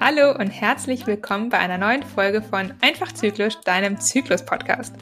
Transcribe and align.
Hallo 0.00 0.32
und 0.36 0.48
herzlich 0.48 1.06
willkommen 1.06 1.50
bei 1.50 1.58
einer 1.58 1.78
neuen 1.78 2.02
Folge 2.02 2.42
von 2.42 2.74
Einfach 2.80 3.12
Zyklisch, 3.12 3.60
deinem 3.60 4.00
Zyklus-Podcast. 4.00 4.96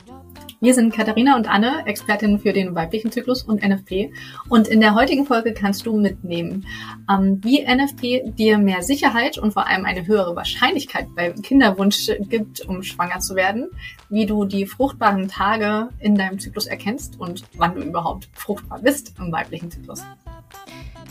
Wir 0.63 0.75
sind 0.75 0.95
Katharina 0.95 1.37
und 1.37 1.49
Anne, 1.49 1.85
Expertinnen 1.87 2.39
für 2.39 2.53
den 2.53 2.75
weiblichen 2.75 3.11
Zyklus 3.11 3.43
und 3.43 3.67
NFP. 3.67 4.13
Und 4.51 4.69
in 4.69 4.81
der 4.81 4.95
heutigen 4.95 5.25
Folge 5.25 5.55
kannst 5.55 5.87
du 5.87 5.99
mitnehmen, 5.99 6.67
ähm, 7.11 7.41
wie 7.43 7.65
NFP 7.65 8.31
dir 8.37 8.59
mehr 8.59 8.83
Sicherheit 8.83 9.39
und 9.39 9.53
vor 9.53 9.67
allem 9.67 9.87
eine 9.87 10.07
höhere 10.07 10.37
Wahrscheinlichkeit 10.37 11.07
beim 11.17 11.41
Kinderwunsch 11.41 12.11
gibt, 12.29 12.61
um 12.67 12.83
schwanger 12.83 13.21
zu 13.21 13.37
werden, 13.37 13.71
wie 14.11 14.27
du 14.27 14.45
die 14.45 14.67
fruchtbaren 14.67 15.29
Tage 15.29 15.89
in 15.99 16.15
deinem 16.15 16.39
Zyklus 16.39 16.67
erkennst 16.67 17.19
und 17.19 17.43
wann 17.57 17.77
du 17.77 17.81
überhaupt 17.81 18.29
fruchtbar 18.35 18.81
bist 18.81 19.15
im 19.19 19.33
weiblichen 19.33 19.71
Zyklus. 19.71 20.05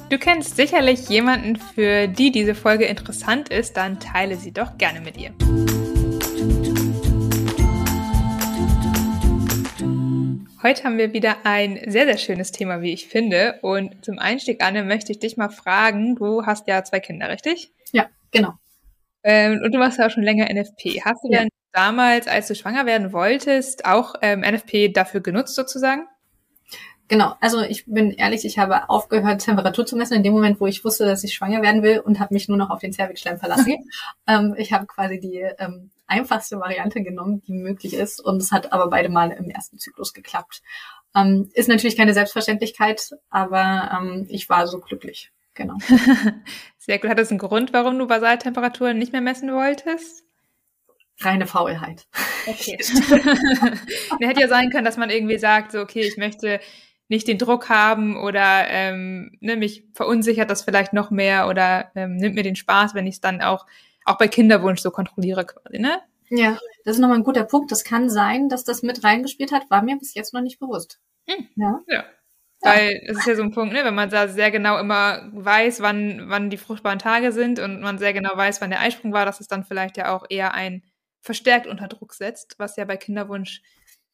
Du 0.10 0.20
kennst 0.20 0.58
sicherlich 0.58 1.10
jemanden, 1.10 1.56
für 1.56 2.08
die 2.08 2.32
diese 2.32 2.54
Folge 2.54 2.86
interessant 2.86 3.50
ist, 3.50 3.78
dann 3.78 4.00
teile 4.00 4.36
sie 4.38 4.52
doch 4.52 4.78
gerne 4.78 5.02
mit 5.02 5.18
ihr. 5.18 5.32
Heute 10.62 10.84
haben 10.84 10.98
wir 10.98 11.14
wieder 11.14 11.46
ein 11.46 11.80
sehr, 11.88 12.06
sehr 12.06 12.18
schönes 12.18 12.52
Thema, 12.52 12.82
wie 12.82 12.92
ich 12.92 13.08
finde. 13.08 13.60
Und 13.62 14.04
zum 14.04 14.20
Einstieg, 14.20 14.62
Anne, 14.62 14.84
möchte 14.84 15.14
ich 15.14 15.20
dich 15.20 15.38
mal 15.38 15.48
fragen, 15.48 16.16
du 16.18 16.46
hast 16.46 16.68
ja 16.68 16.84
zwei 16.84 17.00
Kinder, 17.00 17.30
richtig? 17.30 17.72
Ja, 17.94 18.08
genau. 18.32 18.56
Ähm, 19.24 19.62
und 19.64 19.74
du 19.74 19.80
machst 19.80 20.00
ja 20.00 20.08
auch 20.08 20.12
schon 20.12 20.24
länger 20.24 20.54
NFP. 20.54 21.02
Hast 21.06 21.24
du 21.24 21.32
ja. 21.32 21.40
denn 21.40 21.50
damals, 21.72 22.28
als 22.28 22.50
du 22.50 22.56
schwanger 22.56 22.86
werden 22.86 23.14
wolltest, 23.14 23.86
auch 23.86 24.16
ähm, 24.22 24.42
NFP 24.42 24.90
dafür 24.90 25.22
genutzt 25.22 25.56
sozusagen? 25.56 26.08
Genau, 27.08 27.36
also 27.40 27.62
ich 27.62 27.86
bin 27.86 28.12
ehrlich, 28.12 28.44
ich 28.44 28.60
habe 28.60 28.90
aufgehört, 28.90 29.42
Temperatur 29.42 29.86
zu 29.86 29.96
messen 29.96 30.18
in 30.18 30.24
dem 30.24 30.34
Moment, 30.34 30.60
wo 30.60 30.68
ich 30.68 30.84
wusste, 30.84 31.06
dass 31.06 31.24
ich 31.24 31.34
schwanger 31.34 31.62
werden 31.62 31.84
will 31.84 32.00
und 32.00 32.20
habe 32.20 32.34
mich 32.34 32.50
nur 32.50 32.58
noch 32.58 32.70
auf 32.70 32.80
den 32.80 32.92
Zervixschleim 32.92 33.40
verlassen. 33.40 33.78
ähm, 34.28 34.56
ich 34.58 34.74
habe 34.74 34.86
quasi 34.88 35.22
die 35.22 35.40
ähm, 35.58 35.90
einfachste 36.10 36.60
Variante 36.60 37.02
genommen, 37.02 37.42
die 37.48 37.54
möglich 37.54 37.94
ist 37.94 38.20
und 38.20 38.38
es 38.38 38.52
hat 38.52 38.74
aber 38.74 38.90
beide 38.90 39.10
Male 39.10 39.36
im 39.36 39.50
ersten 39.50 39.78
Zyklus 39.78 40.14
geklappt. 40.14 40.62
Ähm, 41.16 41.50
ist 41.54 41.70
natürlich 41.70 41.98
keine 41.98 42.14
Selbstverständlichkeit, 42.14 43.12
aber 43.30 43.92
ähm, 44.00 44.26
ich 44.30 44.50
war 44.50 44.68
so 44.68 44.80
glücklich. 44.80 45.32
Genau. 45.54 45.78
Sehr 46.78 47.00
gut. 47.00 47.10
Hat 47.10 47.20
das 47.20 47.32
einen 47.32 47.40
Grund, 47.40 47.74
warum 47.74 47.98
du 47.98 48.08
Basaltemperaturen 48.08 48.98
nicht 48.98 49.12
mehr 49.12 49.22
messen 49.22 49.52
wolltest? 49.52 50.24
reine 51.22 51.48
Faulheit. 51.48 52.08
Okay. 52.46 52.78
hätte 54.22 54.42
ja 54.42 54.48
sein 54.48 54.70
können, 54.70 54.86
dass 54.86 54.98
man 54.98 55.10
irgendwie 55.10 55.38
sagt, 55.38 55.72
so, 55.72 55.80
okay, 55.80 56.02
ich 56.02 56.18
möchte 56.18 56.60
nicht 57.08 57.28
den 57.28 57.38
Druck 57.38 57.70
haben 57.70 58.18
oder 58.18 58.68
ähm, 58.70 59.32
ne, 59.40 59.56
mich 59.56 59.84
verunsichert 59.94 60.50
das 60.50 60.62
vielleicht 60.62 60.94
noch 60.94 61.10
mehr 61.12 61.48
oder 61.48 61.92
ähm, 61.96 62.16
nimmt 62.18 62.36
mir 62.36 62.44
den 62.44 62.56
Spaß, 62.56 62.94
wenn 62.94 63.08
ich 63.08 63.16
es 63.16 63.22
dann 63.22 63.42
auch, 63.42 63.66
auch 64.10 64.18
bei 64.18 64.28
Kinderwunsch 64.28 64.82
so 64.82 64.92
kontrolliere 64.92 65.46
quasi, 65.46 65.80
ne? 65.80 66.02
Ja, 66.30 66.60
das 66.86 66.96
ist 66.96 67.00
nochmal 67.00 67.18
ein 67.18 67.24
guter 67.24 67.44
Punkt. 67.44 67.72
Das 67.72 67.84
kann 67.84 68.10
sein, 68.10 68.50
dass 68.50 68.64
das 68.64 68.84
mit 68.84 69.04
reingespielt 69.04 69.52
hat, 69.52 69.70
war 69.70 69.82
mir 69.82 69.98
bis 69.98 70.14
jetzt 70.14 70.34
noch 70.34 70.42
nicht 70.42 70.60
bewusst. 70.60 71.00
Hm. 71.28 71.48
Ja. 71.56 71.82
ja. 71.88 72.04
Weil 72.62 73.02
es 73.06 73.20
ist 73.20 73.28
ja 73.28 73.36
so 73.36 73.44
ein 73.44 73.52
Punkt, 73.52 73.74
ne, 73.74 73.86
wenn 73.86 73.96
man 73.96 74.10
da 74.10 74.28
sehr 74.28 74.52
genau 74.52 74.78
immer 74.80 75.30
weiß, 75.34 75.82
wann, 75.82 76.26
wann 76.28 76.50
die 76.50 76.58
fruchtbaren 76.58 77.00
Tage 77.00 77.32
sind 77.32 77.60
und 77.60 77.80
man 77.80 77.98
sehr 77.98 78.14
genau 78.14 78.36
weiß, 78.36 78.60
wann 78.60 78.70
der 78.70 78.82
Eisprung 78.82 79.14
war, 79.14 79.26
dass 79.26 79.40
es 79.40 79.48
dann 79.48 79.64
vielleicht 79.64 79.98
ja 79.98 80.14
auch 80.14 80.26
eher 80.30 80.54
ein 80.54 80.84
verstärkt 81.22 81.68
unter 81.68 81.88
Druck 81.88 82.14
setzt, 82.14 82.56
was 82.58 82.76
ja 82.76 82.86
bei 82.86 82.98
Kinderwunsch 82.98 83.62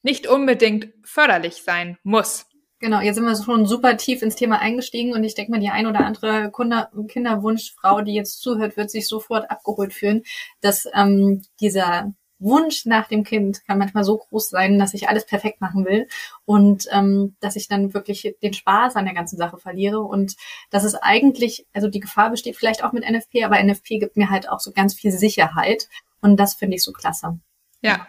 nicht 0.03 0.27
unbedingt 0.27 0.89
förderlich 1.03 1.63
sein 1.63 1.97
muss. 2.03 2.45
Genau, 2.79 2.99
jetzt 2.99 3.15
sind 3.15 3.25
wir 3.25 3.41
schon 3.41 3.65
super 3.65 3.95
tief 3.95 4.21
ins 4.21 4.35
Thema 4.35 4.59
eingestiegen 4.59 5.13
und 5.13 5.23
ich 5.23 5.33
denke 5.33 5.51
mal, 5.51 5.59
die 5.59 5.69
ein 5.69 5.87
oder 5.87 6.01
andere 6.01 6.51
Kunder, 6.51 6.91
Kinderwunschfrau, 7.07 8.01
die 8.01 8.13
jetzt 8.13 8.41
zuhört, 8.41 8.75
wird 8.75 8.91
sich 8.91 9.07
sofort 9.07 9.49
abgeholt 9.49 9.93
fühlen, 9.93 10.23
dass 10.59 10.85
ähm, 10.93 11.41
dieser 11.61 12.13
Wunsch 12.37 12.85
nach 12.85 13.07
dem 13.07 13.23
Kind 13.23 13.65
kann 13.65 13.77
manchmal 13.77 14.03
so 14.03 14.17
groß 14.17 14.49
sein, 14.49 14.77
dass 14.77 14.93
ich 14.93 15.07
alles 15.07 15.25
perfekt 15.25 15.61
machen 15.61 15.85
will 15.85 16.07
und 16.43 16.87
ähm, 16.91 17.35
dass 17.39 17.55
ich 17.55 17.69
dann 17.69 17.93
wirklich 17.93 18.35
den 18.43 18.53
Spaß 18.53 18.97
an 18.97 19.05
der 19.05 19.13
ganzen 19.13 19.37
Sache 19.37 19.57
verliere 19.57 20.01
und 20.01 20.35
dass 20.69 20.83
es 20.83 20.95
eigentlich, 20.95 21.65
also 21.73 21.87
die 21.87 22.01
Gefahr 22.01 22.29
besteht 22.29 22.57
vielleicht 22.57 22.83
auch 22.83 22.91
mit 22.91 23.09
NFP, 23.09 23.45
aber 23.45 23.63
NFP 23.63 23.99
gibt 23.99 24.17
mir 24.17 24.29
halt 24.29 24.49
auch 24.49 24.59
so 24.59 24.71
ganz 24.71 24.93
viel 24.93 25.11
Sicherheit 25.11 25.87
und 26.21 26.37
das 26.37 26.55
finde 26.55 26.75
ich 26.75 26.83
so 26.83 26.91
klasse. 26.91 27.39
Ja, 27.81 28.05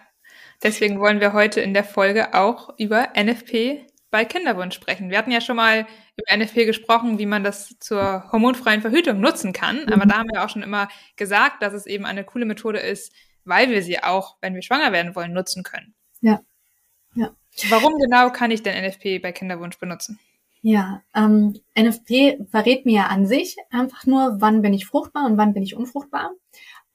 deswegen 0.62 0.98
wollen 0.98 1.20
wir 1.20 1.32
heute 1.32 1.60
in 1.60 1.72
der 1.72 1.84
Folge 1.84 2.34
auch 2.34 2.70
über 2.78 3.12
NFP 3.16 3.86
bei 4.16 4.24
Kinderwunsch 4.24 4.74
sprechen. 4.74 5.10
Wir 5.10 5.18
hatten 5.18 5.30
ja 5.30 5.42
schon 5.42 5.56
mal 5.56 5.86
über 6.16 6.34
NFP 6.34 6.64
gesprochen, 6.64 7.18
wie 7.18 7.26
man 7.26 7.44
das 7.44 7.78
zur 7.80 8.24
hormonfreien 8.32 8.80
Verhütung 8.80 9.20
nutzen 9.20 9.52
kann. 9.52 9.82
Mhm. 9.82 9.92
Aber 9.92 10.06
da 10.06 10.16
haben 10.16 10.30
wir 10.32 10.42
auch 10.42 10.48
schon 10.48 10.62
immer 10.62 10.88
gesagt, 11.16 11.60
dass 11.60 11.74
es 11.74 11.84
eben 11.84 12.06
eine 12.06 12.24
coole 12.24 12.46
Methode 12.46 12.78
ist, 12.78 13.12
weil 13.44 13.68
wir 13.68 13.82
sie 13.82 14.02
auch, 14.02 14.38
wenn 14.40 14.54
wir 14.54 14.62
schwanger 14.62 14.90
werden 14.92 15.14
wollen, 15.14 15.34
nutzen 15.34 15.64
können. 15.64 15.94
Ja. 16.22 16.40
Ja. 17.14 17.36
Warum 17.68 17.92
genau 17.98 18.30
kann 18.30 18.50
ich 18.50 18.62
denn 18.62 18.82
NFP 18.86 19.18
bei 19.18 19.32
Kinderwunsch 19.32 19.78
benutzen? 19.78 20.18
Ja, 20.62 21.02
ähm, 21.14 21.60
NFP 21.78 22.38
verrät 22.50 22.86
mir 22.86 23.10
an 23.10 23.26
sich 23.26 23.58
einfach 23.68 24.06
nur, 24.06 24.36
wann 24.40 24.62
bin 24.62 24.72
ich 24.72 24.86
fruchtbar 24.86 25.26
und 25.26 25.36
wann 25.36 25.52
bin 25.52 25.62
ich 25.62 25.76
unfruchtbar. 25.76 26.32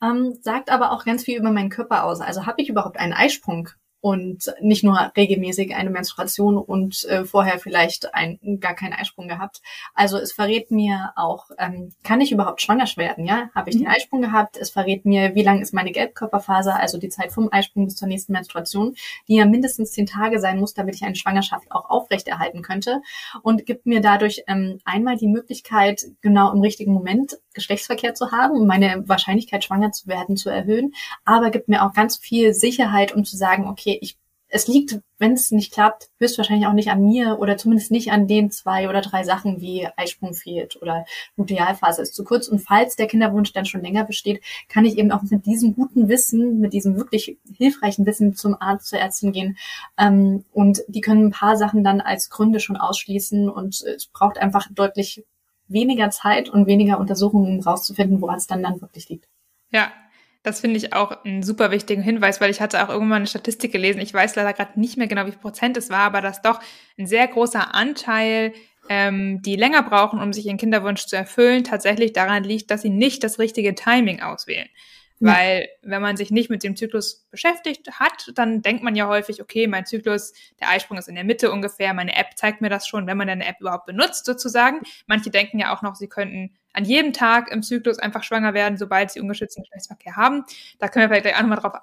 Ähm, 0.02 0.40
sagt 0.42 0.72
aber 0.72 0.92
auch 0.92 1.06
ganz 1.06 1.24
viel 1.24 1.38
über 1.38 1.52
meinen 1.52 1.70
Körper 1.70 2.04
aus. 2.04 2.20
Also 2.20 2.48
habe 2.48 2.64
ich 2.64 2.70
überhaupt 2.70 2.98
einen 2.98 3.14
Eisprung 3.14 3.70
und 4.02 4.54
nicht 4.60 4.84
nur 4.84 5.12
regelmäßig 5.16 5.76
eine 5.76 5.92
Menstruation 5.92 6.58
und 6.58 7.04
äh, 7.06 7.24
vorher 7.24 7.60
vielleicht 7.60 8.14
ein, 8.16 8.40
gar 8.60 8.74
keinen 8.74 8.94
Eisprung 8.94 9.28
gehabt. 9.28 9.62
Also 9.94 10.18
es 10.18 10.34
verrät 10.34 10.72
mir 10.72 11.14
auch, 11.16 11.46
ähm, 11.60 11.94
kann 12.04 12.20
ich 12.20 12.32
überhaupt 12.32 12.62
schwanger 12.62 12.82
werden? 12.98 13.26
Ja, 13.26 13.52
habe 13.54 13.70
ich 13.70 13.76
mhm. 13.76 13.82
den 13.82 13.88
Eisprung 13.90 14.22
gehabt? 14.22 14.58
Es 14.58 14.72
verrät 14.72 15.06
mir, 15.06 15.36
wie 15.36 15.44
lang 15.44 15.62
ist 15.62 15.72
meine 15.72 15.92
Gelbkörperphase, 15.92 16.74
also 16.74 16.98
die 16.98 17.10
Zeit 17.10 17.32
vom 17.32 17.50
Eisprung 17.52 17.86
bis 17.86 17.96
zur 17.96 18.08
nächsten 18.08 18.34
Menstruation, 18.34 18.96
die 19.28 19.36
ja 19.36 19.46
mindestens 19.46 19.92
zehn 19.92 20.08
Tage 20.08 20.40
sein 20.40 20.60
muss, 20.60 20.74
damit 20.74 20.96
ich 20.96 21.04
eine 21.04 21.16
Schwangerschaft 21.16 21.72
auch 21.72 21.90
aufrechterhalten 21.92 22.64
könnte 22.64 23.04
und 23.44 23.68
gibt 23.68 23.86
mir 23.86 24.02
dadurch 24.02 24.44
ähm, 24.48 24.80
einmal 24.84 25.16
die 25.16 25.28
Möglichkeit, 25.28 26.06
genau 26.22 26.52
im 26.52 26.62
richtigen 26.62 26.92
Moment 26.92 27.38
Geschlechtsverkehr 27.54 28.16
zu 28.16 28.32
haben, 28.32 28.56
um 28.56 28.66
meine 28.66 29.08
Wahrscheinlichkeit 29.08 29.64
schwanger 29.64 29.92
zu 29.92 30.08
werden 30.08 30.38
zu 30.38 30.50
erhöhen, 30.50 30.94
aber 31.24 31.52
gibt 31.52 31.68
mir 31.68 31.86
auch 31.86 31.94
ganz 31.94 32.18
viel 32.18 32.54
Sicherheit, 32.54 33.14
um 33.14 33.26
zu 33.26 33.38
sagen, 33.38 33.68
okay 33.68 33.91
okay, 33.92 34.00
ich, 34.02 34.18
es 34.54 34.68
liegt, 34.68 35.00
wenn 35.18 35.32
es 35.32 35.52
nicht 35.52 35.72
klappt, 35.72 36.10
höchstwahrscheinlich 36.20 36.68
auch 36.68 36.74
nicht 36.74 36.92
an 36.92 37.06
mir 37.06 37.40
oder 37.40 37.56
zumindest 37.56 37.90
nicht 37.90 38.12
an 38.12 38.28
den 38.28 38.52
zwei 38.52 38.90
oder 38.90 39.00
drei 39.00 39.24
Sachen 39.24 39.62
wie 39.62 39.88
Eisprung 39.96 40.34
fehlt 40.34 40.82
oder 40.82 41.06
Lutealphase 41.38 42.02
ist 42.02 42.14
zu 42.16 42.26
kurz. 42.26 42.50
Und 42.50 42.60
falls 42.60 42.98
der 42.98 43.08
Kinderwunsch 43.08 43.54
dann 43.54 43.66
schon 43.66 43.82
länger 43.82 44.04
besteht, 44.04 44.44
kann 44.68 44.84
ich 44.84 44.98
eben 44.98 45.12
auch 45.14 45.22
mit 45.22 45.46
diesem 45.46 45.74
guten 45.74 46.10
Wissen, 46.10 46.60
mit 46.60 46.74
diesem 46.74 46.98
wirklich 46.98 47.38
hilfreichen 47.56 48.06
Wissen 48.06 48.36
zum 48.36 48.58
Arzt, 48.60 48.88
zur 48.88 49.00
Ärztin 49.00 49.32
gehen. 49.32 49.58
Ähm, 49.98 50.44
und 50.52 50.82
die 50.90 51.02
können 51.02 51.28
ein 51.28 51.32
paar 51.32 51.56
Sachen 51.56 51.86
dann 51.86 52.02
als 52.02 52.30
Gründe 52.30 52.60
schon 52.60 52.76
ausschließen 52.76 53.50
und 53.50 53.82
es 53.82 54.08
braucht 54.08 54.38
einfach 54.38 54.68
deutlich 54.70 55.24
weniger 55.70 56.10
Zeit 56.10 56.50
und 56.50 56.68
weniger 56.68 57.00
Untersuchungen, 57.00 57.60
um 57.60 57.64
rauszufinden, 57.64 58.20
woran 58.20 58.36
es 58.36 58.48
dann 58.48 58.62
dann 58.62 58.82
wirklich 58.82 59.08
liegt. 59.08 59.30
Ja, 59.70 59.94
das 60.44 60.62
finde 60.62 60.78
ich 60.78 60.94
auch 60.94 61.24
einen 61.24 61.44
super 61.44 61.72
wichtigen 61.72 62.02
Hinweis, 62.02 62.42
weil 62.42 62.50
ich 62.50 62.62
hatte 62.62 62.84
auch 62.84 62.90
irgendwann 62.90 63.18
eine 63.18 63.28
Statistik 63.28 63.72
gelesen. 63.72 64.02
Ich 64.02 64.14
weiß 64.14 64.36
leider 64.36 64.54
gerade 64.54 64.80
nicht 64.80 64.98
mehr 64.98 65.08
genau, 65.08 65.26
wie 65.26 65.32
viel 65.32 65.40
Prozent 65.40 65.78
es 65.78 65.90
war, 65.90 66.00
aber 66.00 66.22
dass 66.22 66.42
doch 66.42 66.60
ein 66.98 67.06
sehr 67.06 67.28
großer 67.28 67.76
Anteil, 67.76 68.54
ähm, 68.90 69.42
die 69.44 69.56
länger 69.56 69.84
brauchen, 69.84 70.20
um 70.20 70.34
sich 70.34 70.48
ihren 70.48 70.58
Kinderwunsch 70.58 71.06
zu 71.06 71.16
erfüllen, 71.16 71.64
tatsächlich 71.64 72.14
daran 72.14 72.44
liegt, 72.44 72.72
dass 72.72 72.82
sie 72.82 72.90
nicht 72.90 73.24
das 73.24 73.38
richtige 73.38 73.76
Timing 73.76 74.22
auswählen. 74.22 74.68
Weil 75.24 75.70
wenn 75.84 76.02
man 76.02 76.18
sich 76.18 76.32
nicht 76.32 76.50
mit 76.50 76.64
dem 76.64 76.76
Zyklus 76.76 77.28
beschäftigt 77.30 78.00
hat, 78.00 78.32
dann 78.34 78.64
denkt 78.64 78.82
man 78.82 78.96
ja 78.96 79.08
häufig, 79.08 79.40
okay, 79.40 79.68
mein 79.68 79.86
Zyklus, 79.86 80.34
der 80.60 80.70
Eisprung 80.70 80.98
ist 80.98 81.08
in 81.08 81.14
der 81.14 81.24
Mitte 81.24 81.52
ungefähr, 81.52 81.94
meine 81.94 82.16
App 82.16 82.36
zeigt 82.36 82.60
mir 82.60 82.70
das 82.70 82.88
schon, 82.88 83.06
wenn 83.06 83.18
man 83.18 83.30
eine 83.30 83.46
App 83.46 83.58
überhaupt 83.60 83.86
benutzt 83.86 84.26
sozusagen. 84.26 84.82
Manche 85.06 85.30
denken 85.30 85.60
ja 85.60 85.76
auch 85.76 85.84
noch, 85.84 85.94
sie 85.94 86.08
könnten 86.08 86.58
an 86.74 86.86
jedem 86.86 87.14
Tag 87.14 87.52
im 87.52 87.64
Zyklus 87.64 88.00
einfach 88.00 88.24
schwanger 88.24 88.54
werden, 88.54 88.78
sobald 88.78 89.12
sie 89.12 89.20
ungeschützten 89.20 89.64
Geschlechtsverkehr 89.64 90.16
haben. 90.16 90.44
Da 90.80 90.88
können 90.88 91.04
wir 91.04 91.10
vielleicht 91.10 91.24
gleich 91.24 91.36
auch 91.36 91.42
nochmal 91.42 91.60
drauf 91.60 91.74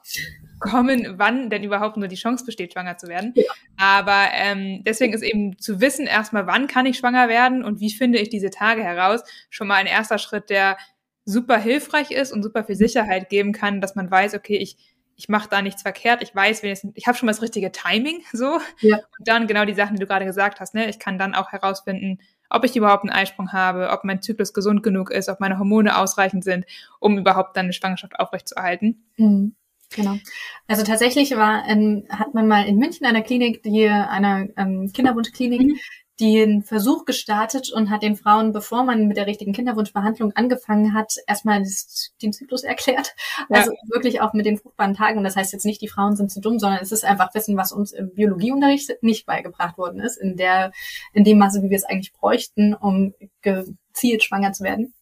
kommen, 0.60 1.18
wann 1.18 1.50
denn 1.50 1.62
überhaupt 1.62 1.96
nur 1.96 2.08
die 2.08 2.16
Chance 2.16 2.44
besteht, 2.44 2.72
schwanger 2.72 2.96
zu 2.96 3.08
werden. 3.08 3.32
Ja. 3.36 3.44
Aber 3.76 4.28
ähm, 4.32 4.82
deswegen 4.84 5.12
ist 5.12 5.22
eben 5.22 5.58
zu 5.58 5.80
wissen, 5.80 6.06
erstmal, 6.06 6.46
wann 6.46 6.66
kann 6.66 6.86
ich 6.86 6.98
schwanger 6.98 7.28
werden 7.28 7.64
und 7.64 7.80
wie 7.80 7.90
finde 7.90 8.18
ich 8.18 8.30
diese 8.30 8.50
Tage 8.50 8.82
heraus, 8.82 9.22
schon 9.50 9.68
mal 9.68 9.76
ein 9.76 9.86
erster 9.86 10.18
Schritt, 10.18 10.50
der 10.50 10.78
super 11.24 11.58
hilfreich 11.58 12.10
ist 12.10 12.32
und 12.32 12.42
super 12.42 12.64
viel 12.64 12.76
Sicherheit 12.76 13.28
geben 13.28 13.52
kann, 13.52 13.82
dass 13.82 13.94
man 13.94 14.10
weiß, 14.10 14.34
okay, 14.34 14.56
ich, 14.56 14.78
ich 15.14 15.28
mache 15.28 15.48
da 15.50 15.60
nichts 15.60 15.82
verkehrt, 15.82 16.22
ich 16.22 16.34
weiß, 16.34 16.62
ich 16.94 17.06
habe 17.06 17.18
schon 17.18 17.26
mal 17.26 17.32
das 17.32 17.42
richtige 17.42 17.70
Timing 17.70 18.22
so. 18.32 18.60
Ja. 18.80 18.96
Und 19.18 19.28
dann 19.28 19.46
genau 19.46 19.66
die 19.66 19.74
Sachen, 19.74 19.96
die 19.96 20.00
du 20.00 20.06
gerade 20.06 20.24
gesagt 20.24 20.60
hast, 20.60 20.74
ne? 20.74 20.88
Ich 20.88 20.98
kann 20.98 21.18
dann 21.18 21.34
auch 21.34 21.52
herausfinden, 21.52 22.20
ob 22.50 22.64
ich 22.64 22.76
überhaupt 22.76 23.04
einen 23.04 23.12
Eisprung 23.12 23.52
habe, 23.52 23.90
ob 23.90 24.04
mein 24.04 24.22
Zyklus 24.22 24.52
gesund 24.52 24.82
genug 24.82 25.10
ist, 25.10 25.28
ob 25.28 25.40
meine 25.40 25.58
Hormone 25.58 25.96
ausreichend 25.98 26.44
sind, 26.44 26.64
um 27.00 27.18
überhaupt 27.18 27.56
dann 27.56 27.66
eine 27.66 27.72
Schwangerschaft 27.72 28.18
aufrechtzuerhalten. 28.18 29.04
Mhm. 29.16 29.54
Genau. 29.90 30.16
Also 30.66 30.84
tatsächlich 30.84 31.34
war, 31.34 31.66
ähm, 31.66 32.04
hat 32.10 32.34
man 32.34 32.46
mal 32.46 32.66
in 32.66 32.76
München 32.76 33.06
einer 33.06 33.22
Klinik, 33.22 33.62
die 33.62 33.88
einer 33.88 34.46
ähm, 34.58 34.92
Kinderwunschklinik, 34.92 35.62
mhm 35.62 35.78
den 36.20 36.62
Versuch 36.62 37.04
gestartet 37.04 37.70
und 37.72 37.90
hat 37.90 38.02
den 38.02 38.16
Frauen, 38.16 38.52
bevor 38.52 38.82
man 38.82 39.06
mit 39.06 39.16
der 39.16 39.26
richtigen 39.26 39.52
Kinderwunschbehandlung 39.52 40.32
angefangen 40.32 40.92
hat, 40.94 41.14
erstmal 41.26 41.62
den 42.22 42.32
Zyklus 42.32 42.64
erklärt. 42.64 43.14
Ja. 43.48 43.58
Also 43.58 43.72
wirklich 43.88 44.20
auch 44.20 44.32
mit 44.32 44.44
den 44.44 44.58
fruchtbaren 44.58 44.94
Tagen. 44.94 45.18
Und 45.18 45.24
das 45.24 45.36
heißt 45.36 45.52
jetzt 45.52 45.64
nicht, 45.64 45.80
die 45.80 45.88
Frauen 45.88 46.16
sind 46.16 46.30
zu 46.30 46.40
dumm, 46.40 46.58
sondern 46.58 46.80
es 46.82 46.92
ist 46.92 47.04
einfach 47.04 47.34
Wissen, 47.34 47.56
was 47.56 47.72
uns 47.72 47.92
im 47.92 48.12
Biologieunterricht 48.14 49.02
nicht 49.02 49.26
beigebracht 49.26 49.78
worden 49.78 50.00
ist, 50.00 50.16
in 50.16 50.36
der, 50.36 50.72
in 51.12 51.24
dem 51.24 51.38
Maße, 51.38 51.62
wie 51.62 51.70
wir 51.70 51.76
es 51.76 51.84
eigentlich 51.84 52.12
bräuchten, 52.12 52.74
um 52.74 53.14
gezielt 53.42 54.24
schwanger 54.24 54.52
zu 54.52 54.64
werden. 54.64 54.94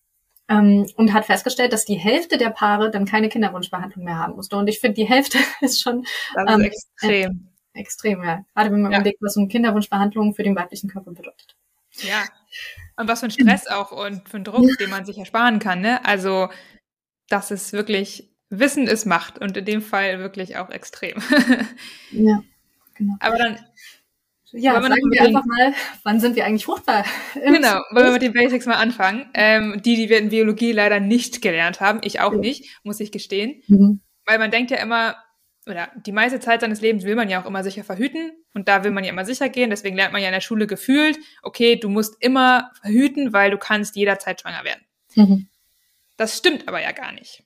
Ähm, 0.48 0.86
und 0.96 1.12
hat 1.12 1.24
festgestellt, 1.24 1.72
dass 1.72 1.84
die 1.84 1.96
Hälfte 1.96 2.38
der 2.38 2.50
Paare 2.50 2.90
dann 2.90 3.04
keine 3.04 3.28
Kinderwunschbehandlung 3.28 4.04
mehr 4.04 4.18
haben 4.18 4.36
musste. 4.36 4.56
Und 4.56 4.68
ich 4.68 4.78
finde, 4.78 4.94
die 4.94 5.08
Hälfte 5.08 5.38
ist 5.60 5.80
schon 5.80 6.04
das 6.34 6.44
ist 6.44 6.54
ähm, 6.54 6.60
extrem. 6.60 7.55
Extrem, 7.76 8.22
ja. 8.22 8.44
Gerade 8.54 8.72
wenn 8.72 8.82
man 8.82 8.92
ja. 8.92 8.98
überlegt, 8.98 9.20
was 9.20 9.34
so 9.34 9.40
eine 9.40 9.48
Kinderwunschbehandlung 9.48 10.34
für 10.34 10.42
den 10.42 10.56
weiblichen 10.56 10.88
Körper 10.88 11.12
bedeutet. 11.12 11.56
Ja. 12.02 12.24
Und 12.96 13.08
was 13.08 13.20
für 13.20 13.26
ein 13.26 13.30
Stress 13.30 13.66
auch 13.66 13.92
und 13.92 14.28
für 14.28 14.36
einen 14.36 14.44
Druck, 14.44 14.66
den 14.78 14.90
man 14.90 15.04
sich 15.04 15.18
ersparen 15.18 15.58
kann. 15.58 15.80
Ne? 15.80 16.04
Also, 16.04 16.48
das 17.28 17.50
ist 17.50 17.72
wirklich, 17.72 18.30
Wissen 18.48 18.86
ist 18.86 19.04
Macht 19.04 19.38
und 19.38 19.56
in 19.56 19.64
dem 19.64 19.82
Fall 19.82 20.18
wirklich 20.18 20.56
auch 20.56 20.70
extrem. 20.70 21.18
ja, 22.10 22.42
genau. 22.94 23.16
Aber 23.20 23.36
dann 23.36 23.58
ja, 24.52 24.80
sagen 24.80 25.10
wir 25.10 25.22
einfach 25.22 25.44
mal, 25.44 25.74
wann 26.04 26.20
sind 26.20 26.36
wir 26.36 26.46
eigentlich 26.46 26.64
fruchtbar? 26.64 27.04
Genau, 27.34 27.80
wollen 27.90 28.06
wir 28.06 28.12
mit 28.12 28.22
den 28.22 28.32
Basics 28.32 28.64
mal 28.66 28.76
anfangen. 28.76 29.28
Ähm, 29.34 29.82
die, 29.84 29.96
die 29.96 30.08
wir 30.08 30.18
in 30.18 30.30
Biologie 30.30 30.72
leider 30.72 31.00
nicht 31.00 31.42
gelernt 31.42 31.80
haben, 31.80 32.00
ich 32.02 32.20
auch 32.20 32.32
ja. 32.32 32.38
nicht, 32.38 32.80
muss 32.84 33.00
ich 33.00 33.12
gestehen. 33.12 33.62
Mhm. 33.66 34.00
Weil 34.24 34.38
man 34.38 34.50
denkt 34.50 34.70
ja 34.70 34.78
immer, 34.78 35.16
oder 35.66 35.90
die 35.96 36.12
meiste 36.12 36.40
Zeit 36.40 36.60
seines 36.60 36.80
Lebens 36.80 37.04
will 37.04 37.16
man 37.16 37.28
ja 37.28 37.42
auch 37.42 37.46
immer 37.46 37.64
sicher 37.64 37.84
verhüten 37.84 38.32
und 38.54 38.68
da 38.68 38.84
will 38.84 38.92
man 38.92 39.04
ja 39.04 39.10
immer 39.10 39.24
sicher 39.24 39.48
gehen. 39.48 39.70
Deswegen 39.70 39.96
lernt 39.96 40.12
man 40.12 40.22
ja 40.22 40.28
in 40.28 40.34
der 40.34 40.40
Schule 40.40 40.66
gefühlt, 40.66 41.18
okay, 41.42 41.76
du 41.76 41.88
musst 41.88 42.16
immer 42.20 42.70
verhüten, 42.80 43.32
weil 43.32 43.50
du 43.50 43.58
kannst 43.58 43.96
jederzeit 43.96 44.40
schwanger 44.40 44.64
werden. 44.64 44.84
Mhm. 45.14 45.48
Das 46.16 46.38
stimmt 46.38 46.68
aber 46.68 46.80
ja 46.80 46.92
gar 46.92 47.12
nicht. 47.12 47.42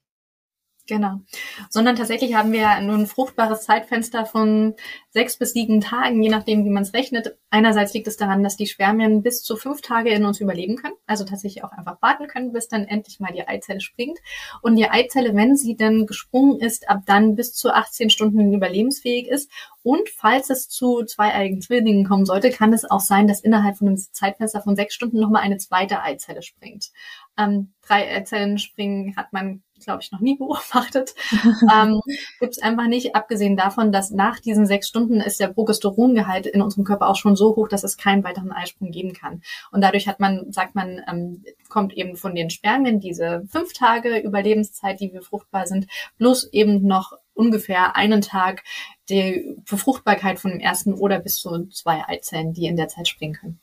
Genau. 0.91 1.21
Sondern 1.69 1.95
tatsächlich 1.95 2.35
haben 2.35 2.51
wir 2.51 2.81
nur 2.81 2.97
ein 2.97 3.07
fruchtbares 3.07 3.63
Zeitfenster 3.63 4.27
von 4.27 4.75
sechs 5.11 5.39
bis 5.39 5.53
sieben 5.53 5.81
Tagen, 5.81 6.21
je 6.21 6.31
nachdem, 6.31 6.65
wie 6.65 6.71
man 6.71 6.83
es 6.83 6.95
rechnet. 6.95 7.37
Einerseits 7.49 7.95
liegt 7.95 8.09
es 8.09 8.17
daran, 8.17 8.43
dass 8.43 8.57
die 8.57 8.67
Spermien 8.67 9.23
bis 9.23 9.45
zu 9.45 9.57
fünf 9.57 9.83
Tage 9.83 10.11
in 10.11 10.25
uns 10.25 10.41
überleben 10.41 10.75
können, 10.75 10.97
also 11.07 11.25
tatsächlich 11.25 11.63
auch 11.63 11.71
einfach 11.71 12.03
warten 12.03 12.27
können, 12.27 12.53
bis 12.53 12.67
dann 12.67 12.89
endlich 12.89 13.21
mal 13.21 13.33
die 13.33 13.47
Eizelle 13.47 13.81
springt. 13.81 14.19
Und 14.63 14.75
die 14.75 14.91
Eizelle, 14.91 15.37
wenn 15.37 15.57
sie 15.57 15.77
dann 15.77 16.07
gesprungen 16.07 16.59
ist, 16.59 16.89
ab 16.89 17.03
dann 17.07 17.37
bis 17.37 17.55
zu 17.55 17.71
18 17.71 18.11
Stunden 18.11 18.53
überlebensfähig 18.53 19.29
ist. 19.29 19.49
Und 19.85 20.09
falls 20.09 20.51
es 20.51 20.69
zu 20.69 21.05
zweieigen 21.05 21.63
Zwillingen 21.63 22.05
kommen 22.05 22.27
sollte, 22.27 22.51
kann 22.51 22.73
es 22.73 22.85
auch 22.85 23.01
sein, 23.01 23.29
dass 23.29 23.41
innerhalb 23.41 23.79
von 23.79 23.87
einem 23.87 23.97
Zeitfenster 23.97 24.61
von 24.61 24.75
sechs 24.75 24.95
Stunden 24.95 25.21
nochmal 25.21 25.43
eine 25.43 25.59
zweite 25.59 26.03
Eizelle 26.03 26.43
springt. 26.43 26.91
Ähm, 27.39 27.73
drei 27.81 28.09
Eizellen 28.15 28.59
springen 28.59 29.15
hat 29.17 29.33
man 29.33 29.63
glaube 29.85 30.03
ich, 30.03 30.13
noch 30.13 30.21
nie 30.21 30.37
beobachtet. 30.37 31.15
ähm, 31.75 32.01
Gibt 32.39 32.53
es 32.53 32.63
einfach 32.63 32.87
nicht, 32.87 33.15
abgesehen 33.15 33.57
davon, 33.57 33.93
dass 33.93 34.11
nach 34.11 34.41
diesen 34.41 34.67
sechs 34.67 34.89
Stunden 34.89 35.21
ist 35.21 35.41
der 35.41 35.49
Progesterongehalt 35.49 36.47
in 36.47 36.63
unserem 36.63 36.85
Körper 36.85 37.09
auch 37.09 37.17
schon 37.17 37.37
so 37.37 37.57
hoch, 37.57 37.69
dass 37.69 37.85
es 37.85 37.97
keinen 37.97 38.25
weiteren 38.25 38.53
Eisprung 38.53 38.91
geben 38.91 39.13
kann. 39.13 39.43
Und 39.71 39.83
dadurch 39.83 40.09
hat 40.09 40.21
man, 40.21 40.53
sagt 40.53 40.75
man, 40.75 41.01
ähm, 41.11 41.45
kommt 41.69 41.93
eben 41.95 42.17
von 42.17 42.35
den 42.35 42.51
Spermien 42.51 43.01
diese 43.01 43.45
fünf 43.49 43.73
Tage 43.73 44.19
Überlebenszeit, 44.19 45.01
die 45.01 45.13
wir 45.13 45.23
fruchtbar 45.23 45.67
sind, 45.67 45.87
plus 46.19 46.51
eben 46.53 46.87
noch 46.87 47.13
ungefähr 47.35 47.97
einen 47.97 48.21
Tag 48.21 48.65
die 49.09 49.57
Befruchtbarkeit 49.69 50.39
von 50.39 50.53
dem 50.53 50.61
ersten 50.61 50.95
oder 50.95 51.19
bis 51.19 51.39
zu 51.39 51.67
zwei 51.69 52.07
Eizellen, 52.07 52.53
die 52.53 52.67
in 52.67 52.77
der 52.77 52.89
Zeit 52.89 53.09
springen 53.09 53.35
können. 53.35 53.61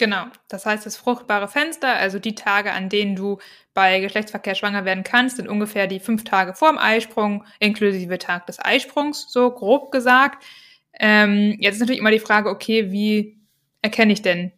Genau, 0.00 0.26
das 0.46 0.64
heißt, 0.64 0.86
das 0.86 0.96
fruchtbare 0.96 1.48
Fenster, 1.48 1.88
also 1.96 2.20
die 2.20 2.36
Tage, 2.36 2.72
an 2.72 2.88
denen 2.88 3.16
du 3.16 3.38
bei 3.74 3.98
Geschlechtsverkehr 3.98 4.54
schwanger 4.54 4.84
werden 4.84 5.02
kannst, 5.02 5.36
sind 5.36 5.48
ungefähr 5.48 5.88
die 5.88 5.98
fünf 5.98 6.22
Tage 6.22 6.54
vorm 6.54 6.78
Eisprung, 6.78 7.44
inklusive 7.58 8.18
Tag 8.18 8.46
des 8.46 8.64
Eisprungs, 8.64 9.26
so 9.32 9.50
grob 9.50 9.90
gesagt. 9.90 10.44
Ähm, 11.00 11.56
jetzt 11.58 11.74
ist 11.74 11.80
natürlich 11.80 11.98
immer 12.00 12.12
die 12.12 12.20
Frage, 12.20 12.48
okay, 12.48 12.92
wie 12.92 13.40
erkenne 13.82 14.12
ich 14.12 14.22
denn 14.22 14.52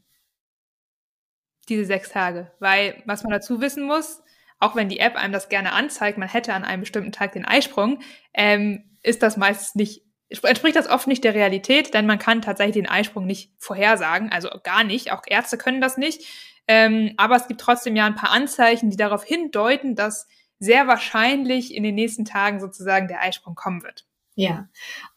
diese 1.69 1.85
sechs 1.85 2.11
Tage? 2.11 2.51
Weil, 2.59 3.03
was 3.07 3.23
man 3.23 3.33
dazu 3.33 3.61
wissen 3.61 3.85
muss, 3.85 4.23
auch 4.59 4.77
wenn 4.77 4.89
die 4.89 4.99
App 5.01 5.17
einem 5.17 5.33
das 5.33 5.49
gerne 5.49 5.73
anzeigt, 5.73 6.19
man 6.19 6.29
hätte 6.29 6.53
an 6.55 6.65
einem 6.65 6.81
bestimmten 6.81 7.13
Tag 7.13 7.33
den 7.33 7.45
Eisprung, 7.47 8.01
ähm, 8.35 8.85
ist 9.03 9.23
das 9.23 9.37
meistens 9.37 9.75
nicht 9.75 10.03
entspricht 10.31 10.77
das 10.77 10.89
oft 10.89 11.07
nicht 11.07 11.25
der 11.25 11.35
Realität, 11.35 11.93
denn 11.93 12.07
man 12.07 12.19
kann 12.19 12.43
tatsächlich 12.43 12.75
den 12.75 12.89
Eisprung 12.89 13.27
nicht 13.27 13.53
vorhersagen, 13.59 14.31
also 14.31 14.49
gar 14.63 14.85
nicht. 14.85 15.13
Auch 15.13 15.23
Ärzte 15.27 15.59
können 15.59 15.81
das 15.81 15.97
nicht. 15.97 16.25
Ähm, 16.69 17.15
aber 17.17 17.37
es 17.37 17.49
gibt 17.49 17.61
trotzdem 17.61 17.97
ja 17.97 18.07
ein 18.07 18.15
paar 18.15 18.31
Anzeichen, 18.31 18.91
die 18.91 18.97
darauf 18.97 19.25
hindeuten, 19.25 19.97
dass 19.97 20.29
sehr 20.61 20.87
wahrscheinlich 20.87 21.75
in 21.75 21.83
den 21.83 21.95
nächsten 21.95 22.25
Tagen 22.25 22.61
sozusagen 22.61 23.09
der 23.09 23.23
Eisprung 23.23 23.55
kommen 23.55 23.83
wird. 23.83 24.07
Ja, 24.37 24.69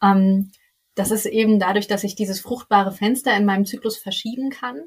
ähm, 0.01 0.51
das 0.95 1.11
ist 1.11 1.25
eben 1.25 1.59
dadurch, 1.59 1.87
dass 1.87 2.03
ich 2.03 2.15
dieses 2.15 2.39
fruchtbare 2.39 2.91
Fenster 2.91 3.35
in 3.35 3.45
meinem 3.45 3.65
Zyklus 3.65 3.97
verschieben 3.97 4.49
kann. 4.49 4.81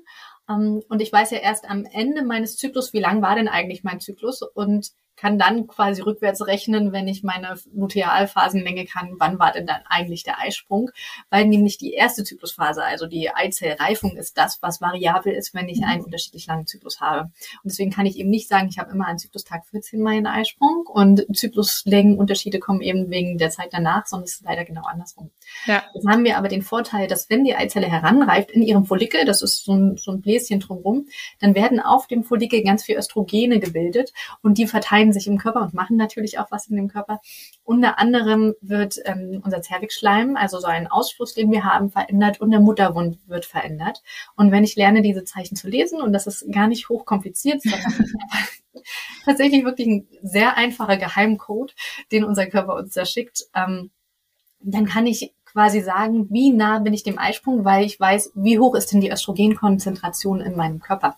Ähm, 0.48 0.82
und 0.88 1.00
ich 1.00 1.12
weiß 1.12 1.30
ja 1.30 1.38
erst 1.38 1.68
am 1.68 1.84
Ende 1.84 2.24
meines 2.24 2.56
Zyklus, 2.56 2.92
wie 2.92 3.00
lang 3.00 3.22
war 3.22 3.36
denn 3.36 3.48
eigentlich 3.48 3.84
mein 3.84 4.00
Zyklus? 4.00 4.42
Und 4.42 4.92
kann 5.16 5.38
dann 5.38 5.66
quasi 5.66 6.02
rückwärts 6.02 6.46
rechnen, 6.46 6.92
wenn 6.92 7.08
ich 7.08 7.22
meine 7.22 7.56
Lutealphasenlänge 7.72 8.84
kann, 8.84 9.16
wann 9.18 9.38
war 9.38 9.52
denn 9.52 9.66
dann 9.66 9.80
eigentlich 9.86 10.22
der 10.22 10.38
Eisprung, 10.38 10.90
weil 11.30 11.46
nämlich 11.46 11.78
die 11.78 11.92
erste 11.92 12.24
Zyklusphase, 12.24 12.84
also 12.84 13.06
die 13.06 13.30
Eizellreifung 13.30 14.16
ist 14.16 14.36
das, 14.36 14.60
was 14.62 14.80
variabel 14.80 15.32
ist, 15.32 15.54
wenn 15.54 15.68
ich 15.68 15.84
einen 15.84 16.02
unterschiedlich 16.02 16.46
langen 16.46 16.66
Zyklus 16.66 17.00
habe. 17.00 17.30
Und 17.62 17.70
deswegen 17.70 17.90
kann 17.90 18.06
ich 18.06 18.18
eben 18.18 18.30
nicht 18.30 18.48
sagen, 18.48 18.68
ich 18.68 18.78
habe 18.78 18.92
immer 18.92 19.06
an 19.06 19.18
Zyklustag 19.18 19.66
14 19.66 20.00
mal 20.00 20.14
einen 20.14 20.26
Eisprung 20.26 20.84
und 20.86 21.24
Zykluslängenunterschiede 21.34 22.58
kommen 22.58 22.82
eben 22.82 23.10
wegen 23.10 23.38
der 23.38 23.50
Zeit 23.50 23.72
danach, 23.72 24.06
sondern 24.06 24.24
es 24.24 24.34
ist 24.34 24.44
leider 24.44 24.64
genau 24.64 24.84
andersrum. 24.84 25.30
Ja. 25.66 25.82
Jetzt 25.94 26.06
haben 26.06 26.24
wir 26.24 26.38
aber 26.38 26.48
den 26.48 26.62
Vorteil, 26.62 27.06
dass 27.06 27.30
wenn 27.30 27.44
die 27.44 27.54
Eizelle 27.54 27.86
heranreift 27.86 28.50
in 28.50 28.62
ihrem 28.62 28.84
Follikel, 28.84 29.24
das 29.24 29.42
ist 29.42 29.64
so 29.64 29.72
ein, 29.72 29.96
so 29.96 30.12
ein 30.12 30.20
Bläschen 30.20 30.60
drumherum, 30.60 31.08
dann 31.40 31.54
werden 31.54 31.80
auf 31.80 32.06
dem 32.06 32.24
Follikel 32.24 32.62
ganz 32.62 32.84
viel 32.84 32.96
Östrogene 32.96 33.60
gebildet 33.60 34.12
und 34.42 34.58
die 34.58 34.66
verteilen 34.66 35.12
sich 35.12 35.26
im 35.26 35.38
Körper 35.38 35.62
und 35.62 35.74
machen 35.74 35.96
natürlich 35.96 36.38
auch 36.38 36.50
was 36.50 36.68
in 36.68 36.76
dem 36.76 36.88
Körper. 36.88 37.20
Unter 37.64 37.98
anderem 37.98 38.54
wird 38.60 38.98
ähm, 39.04 39.42
unser 39.44 39.62
Zervixschleim, 39.62 40.36
also 40.36 40.58
so 40.60 40.66
ein 40.66 40.86
Ausfluss, 40.86 41.34
den 41.34 41.50
wir 41.50 41.64
haben, 41.64 41.90
verändert 41.90 42.40
und 42.40 42.50
der 42.50 42.60
Mutterwund 42.60 43.18
wird 43.26 43.46
verändert. 43.46 44.02
Und 44.36 44.52
wenn 44.52 44.64
ich 44.64 44.76
lerne, 44.76 45.02
diese 45.02 45.24
Zeichen 45.24 45.56
zu 45.56 45.68
lesen, 45.68 46.00
und 46.00 46.12
das 46.12 46.26
ist 46.26 46.50
gar 46.52 46.68
nicht 46.68 46.88
hochkompliziert, 46.88 47.62
sondern 47.62 47.80
tatsächlich 49.24 49.64
wirklich 49.64 49.88
ein 49.88 50.08
sehr 50.22 50.56
einfacher 50.56 50.96
Geheimcode, 50.96 51.74
den 52.12 52.24
unser 52.24 52.46
Körper 52.46 52.76
uns 52.76 52.94
da 52.94 53.04
schickt, 53.04 53.44
ähm, 53.54 53.90
dann 54.60 54.86
kann 54.86 55.06
ich 55.06 55.32
quasi 55.56 55.80
sagen, 55.80 56.28
wie 56.28 56.52
nah 56.52 56.80
bin 56.80 56.92
ich 56.92 57.02
dem 57.02 57.18
Eisprung, 57.18 57.64
weil 57.64 57.86
ich 57.86 57.98
weiß, 57.98 58.32
wie 58.34 58.58
hoch 58.58 58.74
ist 58.74 58.92
denn 58.92 59.00
die 59.00 59.10
Östrogenkonzentration 59.10 60.42
in 60.42 60.54
meinem 60.54 60.80
Körper. 60.80 61.16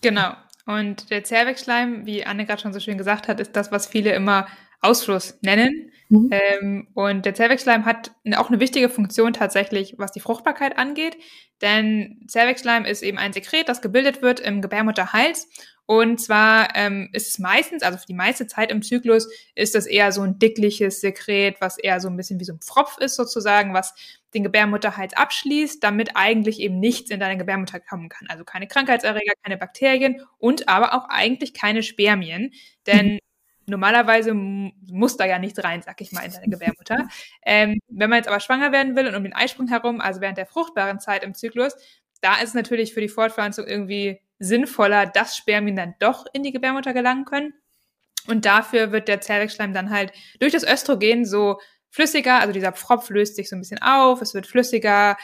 Genau. 0.00 0.32
Und 0.66 1.08
der 1.10 1.22
Zervixschleim, 1.22 2.04
wie 2.04 2.26
Anne 2.26 2.46
gerade 2.46 2.60
schon 2.60 2.72
so 2.72 2.80
schön 2.80 2.98
gesagt 2.98 3.28
hat, 3.28 3.38
ist 3.38 3.54
das, 3.54 3.70
was 3.70 3.86
viele 3.86 4.10
immer 4.12 4.48
Ausfluss 4.80 5.38
nennen. 5.42 5.90
Mhm. 6.08 6.30
Ähm, 6.30 6.88
und 6.94 7.26
der 7.26 7.34
Zervixschleim 7.34 7.84
hat 7.84 8.12
auch 8.36 8.48
eine 8.48 8.60
wichtige 8.60 8.88
Funktion 8.88 9.32
tatsächlich, 9.32 9.94
was 9.98 10.12
die 10.12 10.20
Fruchtbarkeit 10.20 10.78
angeht. 10.78 11.16
Denn 11.60 12.24
Zervixschleim 12.28 12.84
ist 12.84 13.02
eben 13.02 13.18
ein 13.18 13.32
Sekret, 13.32 13.68
das 13.68 13.82
gebildet 13.82 14.22
wird 14.22 14.40
im 14.40 14.62
Gebärmutterhals 14.62 15.48
und 15.90 16.20
zwar 16.20 16.76
ähm, 16.76 17.08
ist 17.14 17.28
es 17.28 17.38
meistens, 17.38 17.82
also 17.82 17.96
für 17.96 18.04
die 18.04 18.12
meiste 18.12 18.46
Zeit 18.46 18.70
im 18.70 18.82
Zyklus, 18.82 19.26
ist 19.54 19.74
das 19.74 19.86
eher 19.86 20.12
so 20.12 20.20
ein 20.20 20.38
dickliches 20.38 21.00
Sekret, 21.00 21.62
was 21.62 21.78
eher 21.78 21.98
so 21.98 22.08
ein 22.08 22.16
bisschen 22.18 22.38
wie 22.38 22.44
so 22.44 22.52
ein 22.52 22.60
Pfropf 22.60 22.98
ist 22.98 23.16
sozusagen, 23.16 23.72
was 23.72 23.94
den 24.34 24.44
Gebärmutterhals 24.44 25.16
abschließt, 25.16 25.82
damit 25.82 26.10
eigentlich 26.12 26.60
eben 26.60 26.78
nichts 26.78 27.10
in 27.10 27.20
deine 27.20 27.38
Gebärmutter 27.38 27.80
kommen 27.80 28.10
kann. 28.10 28.28
Also 28.28 28.44
keine 28.44 28.68
Krankheitserreger, 28.68 29.32
keine 29.42 29.56
Bakterien 29.56 30.20
und 30.36 30.68
aber 30.68 30.92
auch 30.92 31.08
eigentlich 31.08 31.54
keine 31.54 31.82
Spermien. 31.82 32.52
Denn 32.86 33.14
mhm. 33.14 33.18
Normalerweise 33.68 34.34
muss 34.34 35.16
da 35.16 35.24
ja 35.24 35.38
nichts 35.38 35.62
rein, 35.62 35.82
sag 35.82 36.00
ich 36.00 36.12
mal, 36.12 36.24
in 36.24 36.32
deine 36.32 36.48
Gebärmutter. 36.48 37.08
Ähm, 37.44 37.78
wenn 37.88 38.10
man 38.10 38.18
jetzt 38.18 38.28
aber 38.28 38.40
schwanger 38.40 38.72
werden 38.72 38.96
will 38.96 39.06
und 39.06 39.14
um 39.14 39.24
den 39.24 39.34
Eisprung 39.34 39.68
herum, 39.68 40.00
also 40.00 40.20
während 40.20 40.38
der 40.38 40.46
fruchtbaren 40.46 41.00
Zeit 41.00 41.22
im 41.22 41.34
Zyklus, 41.34 41.74
da 42.20 42.36
ist 42.36 42.48
es 42.48 42.54
natürlich 42.54 42.94
für 42.94 43.00
die 43.00 43.08
Fortpflanzung 43.08 43.66
irgendwie 43.66 44.20
sinnvoller, 44.38 45.06
dass 45.06 45.36
Spermien 45.36 45.76
dann 45.76 45.94
doch 45.98 46.26
in 46.32 46.42
die 46.42 46.52
Gebärmutter 46.52 46.92
gelangen 46.92 47.24
können. 47.24 47.54
Und 48.26 48.44
dafür 48.44 48.92
wird 48.92 49.08
der 49.08 49.20
Zervixschleim 49.20 49.72
dann 49.72 49.90
halt 49.90 50.12
durch 50.38 50.52
das 50.52 50.64
Östrogen 50.64 51.24
so 51.24 51.58
flüssiger, 51.90 52.40
also 52.40 52.52
dieser 52.52 52.72
Pfropf 52.72 53.08
löst 53.10 53.36
sich 53.36 53.48
so 53.48 53.56
ein 53.56 53.60
bisschen 53.60 53.80
auf, 53.80 54.20
es 54.20 54.34
wird 54.34 54.46
flüssiger, 54.46 55.16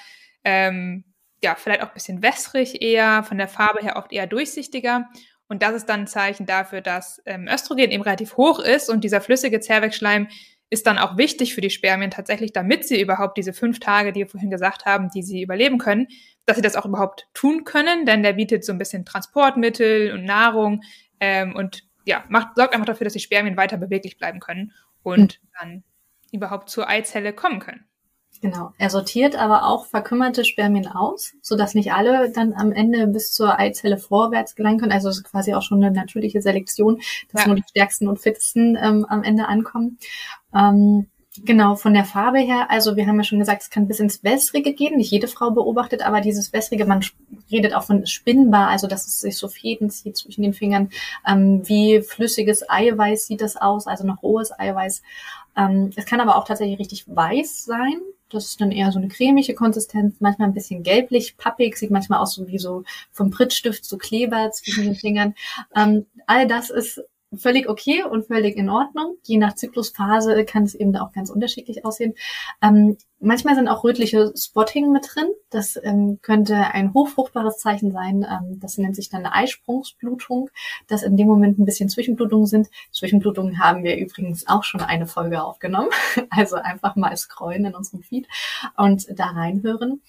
ähm, 0.43 1.05
ja, 1.43 1.55
vielleicht 1.55 1.83
auch 1.83 1.89
ein 1.89 1.95
bisschen 1.95 2.23
wässrig 2.23 2.81
eher, 2.81 3.23
von 3.23 3.37
der 3.37 3.49
Farbe 3.49 3.83
her 3.83 3.97
oft 3.97 4.13
eher 4.13 4.27
durchsichtiger. 4.27 5.09
Und 5.49 5.63
das 5.63 5.75
ist 5.75 5.89
dann 5.89 6.01
ein 6.01 6.07
Zeichen 6.07 6.47
dafür, 6.47 6.81
dass 6.81 7.23
ähm, 7.27 7.49
Östrogen 7.49 7.91
eben 7.91 8.03
relativ 8.03 8.37
hoch 8.37 8.59
ist 8.59 8.89
und 8.89 9.05
dieser 9.05 9.21
flüssige 9.21 9.61
Zervixschleim 9.61 10.29
ist 10.71 10.87
dann 10.87 10.99
auch 10.99 11.17
wichtig 11.17 11.55
für 11.55 11.61
die 11.61 11.71
Spermien 11.71 12.11
tatsächlich, 12.11 12.53
damit 12.53 12.87
sie 12.87 13.01
überhaupt 13.01 13.37
diese 13.37 13.53
fünf 13.53 13.79
Tage, 13.79 14.13
die 14.13 14.21
wir 14.21 14.27
vorhin 14.27 14.51
gesagt 14.51 14.87
haben, 14.87 15.11
die 15.11 15.23
sie 15.23 15.43
überleben 15.43 15.79
können, 15.79 16.09
dass 16.47 16.57
sie 16.57 16.63
das 16.63 16.77
auch 16.77 16.87
überhaupt 16.87 17.29
tun 17.35 17.65
können, 17.65 18.07
denn 18.07 18.23
der 18.23 18.33
bietet 18.33 18.65
so 18.65 18.73
ein 18.73 18.79
bisschen 18.79 19.05
Transportmittel 19.05 20.13
und 20.13 20.25
Nahrung 20.25 20.83
ähm, 21.21 21.55
und 21.55 21.85
ja, 22.07 22.25
macht, 22.29 22.57
sorgt 22.57 22.75
einfach 22.75 22.87
dafür, 22.87 23.05
dass 23.05 23.13
die 23.13 23.21
Spermien 23.21 23.57
weiter 23.57 23.77
beweglich 23.77 24.19
bleiben 24.19 24.41
können 24.41 24.73
und 25.03 25.41
mhm. 25.41 25.49
dann 25.61 25.85
überhaupt 26.33 26.69
zur 26.71 26.89
Eizelle 26.89 27.33
kommen 27.33 27.61
können. 27.61 27.87
Genau. 28.41 28.73
Er 28.79 28.91
sortiert 28.91 29.37
aber 29.37 29.67
auch 29.67 29.87
verkümmerte 29.87 30.45
Spermien 30.45 30.87
aus, 30.87 31.33
sodass 31.41 31.75
nicht 31.75 31.93
alle 31.93 32.31
dann 32.31 32.53
am 32.53 32.73
Ende 32.73 33.07
bis 33.07 33.33
zur 33.33 33.59
Eizelle 33.59 33.97
vorwärts 33.97 34.55
gelangen 34.55 34.79
können. 34.79 34.93
Also 34.93 35.09
es 35.09 35.19
ist 35.19 35.25
quasi 35.25 35.55
auch 35.55 35.63
schon 35.63 35.83
eine 35.83 35.95
natürliche 35.95 36.43
Selektion, 36.43 37.01
dass 37.33 37.43
ja. 37.43 37.47
nur 37.49 37.57
die 37.57 37.65
stärksten 37.69 38.07
und 38.07 38.21
fittesten 38.21 38.77
ähm, 38.81 39.07
am 39.09 39.23
Ende 39.23 39.47
ankommen. 39.47 39.99
Ähm, 40.55 41.07
Genau, 41.43 41.75
von 41.75 41.95
der 41.95 42.05
Farbe 42.05 42.39
her, 42.39 42.71
also 42.71 42.95
wir 42.95 43.09
haben 43.09 43.17
ja 43.17 43.25
schon 43.25 43.41
gesagt, 43.41 43.63
es 43.63 43.71
kann 43.71 43.89
bis 43.89 43.99
ins 43.99 44.23
Wässrige 44.23 44.73
gehen. 44.73 44.97
Nicht 44.97 45.11
jede 45.11 45.27
Frau 45.27 45.51
beobachtet, 45.51 46.01
aber 46.07 46.21
dieses 46.21 46.53
Wässrige, 46.53 46.87
man 46.87 47.05
redet 47.51 47.75
auch 47.75 47.83
von 47.83 48.07
spinnbar, 48.07 48.69
also 48.69 48.87
dass 48.87 49.09
es 49.09 49.21
sich 49.21 49.37
so 49.37 49.49
Fäden 49.49 49.91
zieht 49.91 50.17
zwischen 50.17 50.43
den 50.43 50.55
Fingern. 50.55 50.91
Ähm, 51.27 51.63
wie 51.65 52.03
flüssiges 52.03 52.71
Eiweiß 52.71 53.27
sieht 53.27 53.41
das 53.41 53.57
aus, 53.57 53.89
also 53.89 54.07
noch 54.07 54.23
rohes 54.23 54.57
Eiweiß. 54.57 55.03
Ähm, 55.57 55.91
es 55.97 56.07
kann 56.07 56.21
aber 56.21 56.37
auch 56.37 56.45
tatsächlich 56.45 56.79
richtig 56.79 57.05
weiß 57.09 57.65
sein. 57.65 58.01
Das 58.35 58.47
ist 58.47 58.61
dann 58.61 58.73
eher 58.73 58.91
so 58.93 58.99
eine 58.99 59.09
cremige 59.09 59.55
Konsistenz, 59.55 60.17
manchmal 60.21 60.49
ein 60.49 60.55
bisschen 60.55 60.83
gelblich, 60.83 61.37
pappig, 61.37 61.77
sieht 61.77 61.91
manchmal 61.91 62.21
aus 62.21 62.35
so 62.35 62.47
wie 62.49 62.59
so 62.59 62.83
vom 63.13 63.31
Prittstift 63.31 63.85
so 63.85 63.97
Kleber 63.97 64.51
zwischen 64.51 64.85
den 64.85 64.95
Fingern. 64.97 65.35
Ähm, 65.75 66.07
all 66.27 66.47
das 66.47 66.71
ist 66.71 67.03
völlig 67.37 67.69
okay 67.69 68.03
und 68.03 68.27
völlig 68.27 68.57
in 68.57 68.69
Ordnung. 68.69 69.17
Je 69.23 69.39
nach 69.39 69.55
Zyklusphase 69.55 70.45
kann 70.45 70.65
es 70.65 70.75
eben 70.75 70.97
auch 70.97 71.13
ganz 71.13 71.31
unterschiedlich 71.31 71.85
aussehen. 71.85 72.15
Ähm, 72.63 72.97
manchmal 73.21 73.55
sind 73.55 73.69
auch 73.69 73.85
rötliche 73.85 74.33
Spotting 74.37 74.93
mit 74.93 75.09
drin. 75.15 75.29
Das 75.51 75.79
ähm, 75.83 76.19
könnte 76.23 76.57
ein 76.57 76.95
hochfruchtbares 76.95 77.59
Zeichen 77.59 77.93
sein. 77.93 78.27
Ähm, 78.29 78.61
das 78.61 78.79
nennt 78.79 78.97
sich 78.97 79.09
dann 79.09 79.25
eine 79.25 79.35
Eisprungsblutung, 79.35 80.51
dass 80.87 81.03
in 81.03 81.17
dem 81.17 81.27
Moment 81.27 81.59
ein 81.59 81.65
bisschen 81.65 81.89
Zwischenblutungen 81.89 82.47
sind. 82.47 82.69
Zwischenblutungen 82.93 83.59
haben 83.59 83.85
wir 83.85 83.97
übrigens 83.97 84.47
auch 84.47 84.65
schon 84.65 84.81
eine 84.81 85.07
Folge 85.07 85.43
aufgenommen. 85.43 85.91
Also 86.31 86.57
einfach 86.57 86.97
mal 86.97 87.17
scrollen 87.17 87.65
in 87.65 87.75
unserem 87.75 88.03
Feed 88.03 88.27
und 88.77 89.07
da 89.19 89.27
reinhören. 89.27 90.01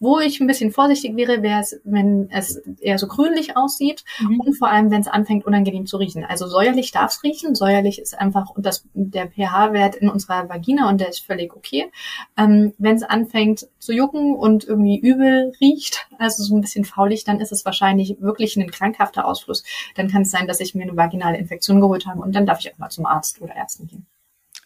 Wo 0.00 0.20
ich 0.20 0.40
ein 0.40 0.46
bisschen 0.46 0.72
vorsichtig 0.72 1.16
wäre, 1.16 1.42
wäre 1.42 1.60
es, 1.60 1.78
wenn 1.84 2.30
es 2.30 2.56
eher 2.80 2.98
so 2.98 3.06
grünlich 3.06 3.58
aussieht 3.58 4.04
mhm. 4.20 4.40
und 4.40 4.54
vor 4.54 4.68
allem, 4.68 4.90
wenn 4.90 5.02
es 5.02 5.06
anfängt, 5.06 5.44
unangenehm 5.44 5.84
zu 5.84 5.98
riechen. 5.98 6.24
Also 6.24 6.46
säuerlich 6.46 6.92
darf 6.92 7.12
es 7.12 7.22
riechen. 7.22 7.54
Säuerlich 7.54 8.00
ist 8.00 8.18
einfach 8.18 8.46
das, 8.56 8.86
der 8.94 9.28
pH-Wert 9.28 9.96
in 9.96 10.08
unserer 10.08 10.48
Vagina 10.48 10.88
und 10.88 11.00
der 11.02 11.10
ist 11.10 11.26
völlig 11.26 11.54
okay. 11.54 11.92
Ähm, 12.38 12.72
wenn 12.78 12.96
es 12.96 13.02
anfängt 13.02 13.68
zu 13.78 13.92
jucken 13.92 14.34
und 14.34 14.64
irgendwie 14.64 14.98
übel 14.98 15.52
riecht, 15.60 16.08
also 16.18 16.42
so 16.42 16.56
ein 16.56 16.62
bisschen 16.62 16.86
faulig, 16.86 17.24
dann 17.24 17.40
ist 17.40 17.52
es 17.52 17.66
wahrscheinlich 17.66 18.16
wirklich 18.18 18.56
ein 18.56 18.70
krankhafter 18.70 19.26
Ausfluss. 19.26 19.62
Dann 19.94 20.08
kann 20.08 20.22
es 20.22 20.30
sein, 20.30 20.46
dass 20.46 20.60
ich 20.60 20.74
mir 20.74 20.84
eine 20.84 20.96
vaginale 20.96 21.36
Infektion 21.36 21.82
geholt 21.82 22.06
habe 22.06 22.22
und 22.22 22.34
dann 22.34 22.46
darf 22.46 22.60
ich 22.60 22.72
auch 22.72 22.78
mal 22.78 22.88
zum 22.88 23.04
Arzt 23.04 23.42
oder 23.42 23.54
Ärzten 23.54 23.86
gehen. 23.86 24.06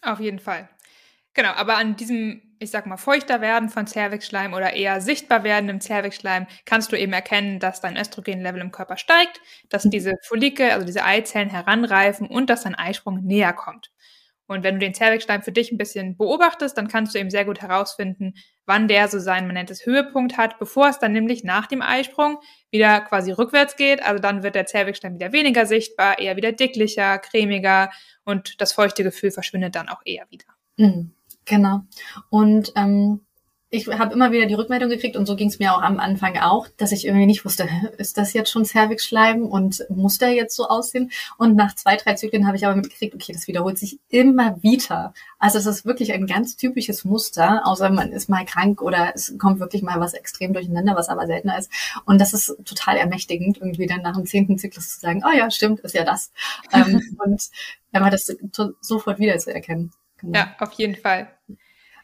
Auf 0.01 0.21
jeden 0.21 0.39
Fall. 0.39 0.69
Genau, 1.33 1.51
aber 1.51 1.77
an 1.77 1.95
diesem, 1.95 2.41
ich 2.59 2.71
sag 2.71 2.85
mal, 2.85 2.97
feuchter 2.97 3.39
werden 3.39 3.69
von 3.69 3.87
Zervixschleim 3.87 4.53
oder 4.53 4.73
eher 4.73 4.99
sichtbar 4.99 5.45
werden 5.45 5.69
im 5.69 5.79
Zervixschleim 5.79 6.45
kannst 6.65 6.91
du 6.91 6.97
eben 6.97 7.13
erkennen, 7.13 7.59
dass 7.59 7.79
dein 7.79 7.95
Östrogenlevel 7.95 8.59
im 8.59 8.71
Körper 8.71 8.97
steigt, 8.97 9.39
dass 9.69 9.85
mhm. 9.85 9.91
diese 9.91 10.13
Follikel, 10.23 10.71
also 10.71 10.85
diese 10.85 11.05
Eizellen 11.05 11.49
heranreifen 11.49 12.27
und 12.27 12.49
dass 12.49 12.63
dein 12.63 12.75
Eisprung 12.75 13.23
näher 13.23 13.53
kommt. 13.53 13.91
Und 14.47 14.65
wenn 14.65 14.75
du 14.75 14.79
den 14.79 14.93
Zervixschleim 14.93 15.43
für 15.43 15.53
dich 15.53 15.71
ein 15.71 15.77
bisschen 15.77 16.17
beobachtest, 16.17 16.77
dann 16.77 16.89
kannst 16.89 17.15
du 17.15 17.19
eben 17.19 17.29
sehr 17.29 17.45
gut 17.45 17.61
herausfinden, 17.61 18.33
wann 18.65 18.89
der 18.89 19.07
so 19.07 19.17
sein, 19.17 19.45
man 19.45 19.53
nennt 19.53 19.71
es 19.71 19.85
Höhepunkt 19.85 20.35
hat, 20.35 20.59
bevor 20.59 20.89
es 20.89 20.99
dann 20.99 21.13
nämlich 21.13 21.45
nach 21.45 21.67
dem 21.67 21.81
Eisprung 21.81 22.39
wieder 22.69 22.99
quasi 22.99 23.31
rückwärts 23.31 23.77
geht. 23.77 24.03
Also 24.03 24.21
dann 24.21 24.43
wird 24.43 24.55
der 24.55 24.65
Zervixschleim 24.65 25.13
wieder 25.13 25.31
weniger 25.31 25.65
sichtbar, 25.65 26.19
eher 26.19 26.35
wieder 26.35 26.51
dicklicher, 26.51 27.19
cremiger 27.19 27.91
und 28.25 28.59
das 28.59 28.73
feuchte 28.73 29.03
Gefühl 29.03 29.31
verschwindet 29.31 29.75
dann 29.75 29.87
auch 29.87 30.01
eher 30.03 30.25
wieder. 30.29 30.47
Mhm. 30.75 31.13
Genau. 31.45 31.81
Und 32.29 32.73
ähm, 32.75 33.21
ich 33.73 33.87
habe 33.87 34.13
immer 34.13 34.33
wieder 34.33 34.47
die 34.47 34.53
Rückmeldung 34.53 34.89
gekriegt 34.89 35.15
und 35.15 35.25
so 35.25 35.37
ging 35.37 35.47
es 35.47 35.57
mir 35.57 35.73
auch 35.73 35.81
am 35.81 35.97
Anfang 35.97 36.37
auch, 36.37 36.67
dass 36.75 36.91
ich 36.91 37.05
irgendwie 37.05 37.25
nicht 37.25 37.45
wusste, 37.45 37.69
ist 37.97 38.17
das 38.17 38.33
jetzt 38.33 38.51
schon 38.51 38.65
Cervix-Schleim 38.65 39.45
und 39.45 39.85
muss 39.89 40.17
der 40.17 40.31
jetzt 40.31 40.57
so 40.57 40.67
aussehen? 40.67 41.09
Und 41.37 41.55
nach 41.55 41.73
zwei, 41.73 41.95
drei 41.95 42.15
Zyklen 42.15 42.45
habe 42.45 42.57
ich 42.57 42.65
aber 42.65 42.75
mitgekriegt, 42.75 43.15
okay, 43.15 43.31
das 43.31 43.47
wiederholt 43.47 43.77
sich 43.77 43.99
immer 44.09 44.61
wieder. 44.61 45.13
Also 45.39 45.57
es 45.57 45.65
ist 45.65 45.85
wirklich 45.85 46.11
ein 46.11 46.27
ganz 46.27 46.57
typisches 46.57 47.05
Muster, 47.05 47.65
außer 47.65 47.89
man 47.89 48.11
ist 48.11 48.27
mal 48.27 48.43
krank 48.43 48.81
oder 48.81 49.13
es 49.15 49.33
kommt 49.39 49.61
wirklich 49.61 49.83
mal 49.83 50.01
was 50.01 50.13
extrem 50.13 50.51
durcheinander, 50.51 50.97
was 50.97 51.07
aber 51.07 51.25
seltener 51.25 51.57
ist. 51.57 51.71
Und 52.03 52.19
das 52.19 52.33
ist 52.33 52.53
total 52.65 52.97
ermächtigend, 52.97 53.57
irgendwie 53.59 53.87
dann 53.87 54.01
nach 54.01 54.17
dem 54.17 54.25
zehnten 54.25 54.57
Zyklus 54.57 54.95
zu 54.95 54.99
sagen, 54.99 55.23
oh 55.25 55.35
ja, 55.35 55.49
stimmt, 55.49 55.79
ist 55.79 55.95
ja 55.95 56.03
das. 56.03 56.33
ähm, 56.73 57.01
und 57.25 57.49
dann 57.93 58.03
war 58.03 58.11
das 58.11 58.29
sofort 58.81 59.19
wieder 59.19 59.37
zu 59.37 59.53
erkennen. 59.53 59.93
Genau. 60.21 60.37
Ja, 60.39 60.55
auf 60.59 60.73
jeden 60.73 60.95
Fall. 60.95 61.31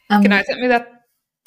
Um, 0.10 0.22
genau, 0.22 0.38
jetzt 0.38 0.50
hat 0.50 0.58
mir 0.58 0.68
gesagt, 0.68 0.92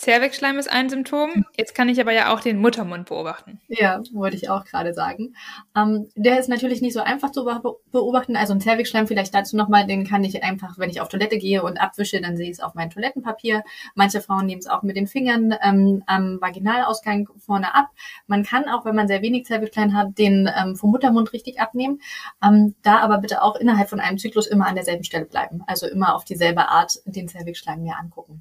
Zervixschleim 0.01 0.59
ist 0.59 0.73
ein 0.73 0.89
Symptom. 0.89 1.45
Jetzt 1.59 1.75
kann 1.75 1.91
ich 1.91 2.01
aber 2.01 2.13
ja 2.13 2.33
auch 2.33 2.41
den 2.41 2.59
Muttermund 2.59 3.11
beobachten. 3.11 3.61
Ja, 3.69 4.01
wollte 4.15 4.35
ich 4.35 4.49
auch 4.49 4.65
gerade 4.65 4.95
sagen. 4.95 5.35
Ähm, 5.77 6.09
der 6.17 6.41
ist 6.41 6.49
natürlich 6.49 6.81
nicht 6.81 6.95
so 6.95 7.01
einfach 7.01 7.33
zu 7.33 7.45
beobachten. 7.93 8.35
Also 8.35 8.55
ein 8.55 8.63
Zervixschleim 8.63 9.07
vielleicht 9.07 9.35
dazu 9.35 9.59
nochmal, 9.59 9.87
den 9.87 10.07
kann 10.07 10.25
ich 10.25 10.43
einfach, 10.43 10.79
wenn 10.79 10.89
ich 10.89 11.03
auf 11.03 11.11
Toilette 11.11 11.37
gehe 11.37 11.63
und 11.63 11.79
abwische, 11.79 12.19
dann 12.23 12.39
sehe 12.39 12.47
ich 12.47 12.53
es 12.53 12.61
auf 12.61 12.75
meinem 12.75 12.89
Toilettenpapier. 12.89 13.63
Manche 13.95 14.23
Frauen 14.23 14.47
nehmen 14.47 14.61
es 14.61 14.69
auch 14.69 14.83
mit 14.83 14.97
den 14.97 15.07
Fingern 15.07 15.55
ähm, 15.63 16.03
am 16.07 16.41
Vaginalausgang 16.41 17.29
vorne 17.37 17.75
ab. 17.75 17.91
Man 18.27 18.43
kann 18.43 18.71
auch, 18.71 18.87
wenn 18.87 18.97
man 18.97 19.07
sehr 19.07 19.21
wenig 19.21 19.45
Zervixschleim 19.45 19.95
hat, 19.95 20.17
den 20.17 20.49
ähm, 20.59 20.77
vom 20.77 20.93
Muttermund 20.93 21.35
richtig 21.35 21.61
abnehmen. 21.61 22.01
Ähm, 22.43 22.75
da 22.83 23.01
aber 23.01 23.19
bitte 23.19 23.43
auch 23.43 23.57
innerhalb 23.57 23.91
von 23.91 24.01
einem 24.01 24.17
Zyklus 24.17 24.47
immer 24.47 24.67
an 24.67 24.77
derselben 24.77 25.05
Stelle 25.05 25.27
bleiben. 25.27 25.63
Also 25.67 25.87
immer 25.87 26.15
auf 26.15 26.25
dieselbe 26.25 26.71
Art 26.71 26.95
den 27.05 27.29
Zervixschleim 27.29 27.83
mir 27.83 27.99
angucken. 27.99 28.41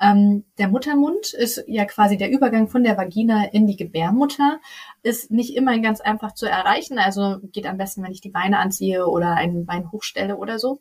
Ähm, 0.00 0.44
der 0.58 0.68
Muttermund 0.68 1.32
ist 1.32 1.64
ja 1.66 1.84
quasi 1.84 2.16
der 2.16 2.30
Übergang 2.30 2.68
von 2.68 2.84
der 2.84 2.96
Vagina 2.96 3.44
in 3.44 3.66
die 3.66 3.76
Gebärmutter, 3.76 4.60
ist 5.02 5.30
nicht 5.30 5.54
immer 5.56 5.78
ganz 5.78 6.00
einfach 6.00 6.32
zu 6.32 6.46
erreichen. 6.46 6.98
Also 6.98 7.38
geht 7.52 7.66
am 7.66 7.78
besten, 7.78 8.02
wenn 8.02 8.12
ich 8.12 8.20
die 8.20 8.30
Beine 8.30 8.58
anziehe 8.58 9.06
oder 9.06 9.34
ein 9.34 9.66
Bein 9.66 9.90
hochstelle 9.92 10.36
oder 10.36 10.58
so. 10.58 10.80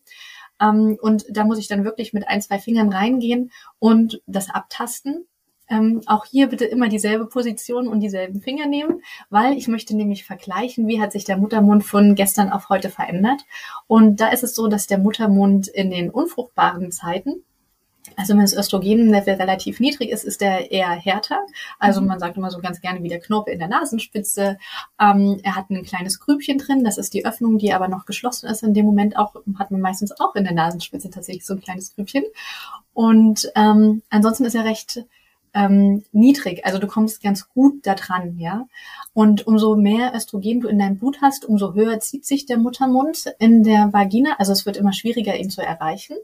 Ähm, 0.61 0.97
und 1.01 1.25
da 1.29 1.43
muss 1.43 1.59
ich 1.59 1.67
dann 1.67 1.83
wirklich 1.83 2.13
mit 2.13 2.27
ein, 2.27 2.41
zwei 2.41 2.59
Fingern 2.59 2.91
reingehen 2.91 3.51
und 3.79 4.21
das 4.25 4.49
abtasten. 4.49 5.25
Ähm, 5.67 6.01
auch 6.05 6.25
hier 6.25 6.47
bitte 6.47 6.65
immer 6.65 6.89
dieselbe 6.89 7.25
Position 7.25 7.87
und 7.87 7.99
dieselben 7.99 8.39
Finger 8.41 8.67
nehmen, 8.67 9.01
weil 9.31 9.57
ich 9.57 9.67
möchte 9.67 9.95
nämlich 9.95 10.23
vergleichen, 10.23 10.87
wie 10.87 11.01
hat 11.01 11.11
sich 11.11 11.23
der 11.23 11.37
Muttermund 11.37 11.83
von 11.83 12.13
gestern 12.13 12.51
auf 12.51 12.69
heute 12.69 12.89
verändert. 12.89 13.41
Und 13.87 14.21
da 14.21 14.27
ist 14.27 14.43
es 14.43 14.53
so, 14.53 14.67
dass 14.67 14.85
der 14.85 14.99
Muttermund 14.99 15.67
in 15.67 15.89
den 15.89 16.11
unfruchtbaren 16.11 16.91
Zeiten 16.91 17.43
also 18.17 18.33
wenn 18.33 18.41
das 18.41 18.55
Östrogenlevel 18.55 19.35
relativ 19.35 19.79
niedrig 19.79 20.09
ist, 20.09 20.23
ist 20.23 20.41
der 20.41 20.71
eher 20.71 20.89
härter. 20.89 21.39
Also 21.79 22.01
mhm. 22.01 22.07
man 22.07 22.19
sagt 22.19 22.37
immer 22.37 22.51
so 22.51 22.59
ganz 22.59 22.81
gerne 22.81 23.03
wie 23.03 23.09
der 23.09 23.19
Knorpel 23.19 23.53
in 23.53 23.59
der 23.59 23.67
Nasenspitze. 23.67 24.57
Ähm, 24.99 25.39
er 25.43 25.55
hat 25.55 25.69
ein 25.69 25.83
kleines 25.83 26.19
Grübchen 26.19 26.57
drin, 26.57 26.83
das 26.83 26.97
ist 26.97 27.13
die 27.13 27.25
Öffnung, 27.25 27.57
die 27.57 27.73
aber 27.73 27.87
noch 27.87 28.05
geschlossen 28.05 28.47
ist. 28.47 28.63
In 28.63 28.73
dem 28.73 28.85
Moment 28.85 29.17
auch 29.17 29.35
hat 29.59 29.71
man 29.71 29.81
meistens 29.81 30.11
auch 30.19 30.35
in 30.35 30.43
der 30.43 30.53
Nasenspitze 30.53 31.09
tatsächlich 31.09 31.45
so 31.45 31.53
ein 31.53 31.61
kleines 31.61 31.95
Grübchen. 31.95 32.23
Und 32.93 33.51
ähm, 33.55 34.01
ansonsten 34.09 34.45
ist 34.45 34.55
er 34.55 34.65
recht 34.65 35.05
ähm, 35.55 36.03
niedrig. 36.11 36.65
Also 36.65 36.77
du 36.79 36.87
kommst 36.87 37.23
ganz 37.23 37.49
gut 37.49 37.87
da 37.87 37.95
dran, 37.95 38.37
ja. 38.37 38.67
Und 39.13 39.47
umso 39.47 39.75
mehr 39.75 40.13
Östrogen 40.13 40.59
du 40.59 40.67
in 40.67 40.77
deinem 40.77 40.97
Blut 40.97 41.21
hast, 41.21 41.45
umso 41.45 41.73
höher 41.73 41.99
zieht 42.01 42.25
sich 42.25 42.45
der 42.45 42.57
Muttermund 42.57 43.33
in 43.39 43.63
der 43.63 43.91
Vagina. 43.93 44.35
Also 44.37 44.51
es 44.51 44.65
wird 44.65 44.77
immer 44.77 44.93
schwieriger, 44.93 45.35
ihn 45.37 45.49
zu 45.49 45.61
erreichen. 45.61 46.17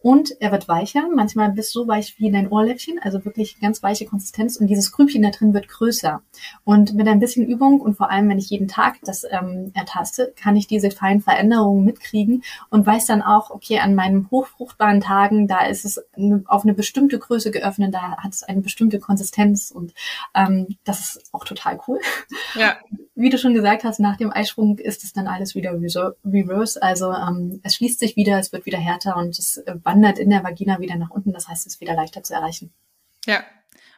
Und 0.00 0.40
er 0.40 0.52
wird 0.52 0.68
weicher, 0.68 1.08
manchmal 1.12 1.52
bis 1.52 1.72
so 1.72 1.88
weich 1.88 2.14
wie 2.18 2.30
dein 2.30 2.48
Ohrläppchen, 2.48 3.00
also 3.00 3.24
wirklich 3.24 3.58
ganz 3.60 3.82
weiche 3.82 4.04
Konsistenz. 4.04 4.56
Und 4.56 4.68
dieses 4.68 4.92
Grübchen 4.92 5.22
da 5.22 5.30
drin 5.30 5.54
wird 5.54 5.68
größer. 5.68 6.22
Und 6.64 6.94
mit 6.94 7.08
ein 7.08 7.18
bisschen 7.18 7.46
Übung 7.46 7.80
und 7.80 7.96
vor 7.96 8.10
allem, 8.10 8.28
wenn 8.28 8.38
ich 8.38 8.50
jeden 8.50 8.68
Tag 8.68 8.96
das 9.02 9.24
ähm, 9.28 9.72
ertaste, 9.74 10.32
kann 10.36 10.54
ich 10.54 10.66
diese 10.66 10.90
feinen 10.90 11.22
Veränderungen 11.22 11.84
mitkriegen 11.84 12.44
und 12.70 12.86
weiß 12.86 13.06
dann 13.06 13.22
auch, 13.22 13.50
okay, 13.50 13.78
an 13.80 13.94
meinen 13.94 14.30
hochfruchtbaren 14.30 15.00
Tagen, 15.00 15.48
da 15.48 15.66
ist 15.66 15.84
es 15.84 16.00
auf 16.46 16.62
eine 16.62 16.74
bestimmte 16.74 17.18
Größe 17.18 17.50
geöffnet, 17.50 17.94
da 17.94 18.16
hat 18.18 18.32
es 18.32 18.42
eine 18.42 18.60
bestimmte 18.60 19.00
Konsistenz 19.00 19.70
und 19.70 19.92
ähm, 20.34 20.68
das 20.84 21.00
ist 21.00 21.34
auch 21.34 21.44
total 21.44 21.80
cool. 21.88 21.98
Ja. 22.54 22.76
Wie 23.18 23.30
du 23.30 23.38
schon 23.38 23.54
gesagt 23.54 23.82
hast, 23.82 23.98
nach 23.98 24.18
dem 24.18 24.30
Eisprung 24.30 24.78
ist 24.78 25.02
es 25.02 25.14
dann 25.14 25.26
alles 25.26 25.54
wieder 25.54 25.72
reverse. 25.72 26.82
Also 26.82 27.10
ähm, 27.12 27.60
es 27.62 27.76
schließt 27.76 27.98
sich 27.98 28.14
wieder, 28.14 28.38
es 28.38 28.52
wird 28.52 28.66
wieder 28.66 28.76
härter 28.76 29.16
und 29.16 29.38
es 29.38 29.56
äh, 29.56 29.74
wandert 29.86 30.18
in 30.18 30.28
der 30.28 30.44
Vagina 30.44 30.80
wieder 30.80 30.96
nach 30.96 31.10
unten. 31.10 31.32
Das 31.32 31.48
heißt, 31.48 31.66
es 31.66 31.74
ist 31.74 31.80
wieder 31.80 31.94
leichter 31.94 32.22
zu 32.22 32.34
erreichen. 32.34 32.74
Ja. 33.24 33.44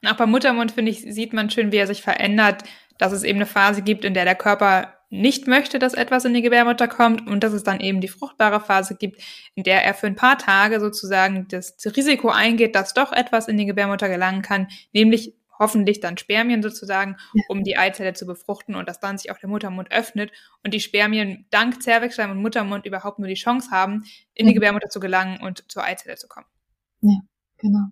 Und 0.01 0.09
auch 0.09 0.17
beim 0.17 0.31
Muttermund, 0.31 0.71
finde 0.73 0.93
ich, 0.93 1.01
sieht 1.01 1.33
man 1.33 1.51
schön, 1.51 1.73
wie 1.73 1.79
er 1.79 1.89
sich 1.89 2.03
verändert, 2.03 2.63
dass 2.99 3.13
es 3.13 3.25
eben 3.25 3.39
eine 3.39 3.47
Phase 3.47 3.83
gibt, 3.83 4.05
in 4.05 4.15
der 4.15 4.25
der 4.25 4.37
Körper 4.37 4.95
nicht 5.11 5.47
möchte, 5.47 5.79
dass 5.79 5.95
etwas 5.95 6.25
in 6.27 6.35
die 6.35 6.43
Gebärmutter 6.43 6.87
kommt 6.87 7.27
und 7.27 7.43
dass 7.43 7.55
es 7.55 7.65
dann 7.65 7.81
eben 7.81 8.01
die 8.01 8.09
fruchtbare 8.09 8.61
Phase 8.61 8.95
gibt, 8.95 9.23
in 9.55 9.63
der 9.63 9.83
er 9.85 9.95
für 9.95 10.07
ein 10.07 10.17
paar 10.17 10.37
Tage 10.37 10.81
sozusagen 10.81 11.49
das 11.49 11.77
Risiko 11.97 12.29
eingeht, 12.29 12.75
dass 12.75 12.93
doch 12.93 13.13
etwas 13.13 13.49
in 13.49 13.57
die 13.57 13.65
Gebärmutter 13.65 14.09
gelangen 14.09 14.43
kann, 14.43 14.69
nämlich 14.93 15.35
hoffentlich 15.59 16.01
dann 16.01 16.17
Spermien 16.17 16.63
sozusagen, 16.63 17.17
ja. 17.35 17.43
um 17.49 17.65
die 17.65 17.77
Eizelle 17.77 18.13
zu 18.13 18.27
befruchten 18.27 18.75
und 18.75 18.89
dass 18.89 19.01
dann 19.01 19.19
sich 19.19 19.31
auch 19.31 19.39
der 19.39 19.49
Muttermund 19.49 19.91
öffnet 19.91 20.33
und 20.65 20.75
die 20.75 20.81
Spermien 20.81 21.47
dank 21.51 21.83
Zervixschleim 21.83 22.31
und 22.31 22.43
Muttermund 22.43 22.87
überhaupt 22.87 23.19
nur 23.19 23.29
die 23.29 23.35
Chance 23.35 23.71
haben, 23.71 24.05
in 24.35 24.47
die 24.47 24.55
Gebärmutter 24.55 24.89
zu 24.89 25.01
gelangen 25.01 25.41
und 25.43 25.71
zur 25.71 25.85
Eizelle 25.85 26.17
zu 26.17 26.29
kommen. 26.29 26.47
Ja, 27.01 27.19
genau. 27.59 27.89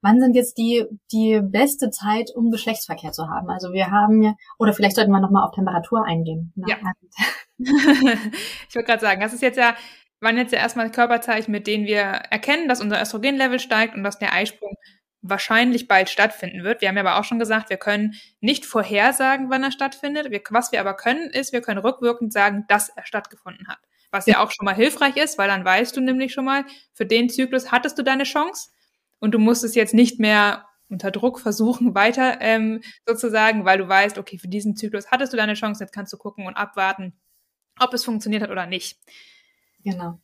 Wann 0.00 0.20
sind 0.20 0.36
jetzt 0.36 0.58
die, 0.58 0.84
die 1.10 1.40
beste 1.42 1.90
Zeit, 1.90 2.30
um 2.34 2.52
Geschlechtsverkehr 2.52 3.10
zu 3.10 3.28
haben? 3.28 3.50
Also 3.50 3.72
wir 3.72 3.90
haben 3.90 4.22
ja, 4.22 4.34
oder 4.58 4.72
vielleicht 4.72 4.94
sollten 4.94 5.10
wir 5.10 5.20
nochmal 5.20 5.44
auf 5.44 5.54
Temperatur 5.54 6.04
eingehen. 6.04 6.52
Ja. 6.54 6.76
ich 7.58 8.74
wollte 8.74 8.86
gerade 8.86 9.00
sagen, 9.00 9.20
das 9.20 9.32
ist 9.32 9.42
jetzt 9.42 9.58
ja, 9.58 9.74
waren 10.20 10.36
jetzt 10.36 10.52
ja 10.52 10.60
erstmal 10.60 10.90
Körperzeichen, 10.90 11.50
mit 11.50 11.66
denen 11.66 11.86
wir 11.86 12.00
erkennen, 12.00 12.68
dass 12.68 12.80
unser 12.80 13.00
Östrogenlevel 13.00 13.58
steigt 13.58 13.94
und 13.94 14.04
dass 14.04 14.18
der 14.18 14.32
Eisprung 14.32 14.76
wahrscheinlich 15.22 15.88
bald 15.88 16.08
stattfinden 16.08 16.62
wird. 16.64 16.80
Wir 16.80 16.88
haben 16.88 16.96
ja 16.96 17.02
aber 17.02 17.18
auch 17.18 17.24
schon 17.24 17.38
gesagt, 17.38 17.70
wir 17.70 17.76
können 17.76 18.14
nicht 18.40 18.64
vorhersagen, 18.64 19.50
wann 19.50 19.64
er 19.64 19.72
stattfindet. 19.72 20.30
Wir, 20.30 20.40
was 20.50 20.72
wir 20.72 20.80
aber 20.80 20.94
können, 20.94 21.30
ist, 21.30 21.52
wir 21.52 21.60
können 21.60 21.80
rückwirkend 21.80 22.32
sagen, 22.32 22.64
dass 22.68 22.88
er 22.88 23.04
stattgefunden 23.04 23.68
hat. 23.68 23.78
Was 24.10 24.26
ja 24.26 24.42
auch 24.42 24.50
schon 24.50 24.64
mal 24.64 24.74
hilfreich 24.74 25.16
ist, 25.16 25.36
weil 25.36 25.48
dann 25.48 25.64
weißt 25.64 25.96
du 25.96 26.00
nämlich 26.00 26.32
schon 26.32 26.44
mal, 26.44 26.64
für 26.94 27.04
den 27.04 27.28
Zyklus 27.28 27.70
hattest 27.70 27.98
du 27.98 28.02
deine 28.02 28.24
Chance 28.24 28.70
und 29.18 29.32
du 29.32 29.38
musst 29.38 29.64
es 29.64 29.74
jetzt 29.74 29.92
nicht 29.92 30.18
mehr 30.18 30.64
unter 30.88 31.10
Druck 31.10 31.40
versuchen, 31.40 31.94
weiter 31.94 32.40
ähm, 32.40 32.80
sozusagen, 33.06 33.64
weil 33.64 33.78
du 33.78 33.88
weißt, 33.88 34.18
okay, 34.18 34.38
für 34.38 34.48
diesen 34.48 34.76
Zyklus 34.76 35.10
hattest 35.10 35.32
du 35.32 35.36
deine 35.36 35.54
Chance, 35.54 35.82
jetzt 35.84 35.92
kannst 35.92 36.12
du 36.12 36.16
gucken 36.16 36.46
und 36.46 36.54
abwarten, 36.54 37.18
ob 37.78 37.92
es 37.92 38.04
funktioniert 38.04 38.42
hat 38.42 38.50
oder 38.50 38.66
nicht. 38.66 38.98
Genau. 39.84 40.20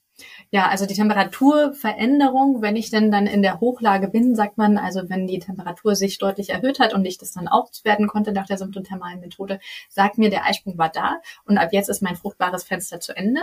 Ja, 0.51 0.69
also 0.69 0.87
die 0.87 0.95
Temperaturveränderung, 0.95 2.63
wenn 2.63 2.77
ich 2.77 2.91
denn 2.91 3.11
dann 3.11 3.27
in 3.27 3.43
der 3.43 3.61
Hochlage 3.61 4.09
bin, 4.09 4.37
sagt 4.37 4.57
man, 4.59 4.79
also 4.79 5.09
wenn 5.09 5.27
die 5.27 5.41
Temperatur 5.41 5.97
sich 5.97 6.19
deutlich 6.19 6.51
erhöht 6.51 6.79
hat 6.79 6.95
und 6.95 7.05
ich 7.05 7.19
das 7.19 7.33
dann 7.33 7.49
auswerten 7.49 8.07
konnte 8.07 8.33
nach 8.33 8.47
der 8.47 8.59
symptothermalen 8.59 9.21
Methode, 9.21 9.59
sagt 9.89 10.19
mir, 10.19 10.31
der 10.31 10.45
Eisprung 10.45 10.79
war 10.79 10.91
da 10.91 11.21
und 11.45 11.59
ab 11.59 11.73
jetzt 11.73 11.89
ist 11.89 12.03
mein 12.03 12.17
fruchtbares 12.17 12.65
Fenster 12.65 13.01
zu 13.01 13.17
Ende. 13.17 13.41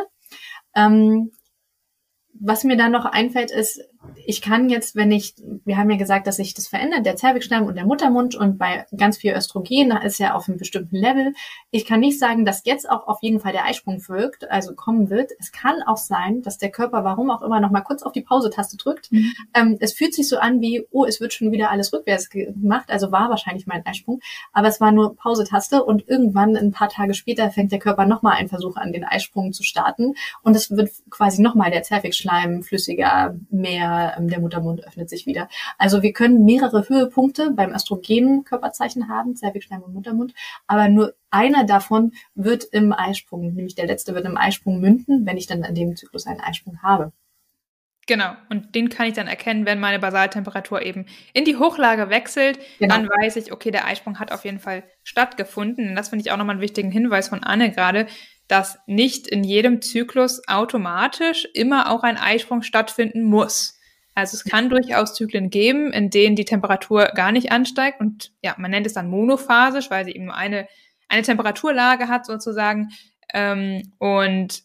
Ähm, 0.75 1.31
was 2.33 2.63
mir 2.63 2.77
da 2.77 2.87
noch 2.87 3.05
einfällt, 3.05 3.51
ist, 3.51 3.81
ich 4.25 4.41
kann 4.41 4.69
jetzt, 4.69 4.95
wenn 4.95 5.11
ich, 5.11 5.35
wir 5.65 5.77
haben 5.77 5.89
ja 5.89 5.97
gesagt, 5.97 6.27
dass 6.27 6.37
sich 6.37 6.53
das 6.53 6.67
verändert, 6.67 7.05
der 7.05 7.15
Zervixschleim 7.15 7.65
und 7.65 7.75
der 7.75 7.85
Muttermund 7.85 8.35
und 8.35 8.57
bei 8.57 8.85
ganz 8.95 9.17
viel 9.17 9.33
Östrogen, 9.33 9.89
da 9.89 9.97
ist 9.97 10.19
ja 10.19 10.33
auf 10.33 10.47
einem 10.47 10.57
bestimmten 10.57 10.95
Level. 10.95 11.33
Ich 11.69 11.85
kann 11.85 11.99
nicht 11.99 12.19
sagen, 12.19 12.45
dass 12.45 12.65
jetzt 12.65 12.89
auch 12.89 13.07
auf 13.07 13.19
jeden 13.21 13.39
Fall 13.39 13.51
der 13.51 13.65
Eisprung 13.65 14.01
wirkt, 14.07 14.49
also 14.49 14.73
kommen 14.73 15.09
wird. 15.09 15.31
Es 15.39 15.51
kann 15.51 15.81
auch 15.85 15.97
sein, 15.97 16.41
dass 16.41 16.57
der 16.57 16.71
Körper, 16.71 17.03
warum 17.03 17.29
auch 17.29 17.41
immer, 17.41 17.59
noch 17.59 17.71
mal 17.71 17.81
kurz 17.81 18.03
auf 18.03 18.11
die 18.11 18.21
Pause-Taste 18.21 18.77
drückt. 18.77 19.11
Mhm. 19.11 19.33
Ähm, 19.53 19.77
es 19.79 19.93
fühlt 19.93 20.13
sich 20.13 20.27
so 20.27 20.37
an 20.37 20.61
wie, 20.61 20.85
oh, 20.91 21.05
es 21.05 21.19
wird 21.19 21.33
schon 21.33 21.51
wieder 21.51 21.71
alles 21.71 21.93
rückwärts 21.93 22.29
gemacht, 22.29 22.89
also 22.89 23.11
war 23.11 23.29
wahrscheinlich 23.29 23.67
mein 23.67 23.85
Eisprung, 23.85 24.19
aber 24.53 24.67
es 24.67 24.81
war 24.81 24.91
nur 24.91 25.15
Pause-Taste 25.15 25.83
und 25.83 26.07
irgendwann 26.07 26.55
ein 26.55 26.71
paar 26.71 26.89
Tage 26.89 27.13
später 27.13 27.51
fängt 27.51 27.71
der 27.71 27.79
Körper 27.79 28.05
nochmal 28.05 28.37
einen 28.37 28.49
Versuch 28.49 28.77
an, 28.77 28.91
den 28.91 29.03
Eisprung 29.03 29.53
zu 29.53 29.63
starten 29.63 30.15
und 30.43 30.55
es 30.55 30.71
wird 30.71 30.91
quasi 31.09 31.41
nochmal 31.41 31.71
der 31.71 31.83
Zervixschleim 31.83 32.63
flüssiger, 32.63 33.35
mehr 33.49 33.90
ähm, 34.17 34.29
der 34.29 34.39
Muttermund 34.39 34.85
öffnet 34.85 35.09
sich 35.09 35.25
wieder. 35.25 35.49
Also 35.77 36.01
wir 36.01 36.13
können 36.13 36.43
mehrere 36.43 36.87
Höhepunkte 36.87 37.51
beim 37.51 37.73
Östrogen-Körperzeichen 37.73 39.09
haben, 39.09 39.35
Zervixschleim 39.35 39.81
und 39.81 39.93
Muttermund, 39.93 40.33
aber 40.67 40.89
nur 40.89 41.13
einer 41.29 41.65
davon 41.65 42.13
wird 42.35 42.63
im 42.65 42.93
Eisprung, 42.93 43.53
nämlich 43.53 43.75
der 43.75 43.87
letzte 43.87 44.13
wird 44.15 44.25
im 44.25 44.37
Eisprung 44.37 44.79
münden, 44.79 45.25
wenn 45.25 45.37
ich 45.37 45.47
dann 45.47 45.63
in 45.63 45.75
dem 45.75 45.95
Zyklus 45.95 46.27
einen 46.27 46.41
Eisprung 46.41 46.81
habe. 46.81 47.11
Genau, 48.07 48.33
und 48.49 48.73
den 48.73 48.89
kann 48.89 49.07
ich 49.07 49.13
dann 49.13 49.27
erkennen, 49.27 49.65
wenn 49.65 49.79
meine 49.79 49.99
Basaltemperatur 49.99 50.81
eben 50.81 51.05
in 51.33 51.45
die 51.45 51.55
Hochlage 51.55 52.09
wechselt. 52.09 52.59
Genau. 52.79 52.95
Dann 52.95 53.07
weiß 53.07 53.35
ich, 53.35 53.53
okay, 53.53 53.69
der 53.69 53.85
Eisprung 53.85 54.19
hat 54.19 54.31
auf 54.31 54.43
jeden 54.43 54.59
Fall 54.59 54.83
stattgefunden. 55.03 55.89
Und 55.89 55.95
das 55.95 56.09
finde 56.09 56.25
ich 56.25 56.31
auch 56.31 56.37
nochmal 56.37 56.55
einen 56.55 56.61
wichtigen 56.61 56.91
Hinweis 56.91 57.29
von 57.29 57.43
Anne 57.43 57.71
gerade, 57.71 58.07
dass 58.47 58.79
nicht 58.85 59.27
in 59.27 59.43
jedem 59.43 59.81
Zyklus 59.81 60.41
automatisch 60.47 61.47
immer 61.53 61.89
auch 61.91 62.03
ein 62.03 62.17
Eisprung 62.17 62.63
stattfinden 62.63 63.23
muss. 63.23 63.79
Also 64.13 64.35
es 64.35 64.43
kann 64.43 64.69
durchaus 64.69 65.13
Zyklen 65.13 65.49
geben, 65.49 65.93
in 65.93 66.09
denen 66.09 66.35
die 66.35 66.45
Temperatur 66.45 67.05
gar 67.15 67.31
nicht 67.31 67.51
ansteigt 67.51 68.01
und 68.01 68.33
ja, 68.41 68.55
man 68.57 68.71
nennt 68.71 68.85
es 68.85 68.93
dann 68.93 69.09
monophasisch, 69.09 69.89
weil 69.89 70.05
sie 70.05 70.11
eben 70.11 70.25
nur 70.25 70.35
eine, 70.35 70.67
eine 71.07 71.21
Temperaturlage 71.21 72.07
hat 72.07 72.25
sozusagen. 72.25 72.89
Ähm, 73.33 73.93
und 73.99 74.63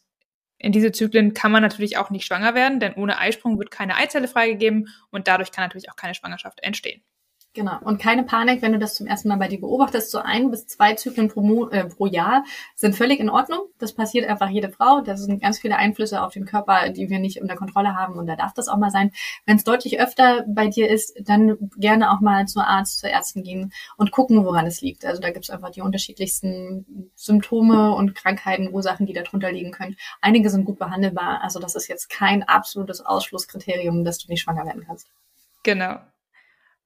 in 0.58 0.72
diese 0.72 0.90
Zyklen 0.90 1.34
kann 1.34 1.52
man 1.52 1.62
natürlich 1.62 1.96
auch 1.96 2.10
nicht 2.10 2.26
schwanger 2.26 2.54
werden, 2.54 2.80
denn 2.80 2.94
ohne 2.94 3.18
Eisprung 3.18 3.58
wird 3.58 3.70
keine 3.70 3.96
Eizelle 3.96 4.26
freigegeben 4.26 4.88
und 5.10 5.28
dadurch 5.28 5.52
kann 5.52 5.64
natürlich 5.64 5.90
auch 5.90 5.96
keine 5.96 6.14
Schwangerschaft 6.14 6.62
entstehen. 6.62 7.02
Genau. 7.56 7.78
Und 7.80 7.98
keine 7.98 8.22
Panik, 8.22 8.60
wenn 8.60 8.72
du 8.72 8.78
das 8.78 8.94
zum 8.94 9.06
ersten 9.06 9.28
Mal 9.28 9.38
bei 9.38 9.48
dir 9.48 9.58
beobachtest. 9.58 10.10
So 10.10 10.18
ein 10.18 10.50
bis 10.50 10.66
zwei 10.66 10.92
Zyklen 10.92 11.28
pro, 11.28 11.40
Mo 11.40 11.70
äh, 11.70 11.86
pro 11.86 12.04
Jahr 12.04 12.44
sind 12.74 12.94
völlig 12.94 13.18
in 13.18 13.30
Ordnung. 13.30 13.60
Das 13.78 13.94
passiert 13.94 14.28
einfach 14.28 14.50
jede 14.50 14.68
Frau. 14.68 15.00
Das 15.00 15.22
sind 15.22 15.40
ganz 15.40 15.58
viele 15.58 15.76
Einflüsse 15.76 16.22
auf 16.22 16.34
den 16.34 16.44
Körper, 16.44 16.90
die 16.90 17.08
wir 17.08 17.18
nicht 17.18 17.40
unter 17.40 17.56
Kontrolle 17.56 17.94
haben. 17.96 18.18
Und 18.18 18.26
da 18.26 18.36
darf 18.36 18.52
das 18.52 18.68
auch 18.68 18.76
mal 18.76 18.90
sein. 18.90 19.10
Wenn 19.46 19.56
es 19.56 19.64
deutlich 19.64 19.98
öfter 19.98 20.44
bei 20.46 20.68
dir 20.68 20.90
ist, 20.90 21.14
dann 21.26 21.56
gerne 21.78 22.12
auch 22.12 22.20
mal 22.20 22.44
zum 22.46 22.60
Arzt, 22.60 22.98
zur 22.98 23.08
Ärztin 23.08 23.42
gehen 23.42 23.72
und 23.96 24.10
gucken, 24.10 24.44
woran 24.44 24.66
es 24.66 24.82
liegt. 24.82 25.06
Also 25.06 25.22
da 25.22 25.30
gibt 25.30 25.46
es 25.46 25.50
einfach 25.50 25.70
die 25.70 25.80
unterschiedlichsten 25.80 27.10
Symptome 27.14 27.94
und 27.94 28.14
Krankheiten, 28.14 28.68
Ursachen, 28.70 29.06
die 29.06 29.14
darunter 29.14 29.50
liegen 29.50 29.70
können. 29.70 29.96
Einige 30.20 30.50
sind 30.50 30.66
gut 30.66 30.78
behandelbar. 30.78 31.40
Also 31.42 31.58
das 31.58 31.74
ist 31.74 31.88
jetzt 31.88 32.10
kein 32.10 32.42
absolutes 32.42 33.00
Ausschlusskriterium, 33.00 34.04
dass 34.04 34.18
du 34.18 34.28
nicht 34.28 34.42
schwanger 34.42 34.66
werden 34.66 34.84
kannst. 34.86 35.08
Genau. 35.62 36.00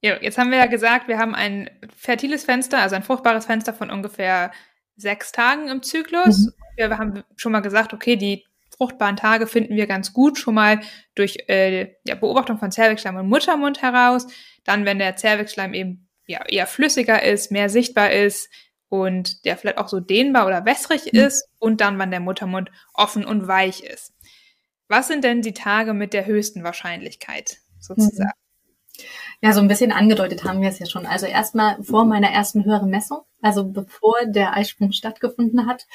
Ja, 0.03 0.17
jetzt 0.21 0.39
haben 0.39 0.51
wir 0.51 0.59
ja 0.59 0.67
gesagt, 0.67 1.09
wir 1.09 1.19
haben 1.19 1.35
ein 1.35 1.69
fertiles 1.95 2.45
Fenster, 2.45 2.79
also 2.79 2.97
ein 2.97 3.03
fruchtbares 3.03 3.47
Fenster 3.47 3.75
von 3.75 3.91
ungefähr 3.91 4.51
sechs 4.97 5.33
Tagen 5.33 5.69
im 5.69 5.83
Zyklus. 5.83 6.39
Mhm. 6.39 6.53
Wir 6.77 6.99
haben 6.99 7.23
schon 7.37 7.53
mal 7.53 7.61
gesagt, 7.61 7.93
okay, 7.93 8.17
die 8.17 8.47
fruchtbaren 8.77 9.17
Tage 9.17 9.47
finden 9.47 9.77
wir 9.77 9.87
ganz 9.87 10.15
gut 10.15 10.39
schon 10.39 10.55
mal 10.55 10.81
durch 11.15 11.45
äh, 11.49 11.95
ja, 12.05 12.15
Beobachtung 12.15 12.59
von 12.59 12.73
Zervixschleim 12.73 13.17
und 13.17 13.29
Muttermund 13.29 13.83
heraus. 13.83 14.27
Dann, 14.65 14.87
wenn 14.87 14.99
der 14.99 15.17
Zervixschleim 15.17 15.75
eben 15.75 16.09
ja, 16.27 16.47
eher 16.47 16.67
flüssiger 16.67 17.23
ist, 17.23 17.51
mehr 17.51 17.69
sichtbar 17.69 18.11
ist 18.11 18.49
und 18.89 19.45
der 19.45 19.59
vielleicht 19.59 19.79
auch 19.79 19.89
so 19.89 20.01
dehnbar 20.01 20.47
oder 20.47 20.65
wässrig 20.65 21.13
mhm. 21.13 21.21
ist 21.21 21.47
und 21.59 21.83
dann, 21.83 21.99
wann 21.99 22.11
der 22.11 22.21
Muttermund 22.21 22.71
offen 22.95 23.27
und 23.27 23.47
weich 23.47 23.83
ist. 23.83 24.15
Was 24.89 25.09
sind 25.09 25.25
denn 25.25 25.43
die 25.43 25.55
Tage 25.55 25.93
mit 25.93 26.15
der 26.15 26.25
höchsten 26.25 26.65
Wahrscheinlichkeit 26.65 27.59
sozusagen? 27.79 28.31
Mhm. 28.31 29.05
Ja, 29.43 29.53
so 29.53 29.61
ein 29.61 29.69
bisschen 29.69 29.91
angedeutet 29.91 30.45
haben 30.45 30.61
wir 30.61 30.69
es 30.69 30.79
ja 30.79 30.87
schon. 30.87 31.07
Also 31.07 31.27
erstmal 31.27 31.83
vor 31.83 32.05
meiner 32.05 32.29
ersten 32.29 32.65
höheren 32.65 32.91
Messung, 32.91 33.21
also 33.41 33.65
bevor 33.65 34.17
der 34.27 34.55
Eisprung 34.55 34.93
stattgefunden 34.93 35.67
hat. 35.67 35.87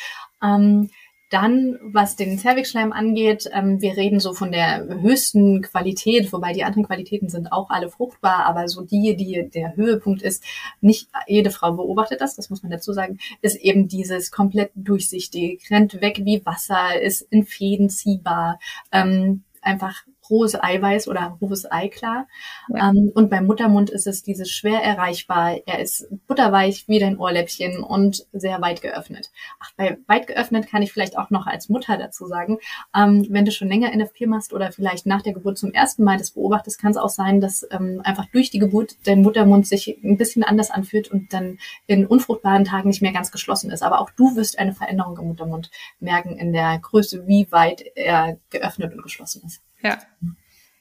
Ähm, 0.41 0.89
dann, 1.29 1.77
was 1.81 2.15
den 2.15 2.37
Zervixschleim 2.37 2.91
angeht, 2.93 3.49
ähm, 3.51 3.81
wir 3.81 3.97
reden 3.97 4.19
so 4.19 4.33
von 4.33 4.51
der 4.51 4.87
höchsten 5.01 5.61
Qualität, 5.63 6.31
wobei 6.31 6.53
die 6.53 6.63
anderen 6.63 6.85
Qualitäten 6.85 7.29
sind 7.29 7.51
auch 7.51 7.69
alle 7.69 7.89
fruchtbar, 7.89 8.45
aber 8.45 8.67
so 8.67 8.81
die, 8.81 9.15
die 9.15 9.49
der 9.49 9.75
Höhepunkt 9.75 10.21
ist, 10.21 10.43
nicht 10.81 11.09
jede 11.27 11.51
Frau 11.51 11.73
beobachtet 11.73 12.21
das, 12.21 12.35
das 12.35 12.49
muss 12.49 12.61
man 12.61 12.71
dazu 12.71 12.93
sagen, 12.93 13.17
ist 13.41 13.57
eben 13.57 13.87
dieses 13.87 14.31
komplett 14.31 14.71
durchsichtig, 14.75 15.69
rennt 15.71 15.99
weg 16.01 16.21
wie 16.23 16.45
Wasser, 16.45 17.01
ist 17.01 17.21
in 17.21 17.45
Fäden 17.45 17.89
ziehbar, 17.89 18.59
ähm, 18.91 19.43
einfach 19.61 20.03
rohes 20.29 20.55
Eiweiß 20.55 21.07
oder 21.07 21.37
rohes 21.41 21.69
Ei 21.71 21.87
klar. 21.87 22.27
Ja. 22.69 22.89
Ähm, 22.89 23.11
und 23.13 23.29
beim 23.29 23.45
Muttermund 23.45 23.89
ist 23.89 24.07
es 24.07 24.23
dieses 24.23 24.49
schwer 24.51 24.81
erreichbar. 24.81 25.57
Er 25.65 25.79
ist 25.79 26.07
butterweich 26.27 26.87
wie 26.87 26.99
dein 26.99 27.17
Ohrläppchen 27.17 27.83
und 27.83 28.25
sehr 28.33 28.61
weit 28.61 28.81
geöffnet. 28.81 29.31
Ach, 29.59 29.71
bei 29.77 29.97
weit 30.07 30.27
geöffnet 30.27 30.67
kann 30.67 30.81
ich 30.81 30.91
vielleicht 30.91 31.17
auch 31.17 31.29
noch 31.29 31.47
als 31.47 31.69
Mutter 31.69 31.97
dazu 31.97 32.27
sagen, 32.27 32.57
ähm, 32.95 33.25
wenn 33.29 33.45
du 33.45 33.51
schon 33.51 33.67
länger 33.67 33.95
NFP 33.95 34.27
machst 34.27 34.53
oder 34.53 34.71
vielleicht 34.71 35.05
nach 35.05 35.21
der 35.21 35.33
Geburt 35.33 35.57
zum 35.57 35.71
ersten 35.71 36.03
Mal 36.03 36.17
das 36.17 36.31
beobachtest, 36.31 36.79
kann 36.79 36.91
es 36.91 36.97
auch 36.97 37.09
sein, 37.09 37.41
dass 37.41 37.67
ähm, 37.71 38.01
einfach 38.03 38.25
durch 38.31 38.49
die 38.49 38.59
Geburt 38.59 38.95
dein 39.05 39.21
Muttermund 39.21 39.67
sich 39.67 39.97
ein 40.03 40.17
bisschen 40.17 40.43
anders 40.43 40.71
anfühlt 40.71 41.09
und 41.09 41.33
dann 41.33 41.57
in 41.87 42.05
unfruchtbaren 42.05 42.65
Tagen 42.65 42.89
nicht 42.89 43.01
mehr 43.01 43.13
ganz 43.13 43.31
geschlossen 43.31 43.71
ist. 43.71 43.83
Aber 43.83 43.99
auch 43.99 44.09
du 44.11 44.35
wirst 44.35 44.59
eine 44.59 44.73
Veränderung 44.73 45.17
im 45.17 45.27
Muttermund 45.27 45.71
merken 45.99 46.37
in 46.37 46.53
der 46.53 46.79
Größe, 46.79 47.27
wie 47.27 47.51
weit 47.51 47.83
er 47.95 48.37
geöffnet 48.49 48.93
und 48.93 49.03
geschlossen 49.03 49.43
ist. 49.45 49.61
Ja, 49.81 49.99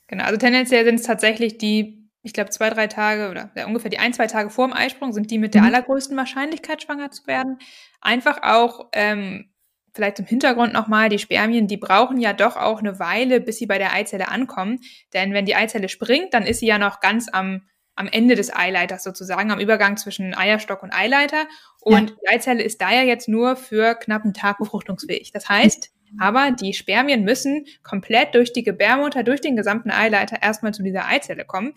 genau. 0.06 0.24
Also 0.24 0.38
tendenziell 0.38 0.84
sind 0.84 0.96
es 0.96 1.06
tatsächlich 1.06 1.58
die, 1.58 2.10
ich 2.22 2.32
glaube, 2.32 2.50
zwei, 2.50 2.70
drei 2.70 2.86
Tage 2.86 3.30
oder 3.30 3.50
ja, 3.56 3.66
ungefähr 3.66 3.90
die 3.90 3.98
ein, 3.98 4.12
zwei 4.12 4.26
Tage 4.26 4.50
vor 4.50 4.66
dem 4.66 4.74
Eisprung 4.74 5.12
sind 5.12 5.30
die 5.30 5.38
mit 5.38 5.54
der 5.54 5.62
mhm. 5.62 5.68
allergrößten 5.68 6.16
Wahrscheinlichkeit, 6.16 6.82
schwanger 6.82 7.10
zu 7.10 7.26
werden. 7.26 7.58
Einfach 8.00 8.42
auch, 8.42 8.88
ähm, 8.92 9.50
vielleicht 9.94 10.18
im 10.18 10.26
Hintergrund 10.26 10.72
nochmal, 10.72 11.08
die 11.08 11.18
Spermien, 11.18 11.68
die 11.68 11.76
brauchen 11.76 12.20
ja 12.20 12.32
doch 12.32 12.56
auch 12.56 12.80
eine 12.80 12.98
Weile, 12.98 13.40
bis 13.40 13.58
sie 13.58 13.66
bei 13.66 13.78
der 13.78 13.92
Eizelle 13.92 14.28
ankommen. 14.28 14.80
Denn 15.12 15.32
wenn 15.32 15.46
die 15.46 15.54
Eizelle 15.54 15.88
springt, 15.88 16.34
dann 16.34 16.44
ist 16.44 16.60
sie 16.60 16.66
ja 16.66 16.78
noch 16.78 17.00
ganz 17.00 17.28
am, 17.32 17.62
am 17.94 18.08
Ende 18.08 18.34
des 18.34 18.54
Eileiters 18.54 19.04
sozusagen, 19.04 19.52
am 19.52 19.60
Übergang 19.60 19.96
zwischen 19.96 20.34
Eierstock 20.34 20.82
und 20.82 20.92
Eileiter. 20.92 21.46
Und 21.80 22.10
ja. 22.10 22.16
die 22.16 22.28
Eizelle 22.28 22.62
ist 22.62 22.80
da 22.80 22.90
ja 22.90 23.02
jetzt 23.02 23.28
nur 23.28 23.54
für 23.54 23.94
knapp 23.94 24.24
einen 24.24 24.34
Tag 24.34 24.58
befruchtungsfähig. 24.58 25.30
Das 25.32 25.48
heißt, 25.48 25.93
aber 26.18 26.50
die 26.50 26.74
Spermien 26.74 27.24
müssen 27.24 27.66
komplett 27.82 28.34
durch 28.34 28.52
die 28.52 28.62
Gebärmutter, 28.62 29.22
durch 29.22 29.40
den 29.40 29.56
gesamten 29.56 29.90
Eileiter 29.90 30.42
erstmal 30.42 30.74
zu 30.74 30.82
dieser 30.82 31.06
Eizelle 31.06 31.44
kommen, 31.44 31.74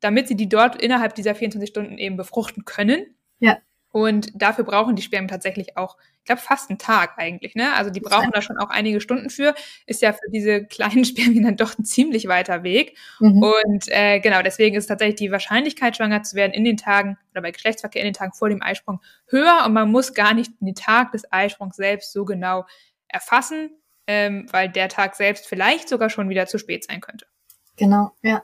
damit 0.00 0.28
sie 0.28 0.36
die 0.36 0.48
dort 0.48 0.80
innerhalb 0.80 1.14
dieser 1.14 1.34
24 1.34 1.68
Stunden 1.68 1.98
eben 1.98 2.16
befruchten 2.16 2.64
können. 2.64 3.14
Ja. 3.38 3.58
Und 3.92 4.30
dafür 4.40 4.64
brauchen 4.64 4.94
die 4.94 5.02
Spermien 5.02 5.28
tatsächlich 5.28 5.76
auch, 5.76 5.96
ich 6.18 6.24
glaube, 6.24 6.40
fast 6.40 6.70
einen 6.70 6.78
Tag 6.78 7.14
eigentlich. 7.16 7.56
Ne? 7.56 7.72
Also 7.74 7.90
die 7.90 7.98
brauchen 7.98 8.30
da 8.32 8.40
schon 8.40 8.56
auch 8.58 8.70
einige 8.70 9.00
Stunden 9.00 9.30
für. 9.30 9.54
Ist 9.86 10.00
ja 10.00 10.12
für 10.12 10.30
diese 10.32 10.64
kleinen 10.64 11.04
Spermien 11.04 11.42
dann 11.42 11.56
doch 11.56 11.76
ein 11.76 11.84
ziemlich 11.84 12.28
weiter 12.28 12.62
Weg. 12.62 12.96
Mhm. 13.18 13.42
Und 13.42 13.88
äh, 13.88 14.20
genau, 14.20 14.42
deswegen 14.42 14.76
ist 14.76 14.86
tatsächlich 14.86 15.16
die 15.16 15.32
Wahrscheinlichkeit, 15.32 15.96
schwanger 15.96 16.22
zu 16.22 16.36
werden 16.36 16.52
in 16.52 16.64
den 16.64 16.76
Tagen 16.76 17.18
oder 17.32 17.42
bei 17.42 17.50
Geschlechtsverkehr 17.50 18.02
in 18.02 18.08
den 18.08 18.14
Tagen 18.14 18.32
vor 18.32 18.48
dem 18.48 18.62
Eisprung 18.62 19.00
höher. 19.26 19.64
Und 19.66 19.72
man 19.72 19.90
muss 19.90 20.14
gar 20.14 20.34
nicht 20.34 20.52
den 20.60 20.74
Tag 20.76 21.10
des 21.10 21.30
Eisprungs 21.32 21.74
selbst 21.74 22.12
so 22.12 22.24
genau 22.24 22.66
erfassen, 23.12 23.70
ähm, 24.06 24.46
weil 24.50 24.68
der 24.68 24.88
Tag 24.88 25.14
selbst 25.14 25.46
vielleicht 25.46 25.88
sogar 25.88 26.10
schon 26.10 26.28
wieder 26.28 26.46
zu 26.46 26.58
spät 26.58 26.84
sein 26.84 27.00
könnte. 27.00 27.26
Genau, 27.76 28.12
ja. 28.22 28.42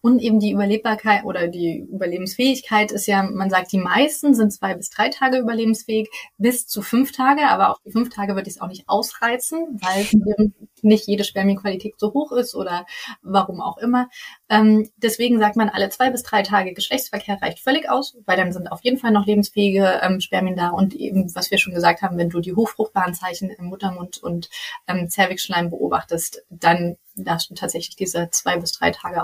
Und 0.00 0.20
eben 0.20 0.40
die 0.40 0.52
Überlebbarkeit 0.52 1.24
oder 1.24 1.48
die 1.48 1.78
Überlebensfähigkeit 1.78 2.92
ist 2.92 3.06
ja, 3.06 3.22
man 3.22 3.50
sagt, 3.50 3.72
die 3.72 3.78
meisten 3.78 4.34
sind 4.34 4.52
zwei 4.52 4.74
bis 4.74 4.90
drei 4.90 5.08
Tage 5.08 5.38
überlebensfähig, 5.38 6.08
bis 6.38 6.66
zu 6.66 6.82
fünf 6.82 7.12
Tage, 7.12 7.48
aber 7.48 7.70
auch 7.70 7.80
die 7.84 7.92
fünf 7.92 8.10
Tage 8.10 8.34
würde 8.34 8.48
ich 8.48 8.56
es 8.56 8.60
auch 8.60 8.68
nicht 8.68 8.88
ausreizen, 8.88 9.80
weil 9.80 10.52
nicht 10.82 11.06
jede 11.06 11.24
Spermienqualität 11.24 11.94
so 11.98 12.12
hoch 12.12 12.32
ist 12.32 12.54
oder 12.54 12.86
warum 13.22 13.60
auch 13.60 13.78
immer. 13.78 14.08
Ähm, 14.48 14.90
deswegen 14.96 15.38
sagt 15.38 15.56
man, 15.56 15.68
alle 15.68 15.88
zwei 15.90 16.10
bis 16.10 16.22
drei 16.22 16.42
Tage 16.42 16.72
Geschlechtsverkehr 16.72 17.40
reicht 17.42 17.60
völlig 17.60 17.90
aus, 17.90 18.16
weil 18.26 18.36
dann 18.36 18.52
sind 18.52 18.70
auf 18.70 18.82
jeden 18.82 18.98
Fall 18.98 19.10
noch 19.10 19.26
lebensfähige 19.26 20.00
ähm, 20.02 20.20
Spermien 20.20 20.56
da 20.56 20.70
und 20.70 20.94
eben, 20.94 21.34
was 21.34 21.50
wir 21.50 21.58
schon 21.58 21.74
gesagt 21.74 22.02
haben, 22.02 22.18
wenn 22.18 22.30
du 22.30 22.40
die 22.40 22.54
hochfruchtbaren 22.54 23.14
Zeichen 23.14 23.50
im 23.50 23.66
Muttermund 23.66 24.22
und 24.22 24.48
ähm, 24.86 25.08
Zervixschleim 25.08 25.70
beobachtest, 25.70 26.44
dann 26.50 26.96
darfst 27.24 27.50
du 27.50 27.54
tatsächlich 27.54 27.96
diese 27.96 28.30
zwei 28.30 28.56
bis 28.58 28.72
drei 28.72 28.90
Tage 28.90 29.22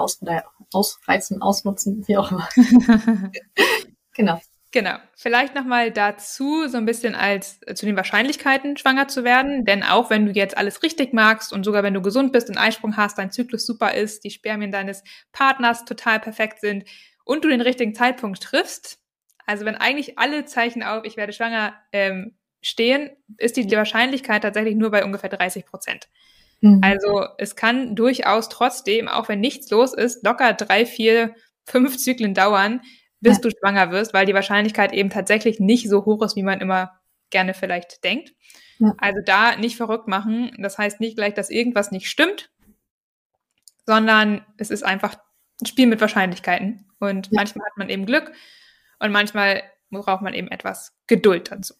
aus 0.72 0.96
ausreizen, 0.96 1.42
ausnutzen, 1.42 2.04
wie 2.06 2.16
auch 2.16 2.30
immer. 2.30 2.48
genau. 4.14 4.40
Genau. 4.72 4.96
Vielleicht 5.14 5.54
nochmal 5.54 5.92
dazu 5.92 6.66
so 6.66 6.78
ein 6.78 6.84
bisschen 6.84 7.14
als 7.14 7.60
äh, 7.64 7.74
zu 7.74 7.86
den 7.86 7.96
Wahrscheinlichkeiten, 7.96 8.76
schwanger 8.76 9.06
zu 9.06 9.22
werden. 9.22 9.64
Denn 9.64 9.84
auch 9.84 10.10
wenn 10.10 10.26
du 10.26 10.32
jetzt 10.32 10.56
alles 10.56 10.82
richtig 10.82 11.12
magst 11.12 11.52
und 11.52 11.62
sogar 11.62 11.84
wenn 11.84 11.94
du 11.94 12.02
gesund 12.02 12.32
bist, 12.32 12.48
einen 12.48 12.58
Eisprung 12.58 12.96
hast, 12.96 13.18
dein 13.18 13.30
Zyklus 13.30 13.66
super 13.66 13.94
ist, 13.94 14.24
die 14.24 14.30
Spermien 14.30 14.72
deines 14.72 15.04
Partners 15.30 15.84
total 15.84 16.18
perfekt 16.18 16.58
sind 16.60 16.84
und 17.24 17.44
du 17.44 17.48
den 17.48 17.60
richtigen 17.60 17.94
Zeitpunkt 17.94 18.42
triffst, 18.42 18.98
also 19.46 19.64
wenn 19.64 19.76
eigentlich 19.76 20.18
alle 20.18 20.44
Zeichen 20.44 20.82
auf, 20.82 21.04
ich 21.04 21.16
werde 21.16 21.32
schwanger, 21.32 21.74
ähm, 21.92 22.36
stehen, 22.62 23.10
ist 23.36 23.56
die 23.56 23.70
Wahrscheinlichkeit 23.70 24.42
tatsächlich 24.42 24.74
nur 24.74 24.90
bei 24.90 25.04
ungefähr 25.04 25.28
30 25.28 25.66
Prozent. 25.66 26.08
Mhm. 26.64 26.80
Also 26.82 27.26
es 27.36 27.56
kann 27.56 27.94
durchaus 27.94 28.48
trotzdem, 28.48 29.06
auch 29.06 29.28
wenn 29.28 29.40
nichts 29.40 29.70
los 29.70 29.92
ist, 29.92 30.24
locker 30.24 30.54
drei, 30.54 30.86
vier, 30.86 31.34
fünf 31.66 31.98
Zyklen 31.98 32.32
dauern, 32.32 32.80
bis 33.20 33.36
ja. 33.36 33.42
du 33.42 33.50
schwanger 33.50 33.90
wirst, 33.90 34.14
weil 34.14 34.24
die 34.24 34.32
Wahrscheinlichkeit 34.32 34.94
eben 34.94 35.10
tatsächlich 35.10 35.60
nicht 35.60 35.90
so 35.90 36.06
hoch 36.06 36.22
ist, 36.22 36.36
wie 36.36 36.42
man 36.42 36.62
immer 36.62 36.98
gerne 37.28 37.52
vielleicht 37.52 38.02
denkt. 38.02 38.32
Ja. 38.78 38.94
Also 38.96 39.20
da 39.24 39.56
nicht 39.56 39.76
verrückt 39.76 40.08
machen. 40.08 40.52
Das 40.58 40.78
heißt 40.78 41.00
nicht 41.00 41.16
gleich, 41.16 41.34
dass 41.34 41.50
irgendwas 41.50 41.90
nicht 41.90 42.08
stimmt, 42.08 42.50
sondern 43.84 44.46
es 44.56 44.70
ist 44.70 44.84
einfach 44.84 45.16
ein 45.60 45.66
Spiel 45.66 45.86
mit 45.86 46.00
Wahrscheinlichkeiten. 46.00 46.90
Und 46.98 47.26
ja. 47.26 47.32
manchmal 47.34 47.66
hat 47.66 47.76
man 47.76 47.90
eben 47.90 48.06
Glück 48.06 48.32
und 49.00 49.12
manchmal 49.12 49.62
braucht 49.90 50.22
man 50.22 50.32
eben 50.32 50.48
etwas 50.48 50.96
Geduld 51.06 51.52
dazu 51.52 51.74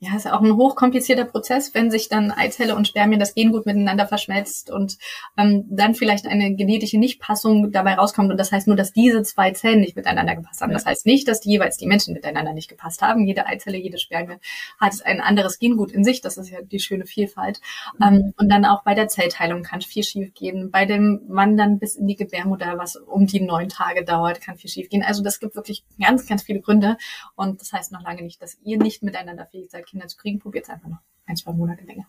ja, 0.00 0.14
ist 0.14 0.30
auch 0.30 0.42
ein 0.42 0.54
hochkomplizierter 0.54 1.24
Prozess, 1.24 1.74
wenn 1.74 1.90
sich 1.90 2.08
dann 2.08 2.30
Eizelle 2.30 2.76
und 2.76 2.86
Spermien 2.86 3.18
das 3.18 3.34
Gen 3.34 3.50
gut 3.50 3.66
miteinander 3.66 4.06
verschmelzt 4.06 4.70
und 4.70 4.96
ähm, 5.36 5.64
dann 5.68 5.96
vielleicht 5.96 6.24
eine 6.28 6.54
genetische 6.54 6.98
Nichtpassung 6.98 7.72
dabei 7.72 7.94
rauskommt. 7.94 8.30
Und 8.30 8.36
das 8.36 8.52
heißt 8.52 8.68
nur, 8.68 8.76
dass 8.76 8.92
diese 8.92 9.22
zwei 9.24 9.50
Zellen 9.50 9.80
nicht 9.80 9.96
miteinander 9.96 10.36
gepasst 10.36 10.60
haben. 10.60 10.72
Das 10.72 10.86
heißt 10.86 11.04
nicht, 11.04 11.26
dass 11.26 11.40
die 11.40 11.50
jeweils 11.50 11.78
die 11.78 11.88
Menschen 11.88 12.14
miteinander 12.14 12.52
nicht 12.52 12.68
gepasst 12.68 13.02
haben. 13.02 13.26
Jede 13.26 13.46
Eizelle, 13.46 13.76
jede 13.76 13.98
Spermie 13.98 14.36
hat 14.78 15.04
ein 15.04 15.20
anderes 15.20 15.58
Gengut 15.58 15.90
in 15.90 16.04
sich. 16.04 16.20
Das 16.20 16.36
ist 16.36 16.50
ja 16.50 16.62
die 16.62 16.78
schöne 16.78 17.04
Vielfalt. 17.04 17.60
Mhm. 17.98 18.06
Ähm, 18.06 18.34
und 18.36 18.48
dann 18.50 18.64
auch 18.64 18.84
bei 18.84 18.94
der 18.94 19.08
Zellteilung 19.08 19.64
kann 19.64 19.80
viel 19.80 20.04
schief 20.04 20.32
gehen. 20.32 20.70
Bei 20.70 20.86
dem 20.86 21.22
Wandern 21.26 21.80
bis 21.80 21.96
in 21.96 22.06
die 22.06 22.14
Gebärmutter, 22.14 22.78
was 22.78 22.94
um 22.94 23.26
die 23.26 23.40
neun 23.40 23.68
Tage 23.68 24.04
dauert, 24.04 24.40
kann 24.40 24.58
viel 24.58 24.70
schief 24.70 24.90
gehen. 24.90 25.02
Also 25.02 25.24
das 25.24 25.40
gibt 25.40 25.56
wirklich 25.56 25.82
ganz, 26.00 26.24
ganz 26.28 26.44
viele 26.44 26.60
Gründe. 26.60 26.98
Und 27.34 27.60
das 27.60 27.72
heißt 27.72 27.90
noch 27.90 28.04
lange 28.04 28.22
nicht, 28.22 28.40
dass 28.40 28.58
ihr 28.62 28.78
nicht 28.78 29.02
miteinander 29.02 29.46
fähig 29.46 29.70
seid, 29.72 29.87
Kinder 29.88 30.06
zu 30.06 30.16
kriegen, 30.16 30.38
probiert 30.38 30.64
es 30.64 30.70
einfach 30.70 30.88
noch 30.88 30.98
ein, 31.28 31.36
zwei 31.36 31.52
Monate 31.52 31.84
länger. 31.84 32.06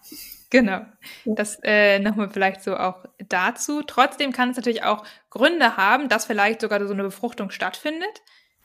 Genau. 0.50 0.82
Das 1.26 1.60
äh, 1.64 2.00
nochmal 2.00 2.30
vielleicht 2.30 2.64
so 2.64 2.76
auch 2.78 3.06
dazu. 3.28 3.84
Trotzdem 3.84 4.32
kann 4.32 4.50
es 4.50 4.58
natürlich 4.58 4.84
auch 4.84 5.04
Gründe 5.30 5.78
haben, 5.78 6.10
dass 6.10 6.26
vielleicht 6.26 6.62
sogar 6.62 6.86
so 6.86 6.94
eine 6.94 7.04
Befruchtung 7.04 7.52
stattfindet, 7.52 8.22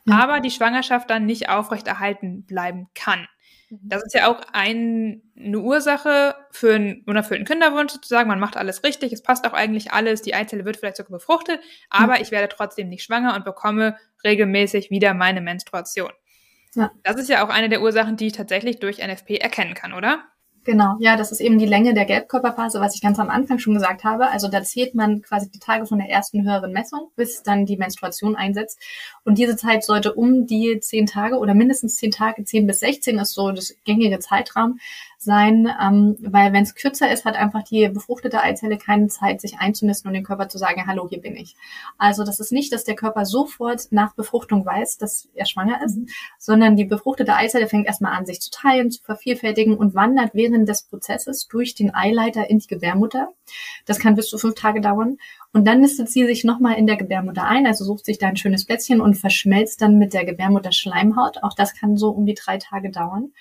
ja. 0.06 0.18
aber 0.18 0.40
die 0.40 0.50
Schwangerschaft 0.50 1.10
dann 1.10 1.26
nicht 1.26 1.48
aufrechterhalten 1.48 2.44
bleiben 2.46 2.88
kann. 2.94 3.26
Mhm. 3.68 3.80
Das 3.82 4.04
ist 4.04 4.14
ja 4.14 4.30
auch 4.30 4.40
ein, 4.52 5.22
eine 5.36 5.58
Ursache 5.58 6.36
für 6.50 6.74
einen 6.74 7.02
unerfüllten 7.04 7.46
Kinderwunsch 7.46 7.92
sozusagen. 7.92 8.28
Man 8.28 8.40
macht 8.40 8.56
alles 8.56 8.84
richtig, 8.84 9.12
es 9.12 9.22
passt 9.22 9.46
auch 9.46 9.52
eigentlich 9.52 9.92
alles, 9.92 10.22
die 10.22 10.34
Eizelle 10.34 10.64
wird 10.64 10.76
vielleicht 10.76 10.96
sogar 10.96 11.18
befruchtet, 11.18 11.60
aber 11.90 12.14
mhm. 12.14 12.22
ich 12.22 12.30
werde 12.30 12.48
trotzdem 12.48 12.88
nicht 12.88 13.02
schwanger 13.02 13.34
und 13.34 13.44
bekomme 13.44 13.96
regelmäßig 14.22 14.90
wieder 14.90 15.14
meine 15.14 15.40
Menstruation. 15.40 16.12
Ja. 16.74 16.90
Das 17.02 17.16
ist 17.16 17.28
ja 17.28 17.44
auch 17.44 17.50
eine 17.50 17.68
der 17.68 17.82
Ursachen, 17.82 18.16
die 18.16 18.28
ich 18.28 18.32
tatsächlich 18.32 18.78
durch 18.80 18.98
NFP 18.98 19.36
erkennen 19.36 19.74
kann, 19.74 19.92
oder? 19.92 20.24
Genau, 20.64 20.96
ja, 20.98 21.16
das 21.16 21.30
ist 21.30 21.40
eben 21.40 21.58
die 21.58 21.66
Länge 21.66 21.92
der 21.92 22.06
Gelbkörperphase, 22.06 22.80
was 22.80 22.94
ich 22.94 23.02
ganz 23.02 23.18
am 23.18 23.28
Anfang 23.28 23.58
schon 23.58 23.74
gesagt 23.74 24.02
habe. 24.02 24.28
Also 24.28 24.48
da 24.48 24.62
zählt 24.62 24.94
man 24.94 25.20
quasi 25.20 25.50
die 25.50 25.58
Tage 25.58 25.84
von 25.84 25.98
der 25.98 26.08
ersten 26.08 26.42
höheren 26.42 26.72
Messung, 26.72 27.10
bis 27.16 27.42
dann 27.42 27.66
die 27.66 27.76
Menstruation 27.76 28.34
einsetzt. 28.34 28.80
Und 29.24 29.36
diese 29.36 29.56
Zeit 29.56 29.84
sollte 29.84 30.14
um 30.14 30.46
die 30.46 30.80
zehn 30.80 31.04
Tage 31.04 31.36
oder 31.36 31.52
mindestens 31.52 31.96
zehn 31.96 32.10
Tage, 32.10 32.44
zehn 32.44 32.66
bis 32.66 32.80
sechzehn 32.80 33.18
ist 33.18 33.34
so 33.34 33.52
das 33.52 33.76
gängige 33.84 34.20
Zeitraum, 34.20 34.78
sein, 35.24 35.68
ähm, 35.82 36.16
weil 36.20 36.52
wenn 36.52 36.62
es 36.62 36.74
kürzer 36.74 37.10
ist, 37.10 37.24
hat 37.24 37.36
einfach 37.36 37.62
die 37.62 37.88
befruchtete 37.88 38.40
Eizelle 38.40 38.78
keine 38.78 39.08
Zeit, 39.08 39.40
sich 39.40 39.58
einzunisten 39.58 40.08
und 40.08 40.14
dem 40.14 40.24
Körper 40.24 40.48
zu 40.48 40.58
sagen, 40.58 40.86
hallo, 40.86 41.08
hier 41.08 41.20
bin 41.20 41.36
ich. 41.36 41.56
Also 41.98 42.24
das 42.24 42.40
ist 42.40 42.52
nicht, 42.52 42.72
dass 42.72 42.84
der 42.84 42.94
Körper 42.94 43.24
sofort 43.24 43.88
nach 43.90 44.14
Befruchtung 44.14 44.64
weiß, 44.64 44.98
dass 44.98 45.28
er 45.34 45.46
schwanger 45.46 45.82
ist, 45.84 45.96
mhm. 45.96 46.08
sondern 46.38 46.76
die 46.76 46.84
befruchtete 46.84 47.34
Eizelle 47.34 47.68
fängt 47.68 47.86
erstmal 47.86 48.12
an, 48.12 48.26
sich 48.26 48.40
zu 48.40 48.50
teilen, 48.50 48.90
zu 48.90 49.02
vervielfältigen 49.02 49.76
und 49.76 49.94
wandert 49.94 50.30
während 50.34 50.68
des 50.68 50.82
Prozesses 50.82 51.48
durch 51.48 51.74
den 51.74 51.94
Eileiter 51.94 52.48
in 52.48 52.58
die 52.58 52.66
Gebärmutter. 52.66 53.28
Das 53.86 53.98
kann 53.98 54.14
bis 54.14 54.28
zu 54.28 54.38
fünf 54.38 54.54
Tage 54.54 54.80
dauern. 54.80 55.18
Und 55.52 55.66
dann 55.66 55.80
nistet 55.80 56.10
sie 56.10 56.26
sich 56.26 56.42
nochmal 56.42 56.76
in 56.76 56.86
der 56.86 56.96
Gebärmutter 56.96 57.44
ein, 57.44 57.66
also 57.66 57.84
sucht 57.84 58.04
sich 58.04 58.18
da 58.18 58.26
ein 58.26 58.36
schönes 58.36 58.64
Plätzchen 58.66 59.00
und 59.00 59.14
verschmelzt 59.14 59.80
dann 59.80 59.98
mit 59.98 60.12
der 60.12 60.24
Gebärmutter 60.24 60.72
Schleimhaut. 60.72 61.42
Auch 61.42 61.54
das 61.54 61.74
kann 61.74 61.96
so 61.96 62.10
um 62.10 62.26
die 62.26 62.34
drei 62.34 62.58
Tage 62.58 62.90
dauern. 62.90 63.32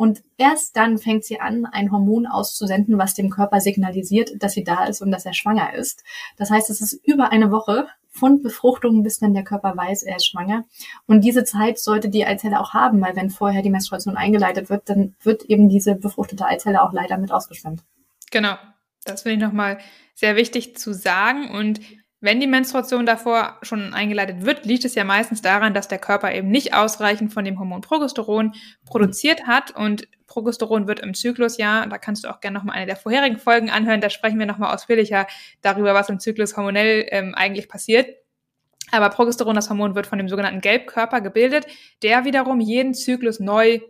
Und 0.00 0.22
erst 0.38 0.78
dann 0.78 0.96
fängt 0.96 1.26
sie 1.26 1.40
an, 1.42 1.66
ein 1.66 1.92
Hormon 1.92 2.26
auszusenden, 2.26 2.96
was 2.96 3.12
dem 3.12 3.28
Körper 3.28 3.60
signalisiert, 3.60 4.30
dass 4.42 4.54
sie 4.54 4.64
da 4.64 4.86
ist 4.86 5.02
und 5.02 5.10
dass 5.10 5.26
er 5.26 5.34
schwanger 5.34 5.74
ist. 5.74 6.04
Das 6.38 6.50
heißt, 6.50 6.70
es 6.70 6.80
ist 6.80 6.94
über 7.04 7.32
eine 7.32 7.50
Woche 7.50 7.86
von 8.08 8.40
Befruchtung, 8.40 9.02
bis 9.02 9.18
dann 9.18 9.34
der 9.34 9.44
Körper 9.44 9.76
weiß, 9.76 10.04
er 10.04 10.16
ist 10.16 10.26
schwanger. 10.26 10.64
Und 11.04 11.20
diese 11.20 11.44
Zeit 11.44 11.78
sollte 11.78 12.08
die 12.08 12.24
Eizelle 12.24 12.60
auch 12.60 12.72
haben, 12.72 13.02
weil 13.02 13.14
wenn 13.14 13.28
vorher 13.28 13.60
die 13.60 13.68
Menstruation 13.68 14.16
eingeleitet 14.16 14.70
wird, 14.70 14.88
dann 14.88 15.16
wird 15.22 15.42
eben 15.50 15.68
diese 15.68 15.96
befruchtete 15.96 16.46
Eizelle 16.46 16.80
auch 16.80 16.94
leider 16.94 17.18
mit 17.18 17.30
ausgeschwemmt. 17.30 17.82
Genau. 18.30 18.54
Das 19.04 19.20
finde 19.20 19.34
ich 19.34 19.42
nochmal 19.42 19.80
sehr 20.14 20.34
wichtig 20.34 20.78
zu 20.78 20.94
sagen. 20.94 21.50
Und 21.50 21.78
wenn 22.20 22.38
die 22.38 22.46
Menstruation 22.46 23.06
davor 23.06 23.58
schon 23.62 23.94
eingeleitet 23.94 24.44
wird, 24.44 24.66
liegt 24.66 24.84
es 24.84 24.94
ja 24.94 25.04
meistens 25.04 25.40
daran, 25.40 25.72
dass 25.72 25.88
der 25.88 25.98
Körper 25.98 26.32
eben 26.34 26.50
nicht 26.50 26.74
ausreichend 26.74 27.32
von 27.32 27.44
dem 27.44 27.58
Hormon 27.58 27.80
Progesteron 27.80 28.52
produziert 28.84 29.46
hat 29.46 29.70
und 29.74 30.06
Progesteron 30.26 30.86
wird 30.86 31.00
im 31.00 31.14
Zyklus 31.14 31.56
ja, 31.56 31.84
da 31.86 31.98
kannst 31.98 32.24
du 32.24 32.28
auch 32.28 32.40
gerne 32.40 32.58
nochmal 32.58 32.76
eine 32.76 32.86
der 32.86 32.96
vorherigen 32.96 33.38
Folgen 33.38 33.70
anhören, 33.70 34.00
da 34.00 34.10
sprechen 34.10 34.38
wir 34.38 34.46
nochmal 34.46 34.74
ausführlicher 34.74 35.26
darüber, 35.62 35.94
was 35.94 36.08
im 36.08 36.20
Zyklus 36.20 36.56
hormonell 36.56 37.06
ähm, 37.10 37.34
eigentlich 37.34 37.68
passiert. 37.68 38.06
Aber 38.92 39.08
Progesteron, 39.08 39.54
das 39.54 39.70
Hormon, 39.70 39.94
wird 39.94 40.06
von 40.06 40.18
dem 40.18 40.28
sogenannten 40.28 40.60
Gelbkörper 40.60 41.20
gebildet, 41.20 41.66
der 42.02 42.24
wiederum 42.24 42.60
jeden 42.60 42.94
Zyklus 42.94 43.40
neu 43.40 43.80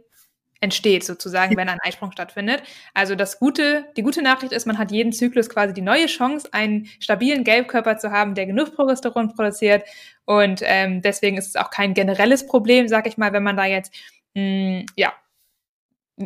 entsteht, 0.60 1.04
sozusagen, 1.04 1.56
wenn 1.56 1.68
ein 1.68 1.78
Eisprung 1.82 2.12
stattfindet. 2.12 2.62
Also 2.92 3.14
das 3.14 3.38
Gute, 3.38 3.86
die 3.96 4.02
gute 4.02 4.22
Nachricht 4.22 4.52
ist, 4.52 4.66
man 4.66 4.78
hat 4.78 4.90
jeden 4.90 5.12
Zyklus 5.12 5.48
quasi 5.48 5.72
die 5.72 5.80
neue 5.80 6.06
Chance, 6.06 6.48
einen 6.52 6.86
stabilen 6.98 7.44
Gelbkörper 7.44 7.96
zu 7.96 8.10
haben, 8.10 8.34
der 8.34 8.46
genug 8.46 8.74
Progesteron 8.74 9.34
produziert. 9.34 9.84
Und 10.26 10.60
ähm, 10.64 11.00
deswegen 11.02 11.38
ist 11.38 11.48
es 11.48 11.56
auch 11.56 11.70
kein 11.70 11.94
generelles 11.94 12.46
Problem, 12.46 12.88
sag 12.88 13.06
ich 13.06 13.16
mal, 13.16 13.32
wenn 13.32 13.42
man 13.42 13.56
da 13.56 13.64
jetzt 13.64 13.94
mh, 14.34 14.84
ja 14.96 15.12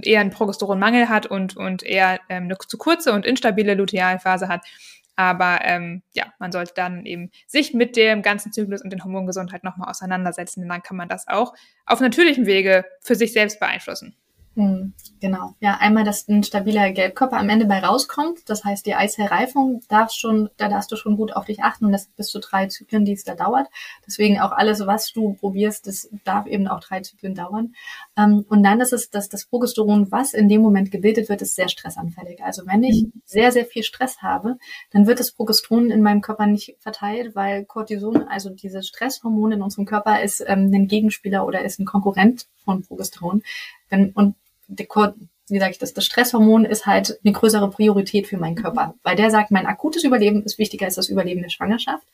eher 0.03 0.21
einen 0.21 0.31
Progesteronmangel 0.31 1.09
hat 1.09 1.27
und, 1.27 1.57
und 1.57 1.85
eher 1.85 2.19
ähm, 2.29 2.45
eine 2.45 2.59
zu 2.59 2.77
kurze 2.79 3.13
und 3.13 3.25
instabile 3.25 3.75
Lutealphase 3.75 4.49
hat. 4.49 4.67
Aber 5.17 5.61
ähm, 5.63 6.03
ja, 6.13 6.33
man 6.41 6.51
sollte 6.51 6.73
dann 6.75 7.07
eben 7.07 7.31
sich 7.47 7.73
mit 7.73 7.97
dem 7.97 8.23
ganzen 8.23 8.53
Zyklus 8.53 8.83
und 8.83 8.91
den 8.91 9.05
Hormongesundheit 9.05 9.63
nochmal 9.63 9.89
auseinandersetzen, 9.89 10.61
denn 10.61 10.69
dann 10.69 10.83
kann 10.83 10.97
man 10.97 11.09
das 11.09 11.29
auch 11.29 11.55
auf 11.87 12.01
natürlichem 12.01 12.47
Wege 12.47 12.85
für 13.01 13.15
sich 13.15 13.33
selbst 13.33 13.61
beeinflussen. 13.61 14.17
Hm, 14.57 14.93
genau. 15.21 15.55
Ja, 15.59 15.79
einmal, 15.81 16.05
dass 16.05 16.29
ein 16.29 16.45
stabiler 16.45 16.93
Gelbkörper 16.93 17.37
am 17.39 17.49
Ende 17.49 17.67
bei 17.67 17.81
rauskommt. 17.81 18.49
Das 18.49 18.65
heißt, 18.65 18.87
die 18.87 18.95
Eizellreifung 18.95 19.81
darf 19.89 20.13
schon, 20.13 20.49
da 20.59 20.69
darfst 20.69 20.93
du 20.93 20.97
schon 20.97 21.17
gut 21.17 21.35
auf 21.35 21.47
dich 21.47 21.65
achten 21.65 21.87
und 21.87 21.93
das 21.93 22.07
bis 22.07 22.29
zu 22.29 22.39
drei 22.39 22.67
Zyklen, 22.67 23.05
die 23.05 23.13
es 23.13 23.25
da 23.25 23.35
dauert. 23.35 23.67
Deswegen 24.07 24.41
auch 24.41 24.53
alles, 24.53 24.87
was 24.87 25.13
du 25.13 25.35
probierst, 25.35 25.89
das 25.89 26.09
darf 26.23 26.47
eben 26.47 26.69
auch 26.69 26.79
drei 26.79 27.01
Zyklen 27.01 27.35
dauern. 27.35 27.75
Ähm, 28.17 28.45
und 28.49 28.63
dann 28.63 28.81
ist 28.81 28.93
es, 28.93 29.11
dass 29.11 29.29
das 29.29 29.47
Progesteron, 29.47 30.13
was 30.13 30.35
in 30.35 30.49
dem 30.49 30.63
Moment 30.63 30.93
gebildet 30.93 31.29
wird, 31.29 31.43
ist 31.43 31.57
sehr 31.57 31.69
stressanfällig. 31.69 32.45
Also 32.45 32.65
wenn 32.67 32.85
ich 32.85 33.03
mhm. 33.03 33.23
sehr, 33.25 33.51
sehr 33.51 33.67
viel 33.67 33.83
Stress 33.83 34.23
habe, 34.23 34.59
dann 34.93 35.09
wird 35.09 35.19
das 35.19 35.33
Progesteron 35.33 35.91
in 35.91 36.01
meinem 36.01 36.21
Körper 36.21 36.47
nicht 36.47 36.77
verteilt, 36.79 37.35
weil 37.35 37.65
Cortison, 37.65 38.29
also 38.29 38.51
dieses 38.51 38.87
Stresshormon 38.87 39.51
in 39.51 39.63
unserem 39.63 39.85
Körper, 39.85 40.23
ist 40.23 40.45
ähm, 40.47 40.71
ein 40.73 40.87
Gegenspieler 40.87 41.45
oder 41.45 41.65
ist 41.65 41.81
ein 41.81 41.87
Konkurrent 41.87 42.47
von 42.65 42.83
Progesteron. 42.83 43.43
Wenn, 43.89 44.13
und 44.13 44.37
wie 45.49 45.59
sage 45.59 45.73
ich 45.73 45.79
das, 45.79 45.93
das 45.93 46.07
Stresshormon 46.07 46.65
ist 46.65 46.87
halt 46.87 47.19
eine 47.23 47.33
größere 47.33 47.69
Priorität 47.69 48.27
für 48.27 48.39
meinen 48.39 48.57
Körper, 48.57 48.95
weil 49.03 49.17
der 49.17 49.31
sagt, 49.31 49.51
mein 49.51 49.67
akutes 49.67 50.03
Überleben 50.03 50.43
ist 50.43 50.59
wichtiger 50.59 50.87
als 50.87 50.95
das 50.95 51.11
Überleben 51.11 51.43
der 51.43 51.51
Schwangerschaft. 51.51 52.07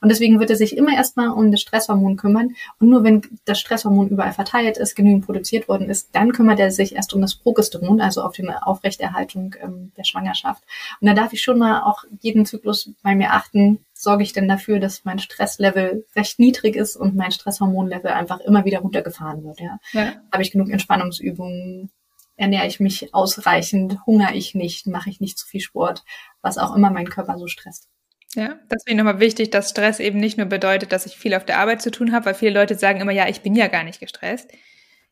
Und 0.00 0.08
deswegen 0.08 0.40
wird 0.40 0.48
er 0.48 0.56
sich 0.56 0.76
immer 0.76 0.94
erstmal 0.94 1.28
um 1.28 1.50
das 1.50 1.60
Stresshormon 1.60 2.16
kümmern. 2.16 2.54
Und 2.80 2.88
nur 2.88 3.04
wenn 3.04 3.22
das 3.44 3.60
Stresshormon 3.60 4.08
überall 4.08 4.32
verteilt 4.32 4.78
ist, 4.78 4.94
genügend 4.94 5.26
produziert 5.26 5.68
worden 5.68 5.90
ist, 5.90 6.14
dann 6.14 6.32
kümmert 6.32 6.60
er 6.60 6.70
sich 6.70 6.94
erst 6.94 7.12
um 7.12 7.20
das 7.20 7.34
Progesteron, 7.34 8.00
also 8.00 8.22
auf 8.22 8.32
die 8.32 8.48
Aufrechterhaltung 8.48 9.54
ähm, 9.62 9.92
der 9.98 10.04
Schwangerschaft. 10.04 10.62
Und 11.00 11.08
da 11.08 11.14
darf 11.14 11.34
ich 11.34 11.42
schon 11.42 11.58
mal 11.58 11.82
auch 11.82 12.04
jeden 12.20 12.46
Zyklus 12.46 12.90
bei 13.02 13.14
mir 13.14 13.32
achten, 13.32 13.84
sorge 13.92 14.22
ich 14.22 14.32
denn 14.32 14.48
dafür, 14.48 14.80
dass 14.80 15.04
mein 15.04 15.18
Stresslevel 15.18 16.06
recht 16.16 16.38
niedrig 16.38 16.76
ist 16.76 16.96
und 16.96 17.16
mein 17.16 17.32
Stresshormonlevel 17.32 18.10
einfach 18.10 18.40
immer 18.40 18.64
wieder 18.64 18.78
runtergefahren 18.78 19.44
wird. 19.44 19.60
Ja. 19.60 19.78
ja. 19.92 20.12
Habe 20.32 20.42
ich 20.42 20.52
genug 20.52 20.70
Entspannungsübungen, 20.70 21.90
ernähre 22.38 22.66
ich 22.66 22.80
mich 22.80 23.12
ausreichend, 23.12 23.98
hungere 24.06 24.34
ich 24.34 24.54
nicht, 24.54 24.86
mache 24.86 25.10
ich 25.10 25.20
nicht 25.20 25.38
zu 25.38 25.46
viel 25.46 25.60
Sport, 25.60 26.04
was 26.40 26.56
auch 26.56 26.74
immer 26.74 26.90
meinen 26.90 27.10
Körper 27.10 27.36
so 27.36 27.48
stresst. 27.48 27.88
Ja, 28.34 28.58
das 28.68 28.84
finde 28.84 28.92
ich 28.92 28.96
nochmal 28.96 29.20
wichtig, 29.20 29.50
dass 29.50 29.70
Stress 29.70 30.00
eben 30.00 30.18
nicht 30.18 30.38
nur 30.38 30.46
bedeutet, 30.46 30.92
dass 30.92 31.06
ich 31.06 31.16
viel 31.16 31.34
auf 31.34 31.44
der 31.44 31.58
Arbeit 31.58 31.82
zu 31.82 31.90
tun 31.90 32.12
habe, 32.12 32.26
weil 32.26 32.34
viele 32.34 32.58
Leute 32.58 32.76
sagen 32.76 33.00
immer, 33.00 33.12
ja, 33.12 33.28
ich 33.28 33.40
bin 33.40 33.54
ja 33.54 33.66
gar 33.66 33.84
nicht 33.84 34.00
gestresst. 34.00 34.50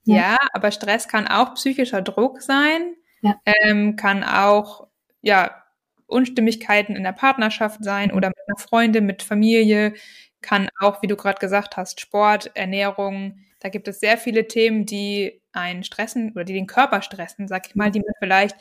Ja, 0.05 0.17
ja 0.17 0.37
aber 0.53 0.71
Stress 0.71 1.09
kann 1.09 1.27
auch 1.27 1.55
psychischer 1.55 2.03
Druck 2.03 2.43
sein, 2.43 2.95
ja. 3.23 3.35
ähm, 3.45 3.97
kann 3.97 4.23
auch, 4.23 4.87
ja, 5.21 5.63
Unstimmigkeiten 6.07 6.95
in 6.95 7.03
der 7.03 7.13
Partnerschaft 7.13 7.83
sein 7.83 8.13
oder 8.13 8.29
mit 8.29 8.39
einer 8.47 8.59
Freundin, 8.59 9.07
mit 9.07 9.25
Familie, 9.25 9.95
kann 10.41 10.69
auch, 10.79 11.03
wie 11.03 11.09
du 11.09 11.17
gerade 11.17 11.41
gesagt 11.41 11.77
hast, 11.77 12.01
Sport, 12.01 12.53
Ernährung, 12.55 13.41
da 13.61 13.69
gibt 13.69 13.89
es 13.89 14.01
sehr 14.01 14.19
viele 14.19 14.47
Themen, 14.49 14.87
die 14.87 15.41
einen 15.53 15.85
stressen 15.85 16.33
oder 16.33 16.45
die 16.45 16.53
den 16.53 16.67
Körper 16.67 17.03
stressen, 17.03 17.49
sag 17.49 17.67
ich 17.69 17.75
mal, 17.75 17.91
die 17.91 18.01
man 18.01 18.13
vielleicht 18.19 18.57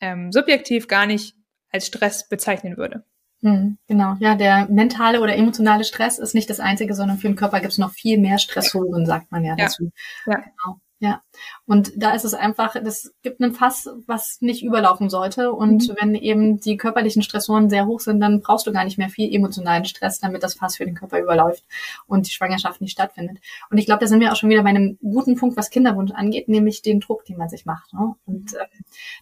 ähm, 0.00 0.32
subjektiv 0.32 0.88
gar 0.88 1.06
nicht 1.06 1.34
als 1.70 1.86
Stress 1.86 2.28
bezeichnen 2.28 2.76
würde. 2.76 3.04
Hm, 3.40 3.78
genau, 3.86 4.16
ja, 4.18 4.34
der 4.34 4.66
mentale 4.68 5.20
oder 5.20 5.36
emotionale 5.36 5.84
Stress 5.84 6.18
ist 6.18 6.34
nicht 6.34 6.50
das 6.50 6.58
einzige, 6.58 6.94
sondern 6.94 7.18
für 7.18 7.28
den 7.28 7.36
Körper 7.36 7.60
gibt 7.60 7.72
es 7.72 7.78
noch 7.78 7.92
viel 7.92 8.18
mehr 8.18 8.38
Stressoren, 8.38 9.06
sagt 9.06 9.30
man 9.30 9.44
ja, 9.44 9.54
ja. 9.56 9.66
dazu. 9.66 9.92
Ja. 10.26 10.36
Genau. 10.36 10.80
Ja, 11.00 11.22
und 11.64 11.92
da 11.96 12.12
ist 12.12 12.24
es 12.24 12.34
einfach, 12.34 12.74
das 12.82 13.14
gibt 13.22 13.40
einen 13.40 13.54
Fass, 13.54 13.88
was 14.06 14.38
nicht 14.40 14.64
überlaufen 14.64 15.10
sollte. 15.10 15.52
Und 15.52 15.88
mhm. 15.88 15.96
wenn 16.00 16.14
eben 16.16 16.58
die 16.58 16.76
körperlichen 16.76 17.22
Stressoren 17.22 17.70
sehr 17.70 17.86
hoch 17.86 18.00
sind, 18.00 18.18
dann 18.20 18.40
brauchst 18.40 18.66
du 18.66 18.72
gar 18.72 18.84
nicht 18.84 18.98
mehr 18.98 19.08
viel 19.08 19.32
emotionalen 19.32 19.84
Stress, 19.84 20.18
damit 20.18 20.42
das 20.42 20.54
Fass 20.54 20.76
für 20.76 20.84
den 20.84 20.96
Körper 20.96 21.20
überläuft 21.20 21.62
und 22.08 22.26
die 22.26 22.32
Schwangerschaft 22.32 22.80
nicht 22.80 22.90
stattfindet. 22.90 23.38
Und 23.70 23.78
ich 23.78 23.86
glaube, 23.86 24.00
da 24.00 24.08
sind 24.08 24.18
wir 24.18 24.32
auch 24.32 24.36
schon 24.36 24.50
wieder 24.50 24.64
bei 24.64 24.70
einem 24.70 24.98
guten 25.00 25.36
Punkt, 25.36 25.56
was 25.56 25.70
Kinderwunsch 25.70 26.10
angeht, 26.10 26.48
nämlich 26.48 26.82
den 26.82 26.98
Druck, 26.98 27.24
den 27.24 27.36
man 27.36 27.48
sich 27.48 27.64
macht. 27.64 27.92
Ne? 27.92 28.16
Und 28.26 28.54
äh, 28.54 28.66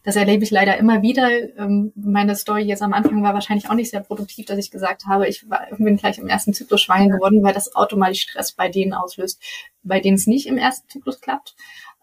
das 0.03 0.17
erlebe 0.17 0.45
ich 0.45 0.51
leider 0.51 0.79
immer 0.79 1.03
wieder. 1.03 1.29
Ähm, 1.59 1.93
meine 1.95 2.37
Story 2.37 2.62
jetzt 2.62 2.83
am 2.83 2.95
Anfang 2.95 3.23
war 3.23 3.35
wahrscheinlich 3.35 3.69
auch 3.69 3.75
nicht 3.75 3.91
sehr 3.91 4.01
produktiv, 4.01 4.47
dass 4.47 4.59
ich 4.59 4.71
gesagt 4.71 5.05
habe, 5.05 5.29
ich 5.29 5.51
war, 5.51 5.67
bin 5.77 5.99
gleich 5.99 6.17
im 6.17 6.29
ersten 6.29 6.55
Zyklus 6.55 6.81
schwanger 6.81 7.17
geworden, 7.17 7.43
weil 7.43 7.53
das 7.53 7.77
automatisch 7.77 8.23
Stress 8.23 8.53
bei 8.53 8.71
denen 8.71 8.95
auslöst, 8.95 9.43
bei 9.87 10.01
denen 10.01 10.16
es 10.16 10.27
nicht 10.27 10.46
im 10.46 10.59
ersten 10.59 10.88
Zyklus 10.88 11.20
klappt. 11.20 11.55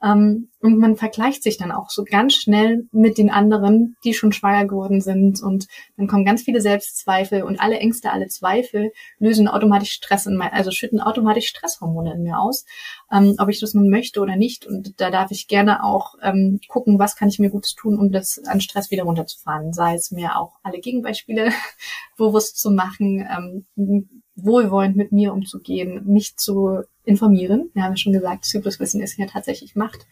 Ähm, 0.03 0.49
und 0.59 0.79
man 0.79 0.97
vergleicht 0.97 1.43
sich 1.43 1.57
dann 1.57 1.71
auch 1.71 1.89
so 1.89 2.03
ganz 2.03 2.33
schnell 2.33 2.87
mit 2.91 3.17
den 3.17 3.29
anderen, 3.29 3.95
die 4.03 4.13
schon 4.13 4.33
schwanger 4.33 4.65
geworden 4.65 4.99
sind. 4.99 5.41
Und 5.41 5.67
dann 5.95 6.07
kommen 6.07 6.25
ganz 6.25 6.43
viele 6.43 6.59
Selbstzweifel 6.59 7.43
und 7.43 7.61
alle 7.61 7.77
Ängste, 7.77 8.11
alle 8.11 8.27
Zweifel 8.27 8.91
lösen 9.17 9.47
automatisch 9.47 9.91
Stress 9.91 10.25
in 10.25 10.35
mein, 10.35 10.51
also 10.51 10.71
schütten 10.71 10.99
automatisch 10.99 11.47
Stresshormone 11.47 12.13
in 12.15 12.23
mir 12.23 12.39
aus, 12.39 12.65
ähm, 13.11 13.35
ob 13.37 13.47
ich 13.47 13.61
das 13.61 13.73
nun 13.73 13.89
möchte 13.89 14.19
oder 14.19 14.35
nicht. 14.35 14.65
Und 14.65 14.99
da 14.99 15.09
darf 15.09 15.31
ich 15.31 15.47
gerne 15.47 15.83
auch 15.85 16.15
ähm, 16.21 16.59
gucken, 16.67 16.99
was 16.99 17.15
kann 17.15 17.29
ich 17.29 17.39
mir 17.39 17.49
Gutes 17.49 17.73
tun, 17.73 17.97
um 17.97 18.11
das 18.11 18.41
an 18.45 18.59
Stress 18.59 18.91
wieder 18.91 19.03
runterzufahren. 19.03 19.71
Sei 19.71 19.95
es 19.95 20.11
mir 20.11 20.37
auch 20.37 20.59
alle 20.63 20.79
Gegenbeispiele 20.79 21.51
bewusst 22.17 22.59
zu 22.59 22.71
machen, 22.71 23.25
ähm, 23.77 24.22
wohlwollend 24.35 24.95
mit 24.95 25.11
mir 25.11 25.33
umzugehen, 25.33 26.05
mich 26.05 26.37
zu 26.37 26.83
informieren. 27.05 27.69
Wir 27.73 27.83
haben 27.83 27.91
ja 27.91 27.97
schon 27.97 28.13
gesagt, 28.13 28.45
Zykluswissen 28.45 29.01
ist 29.01 29.17
ja 29.17 29.25
tatsächlich 29.27 29.75
Macht, 29.75 30.07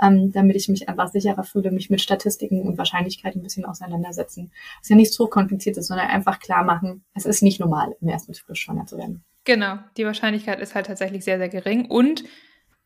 ähm, 0.00 0.32
damit 0.32 0.56
ich 0.56 0.68
mich 0.68 0.88
einfach 0.88 1.08
sicherer 1.08 1.44
fühle, 1.44 1.70
mich 1.70 1.90
mit 1.90 2.00
Statistiken 2.00 2.62
und 2.62 2.78
Wahrscheinlichkeiten 2.78 3.40
ein 3.40 3.44
bisschen 3.44 3.64
auseinandersetzen. 3.64 4.50
ist 4.80 4.88
ja 4.88 4.96
nichts 4.96 5.18
hochkompliziertes, 5.18 5.88
sondern 5.88 6.08
einfach 6.08 6.38
klar 6.38 6.64
machen, 6.64 7.04
es 7.14 7.26
ist 7.26 7.42
nicht 7.42 7.60
normal, 7.60 7.96
im 8.00 8.08
ersten 8.08 8.32
Zyklus 8.32 8.58
schwanger 8.58 8.86
zu 8.86 8.96
werden. 8.96 9.24
Genau, 9.44 9.78
die 9.96 10.04
Wahrscheinlichkeit 10.04 10.60
ist 10.60 10.74
halt 10.74 10.86
tatsächlich 10.86 11.24
sehr, 11.24 11.38
sehr 11.38 11.48
gering 11.48 11.86
und 11.86 12.24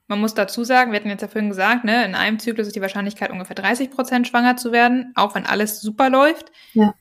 man 0.09 0.21
muss 0.21 0.35
dazu 0.35 0.65
sagen, 0.65 0.91
wir 0.91 0.99
hatten 0.99 1.09
jetzt 1.09 1.23
ja 1.23 1.29
vorhin 1.29 1.51
gesagt, 1.51 1.85
ne, 1.85 2.05
in 2.05 2.17
einem 2.17 2.41
Zyklus 2.41 2.67
ist 2.67 2.75
die 2.75 2.81
Wahrscheinlichkeit 2.81 3.31
ungefähr 3.31 3.55
30 3.55 3.93
Prozent 3.93 4.27
schwanger 4.27 4.57
zu 4.57 4.73
werden, 4.73 5.13
auch 5.15 5.37
wenn 5.37 5.47
alles 5.47 5.81
super 5.81 6.11
läuft. 6.11 6.51
Ja 6.73 6.95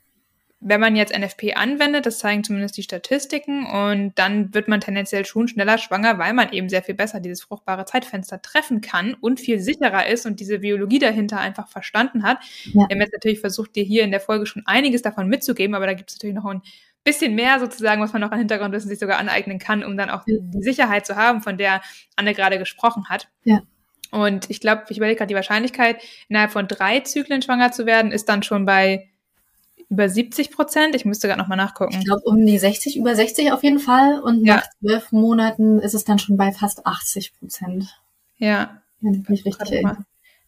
wenn 0.62 0.82
man 0.82 0.95
jetzt 0.98 1.17
NFP 1.17 1.54
anwendet, 1.56 2.06
das 2.06 2.19
zeigen 2.19 2.43
zumindest 2.43 2.76
die 2.76 2.84
Statistiken, 2.84 3.65
und 3.65 4.12
dann 4.15 4.54
wird 4.54 4.67
man 4.67 4.82
tendenziell 4.82 5.26
schon 5.26 5.48
schneller 5.48 5.78
schwanger, 5.78 6.17
weil 6.17 6.34
man 6.34 6.52
eben 6.52 6.67
sehr 6.67 6.84
viel 6.84 6.95
besser 6.95 7.22
dieses 7.22 7.43
fruchtbare 7.43 7.86
Zeitfenster 7.86 8.41
treffen 8.41 8.82
kann 8.82 9.13
und 9.13 9.39
viel 9.39 9.60
sicherer 9.60 10.08
ist 10.08 10.26
und 10.26 10.39
diese 10.39 10.60
Biologie 10.60 11.00
dahinter 11.00 11.39
einfach 11.39 11.69
verstanden 11.69 12.24
hat. 12.24 12.39
Ja. 12.65 12.74
Wir 12.74 12.95
haben 12.95 13.02
jetzt 13.02 13.13
natürlich 13.13 13.39
versucht, 13.39 13.76
dir 13.76 13.84
hier 13.84 14.04
in 14.04 14.12
der 14.12 14.19
Folge 14.19 14.45
schon 14.45 14.63
einiges 14.65 15.02
davon 15.02 15.28
mitzugeben, 15.28 15.76
aber 15.76 15.88
da 15.88 15.93
gibt 15.93 16.10
es 16.10 16.17
natürlich 16.17 16.36
noch 16.36 16.45
ein 16.45 16.62
bisschen 17.06 17.36
mehr 17.36 17.60
sozusagen, 17.60 18.02
was 18.02 18.12
man 18.12 18.22
noch 18.22 18.32
an 18.32 18.39
Hintergrundwissen 18.39 18.89
sich 18.89 19.00
sogar 19.00 19.17
aneignen 19.17 19.60
kann, 19.60 19.86
um 19.86 19.95
dann 19.95 20.10
auch 20.10 20.24
ja. 20.28 20.36
die 20.41 20.62
Sicherheit 20.62 21.06
zu 21.06 21.15
haben, 21.15 21.41
von 21.41 21.58
der 21.58 21.82
Anne 22.17 22.34
gerade 22.34 22.60
gesprochen 22.60 23.08
hat. 23.08 23.30
Ja. 23.45 23.62
Und 24.12 24.50
ich 24.50 24.60
glaube, 24.60 24.84
ich 24.89 24.98
überlege 24.98 25.17
gerade, 25.17 25.30
die 25.30 25.36
Wahrscheinlichkeit, 25.36 26.02
innerhalb 26.28 26.52
von 26.52 26.67
drei 26.67 27.00
Zyklen 27.00 27.41
schwanger 27.41 27.72
zu 27.72 27.86
werden, 27.86 28.12
ist 28.12 28.28
dann 28.28 28.43
schon 28.43 28.65
bei 28.65 29.10
über 29.89 30.08
70 30.08 30.52
Prozent. 30.52 30.95
Ich 30.95 31.06
müsste 31.06 31.28
gerade 31.28 31.39
nochmal 31.39 31.58
nachgucken. 31.58 31.95
Ich 31.97 32.06
glaube 32.06 32.21
um 32.25 32.45
die 32.45 32.58
60, 32.58 32.97
über 32.97 33.15
60 33.15 33.52
auf 33.52 33.63
jeden 33.63 33.80
Fall. 33.80 34.19
Und 34.19 34.45
ja. 34.45 34.58
nach 34.58 34.69
zwölf 34.80 35.12
Monaten 35.12 35.80
ist 35.80 35.95
es 35.95 36.06
dann 36.06 36.19
schon 36.19 36.38
bei 36.38 36.52
fast 36.52 36.86
80 36.86 37.39
Prozent. 37.39 37.99
Ja. 38.38 38.82
Wenn 39.02 39.15
ich 39.15 39.30
mich 39.30 39.45
richtig 39.45 39.71
erinnere. 39.71 40.06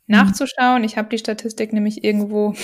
Nachzuschauen. 0.07 0.83
Ich 0.83 0.97
habe 0.97 1.09
die 1.09 1.17
Statistik 1.17 1.73
nämlich 1.73 2.03
irgendwo. 2.03 2.53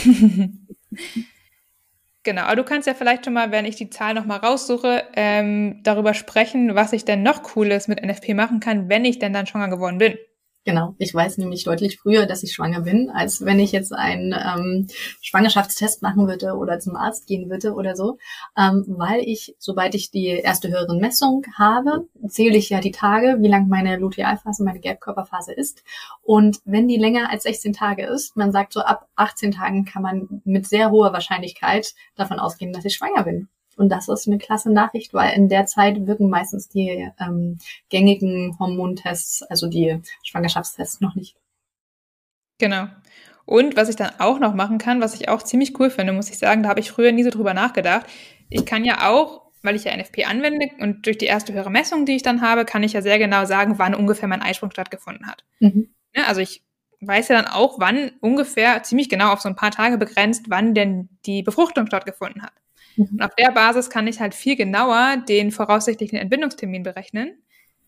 genau, 2.23 2.41
aber 2.43 2.57
du 2.57 2.63
kannst 2.63 2.87
ja 2.87 2.93
vielleicht 2.93 3.25
schon 3.25 3.33
mal, 3.33 3.51
wenn 3.51 3.65
ich 3.65 3.75
die 3.75 3.89
Zahl 3.89 4.13
nochmal 4.13 4.39
raussuche, 4.39 5.03
ähm, 5.15 5.79
darüber 5.83 6.13
sprechen, 6.13 6.75
was 6.75 6.93
ich 6.93 7.05
denn 7.05 7.23
noch 7.23 7.41
Cooles 7.41 7.87
mit 7.87 8.03
NFP 8.03 8.33
machen 8.33 8.59
kann, 8.59 8.89
wenn 8.89 9.05
ich 9.05 9.17
denn 9.17 9.33
dann 9.33 9.47
schwanger 9.47 9.69
geworden 9.69 9.97
bin. 9.97 10.17
Genau, 10.67 10.95
ich 10.97 11.13
weiß 11.13 11.37
nämlich 11.37 11.63
deutlich 11.63 11.97
früher, 11.97 12.25
dass 12.25 12.43
ich 12.43 12.51
schwanger 12.51 12.81
bin, 12.81 13.09
als 13.09 13.45
wenn 13.45 13.57
ich 13.57 13.71
jetzt 13.71 13.93
einen 13.93 14.33
ähm, 14.33 14.87
Schwangerschaftstest 15.21 16.01
machen 16.01 16.27
würde 16.27 16.57
oder 16.57 16.77
zum 16.77 16.97
Arzt 16.97 17.25
gehen 17.25 17.49
würde 17.49 17.73
oder 17.73 17.95
so, 17.95 18.17
ähm, 18.57 18.83
weil 18.85 19.21
ich, 19.21 19.55
sobald 19.59 19.95
ich 19.95 20.11
die 20.11 20.25
erste 20.27 20.67
höhere 20.67 20.97
Messung 20.99 21.45
habe, 21.57 22.09
zähle 22.27 22.57
ich 22.57 22.69
ja 22.69 22.81
die 22.81 22.91
Tage, 22.91 23.37
wie 23.39 23.47
lang 23.47 23.69
meine 23.69 23.95
Lutealphase, 23.95 24.65
meine 24.65 24.81
Gelbkörperphase 24.81 25.53
ist. 25.53 25.85
Und 26.21 26.59
wenn 26.65 26.89
die 26.89 26.97
länger 26.97 27.29
als 27.29 27.43
16 27.43 27.71
Tage 27.71 28.05
ist, 28.05 28.35
man 28.35 28.51
sagt 28.51 28.73
so 28.73 28.81
ab 28.81 29.07
18 29.15 29.53
Tagen 29.53 29.85
kann 29.85 30.01
man 30.01 30.41
mit 30.43 30.67
sehr 30.67 30.91
hoher 30.91 31.13
Wahrscheinlichkeit 31.13 31.93
davon 32.17 32.39
ausgehen, 32.39 32.73
dass 32.73 32.83
ich 32.83 32.95
schwanger 32.95 33.23
bin. 33.23 33.47
Und 33.77 33.89
das 33.89 34.07
ist 34.07 34.27
eine 34.27 34.39
klasse 34.39 34.71
Nachricht, 34.71 35.13
weil 35.13 35.35
in 35.35 35.49
der 35.49 35.67
Zeit 35.67 36.07
wirken 36.07 36.29
meistens 36.29 36.67
die 36.67 37.09
ähm, 37.19 37.59
gängigen 37.89 38.57
Hormontests, 38.59 39.43
also 39.43 39.67
die 39.67 40.01
Schwangerschaftstests, 40.23 40.99
noch 40.99 41.15
nicht. 41.15 41.37
Genau. 42.57 42.87
Und 43.45 43.77
was 43.77 43.87
ich 43.87 43.95
dann 43.95 44.11
auch 44.19 44.39
noch 44.39 44.55
machen 44.55 44.79
kann, 44.79 44.99
was 44.99 45.13
ich 45.13 45.29
auch 45.29 45.43
ziemlich 45.43 45.79
cool 45.79 45.89
finde, 45.89 46.11
muss 46.11 46.29
ich 46.29 46.39
sagen, 46.39 46.63
da 46.63 46.69
habe 46.69 46.79
ich 46.79 46.91
früher 46.91 47.11
nie 47.11 47.23
so 47.23 47.29
drüber 47.29 47.53
nachgedacht. 47.53 48.07
Ich 48.49 48.65
kann 48.65 48.83
ja 48.83 49.09
auch, 49.09 49.51
weil 49.61 49.75
ich 49.75 49.85
ja 49.85 49.95
NFP 49.95 50.25
anwende 50.25 50.69
und 50.79 51.05
durch 51.05 51.17
die 51.17 51.25
erste 51.25 51.53
höhere 51.53 51.69
Messung, 51.69 52.05
die 52.05 52.15
ich 52.15 52.23
dann 52.23 52.41
habe, 52.41 52.65
kann 52.65 52.83
ich 52.83 52.93
ja 52.93 53.01
sehr 53.01 53.19
genau 53.19 53.45
sagen, 53.45 53.77
wann 53.77 53.95
ungefähr 53.95 54.27
mein 54.27 54.41
Eisprung 54.41 54.71
stattgefunden 54.71 55.27
hat. 55.27 55.45
Mhm. 55.59 55.93
Ja, 56.15 56.23
also 56.23 56.41
ich 56.41 56.63
weiß 56.99 57.27
ja 57.27 57.41
dann 57.41 57.51
auch, 57.51 57.79
wann 57.79 58.11
ungefähr, 58.21 58.81
ziemlich 58.83 59.07
genau 59.07 59.31
auf 59.31 59.41
so 59.41 59.49
ein 59.49 59.55
paar 59.55 59.71
Tage 59.71 59.97
begrenzt, 59.97 60.45
wann 60.49 60.73
denn 60.73 61.09
die 61.25 61.43
Befruchtung 61.43 61.85
stattgefunden 61.85 62.41
hat. 62.41 62.53
Mhm. 62.97 63.07
Und 63.13 63.21
auf 63.21 63.35
der 63.35 63.51
Basis 63.51 63.89
kann 63.89 64.07
ich 64.07 64.19
halt 64.19 64.35
viel 64.35 64.55
genauer 64.55 65.23
den 65.29 65.51
voraussichtlichen 65.51 66.17
Entbindungstermin 66.17 66.83
berechnen, 66.83 67.41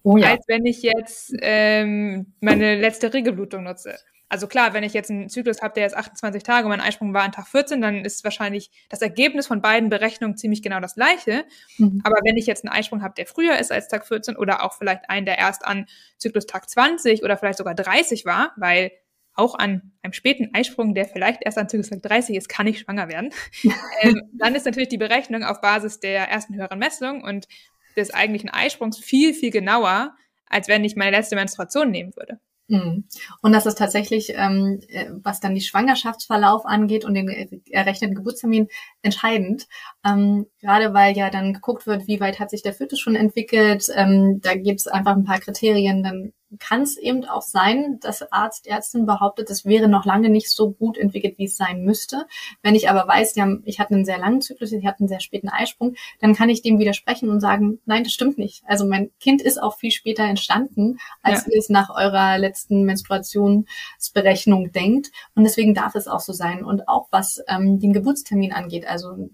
oh 0.03 0.17
ja. 0.17 0.29
als 0.29 0.45
wenn 0.47 0.65
ich 0.65 0.81
jetzt 0.81 1.33
ähm, 1.41 2.33
meine 2.39 2.79
letzte 2.79 3.13
Regelblutung 3.13 3.63
nutze. 3.63 3.97
Also 4.31 4.45
klar, 4.45 4.75
wenn 4.75 4.83
ich 4.83 4.93
jetzt 4.93 5.09
einen 5.09 5.27
Zyklus 5.27 5.63
habe, 5.63 5.73
der 5.73 5.83
jetzt 5.83 5.97
28 5.97 6.43
Tage 6.43 6.65
und 6.65 6.69
mein 6.69 6.81
Eisprung 6.81 7.15
war 7.15 7.23
an 7.23 7.31
Tag 7.31 7.47
14, 7.47 7.81
dann 7.81 8.05
ist 8.05 8.23
wahrscheinlich 8.23 8.69
das 8.87 9.01
Ergebnis 9.01 9.47
von 9.47 9.59
beiden 9.59 9.89
Berechnungen 9.89 10.37
ziemlich 10.37 10.61
genau 10.61 10.79
das 10.79 10.93
gleiche. 10.93 11.45
Mhm. 11.79 12.01
Aber 12.03 12.17
wenn 12.23 12.37
ich 12.37 12.45
jetzt 12.45 12.63
einen 12.63 12.71
Eisprung 12.71 13.01
habe, 13.01 13.15
der 13.17 13.25
früher 13.25 13.57
ist 13.57 13.71
als 13.71 13.87
Tag 13.87 14.05
14 14.05 14.37
oder 14.37 14.63
auch 14.63 14.73
vielleicht 14.73 15.09
einen, 15.09 15.25
der 15.25 15.39
erst 15.39 15.65
an 15.65 15.87
Zyklus 16.17 16.45
Tag 16.45 16.69
20 16.69 17.23
oder 17.23 17.37
vielleicht 17.37 17.57
sogar 17.57 17.73
30 17.73 18.23
war, 18.25 18.53
weil 18.55 18.91
auch 19.39 19.55
an 19.55 19.93
einem 20.01 20.13
späten 20.13 20.53
Eisprung, 20.53 20.93
der 20.93 21.05
vielleicht 21.05 21.41
erst 21.43 21.57
an 21.57 21.69
Zyklus 21.69 21.89
Tag 21.89 22.01
30 22.03 22.35
ist, 22.35 22.49
kann 22.49 22.67
ich 22.67 22.79
schwanger 22.79 23.07
werden. 23.09 23.31
ähm, 24.01 24.21
dann 24.33 24.55
ist 24.55 24.65
natürlich 24.65 24.89
die 24.89 24.97
Berechnung 24.97 25.43
auf 25.43 25.61
Basis 25.61 25.99
der 25.99 26.29
ersten 26.29 26.55
höheren 26.55 26.79
Messung 26.79 27.23
und 27.23 27.47
des 27.95 28.13
eigentlichen 28.13 28.49
Eisprungs 28.49 28.99
viel, 28.99 29.33
viel 29.33 29.51
genauer, 29.51 30.15
als 30.47 30.67
wenn 30.67 30.83
ich 30.83 30.95
meine 30.95 31.17
letzte 31.17 31.35
Menstruation 31.35 31.91
nehmen 31.91 32.15
würde. 32.15 32.39
Mhm. 32.69 33.05
Und 33.41 33.51
das 33.51 33.65
ist 33.65 33.79
tatsächlich, 33.79 34.33
ähm, 34.35 34.79
äh, 34.89 35.07
was 35.23 35.39
dann 35.39 35.55
die 35.55 35.61
Schwangerschaftsverlauf 35.61 36.65
angeht 36.65 37.03
und 37.03 37.15
den 37.15 37.27
errechneten 37.71 38.15
Geburtstermin, 38.15 38.67
entscheidend. 39.01 39.67
Ähm, 40.05 40.45
gerade 40.61 40.93
weil 40.93 41.17
ja 41.17 41.31
dann 41.31 41.53
geguckt 41.53 41.87
wird, 41.87 42.07
wie 42.07 42.19
weit 42.19 42.39
hat 42.39 42.51
sich 42.51 42.61
der 42.61 42.73
Fötus 42.73 42.99
schon 42.99 43.15
entwickelt. 43.15 43.87
Ähm, 43.95 44.39
da 44.41 44.53
gibt 44.53 44.81
es 44.81 44.87
einfach 44.87 45.15
ein 45.15 45.23
paar 45.23 45.39
Kriterien, 45.39 46.03
dann 46.03 46.31
kann 46.57 46.81
es 46.81 46.97
eben 46.97 47.25
auch 47.25 47.41
sein, 47.41 47.99
dass 48.01 48.31
Arzt, 48.31 48.65
Ärztin 48.65 49.05
behauptet, 49.05 49.49
es 49.49 49.65
wäre 49.65 49.87
noch 49.87 50.05
lange 50.05 50.29
nicht 50.29 50.49
so 50.49 50.71
gut 50.71 50.97
entwickelt, 50.97 51.37
wie 51.37 51.45
es 51.45 51.55
sein 51.55 51.83
müsste. 51.83 52.25
Wenn 52.63 52.75
ich 52.75 52.89
aber 52.89 53.07
weiß, 53.07 53.33
die 53.33 53.41
haben, 53.41 53.61
ich 53.65 53.79
hatte 53.79 53.93
einen 53.93 54.05
sehr 54.05 54.17
langen 54.17 54.41
Zyklus, 54.41 54.71
ich 54.71 54.85
hatte 54.85 55.01
einen 55.01 55.07
sehr 55.07 55.19
späten 55.19 55.49
Eisprung, 55.49 55.95
dann 56.19 56.33
kann 56.33 56.49
ich 56.49 56.61
dem 56.61 56.79
widersprechen 56.79 57.29
und 57.29 57.39
sagen, 57.39 57.79
nein, 57.85 58.03
das 58.03 58.13
stimmt 58.13 58.37
nicht. 58.37 58.63
Also 58.65 58.85
mein 58.85 59.11
Kind 59.19 59.41
ist 59.41 59.61
auch 59.61 59.77
viel 59.77 59.91
später 59.91 60.23
entstanden, 60.23 60.97
als 61.21 61.45
ja. 61.45 61.53
ihr 61.53 61.59
es 61.59 61.69
nach 61.69 61.89
eurer 61.89 62.37
letzten 62.39 62.83
Menstruationsberechnung 62.83 64.71
denkt. 64.71 65.11
Und 65.35 65.43
deswegen 65.43 65.75
darf 65.75 65.95
es 65.95 66.07
auch 66.07 66.21
so 66.21 66.33
sein. 66.33 66.63
Und 66.63 66.87
auch 66.87 67.07
was 67.11 67.43
ähm, 67.47 67.79
den 67.79 67.93
Geburtstermin 67.93 68.53
angeht, 68.53 68.87
also 68.87 69.29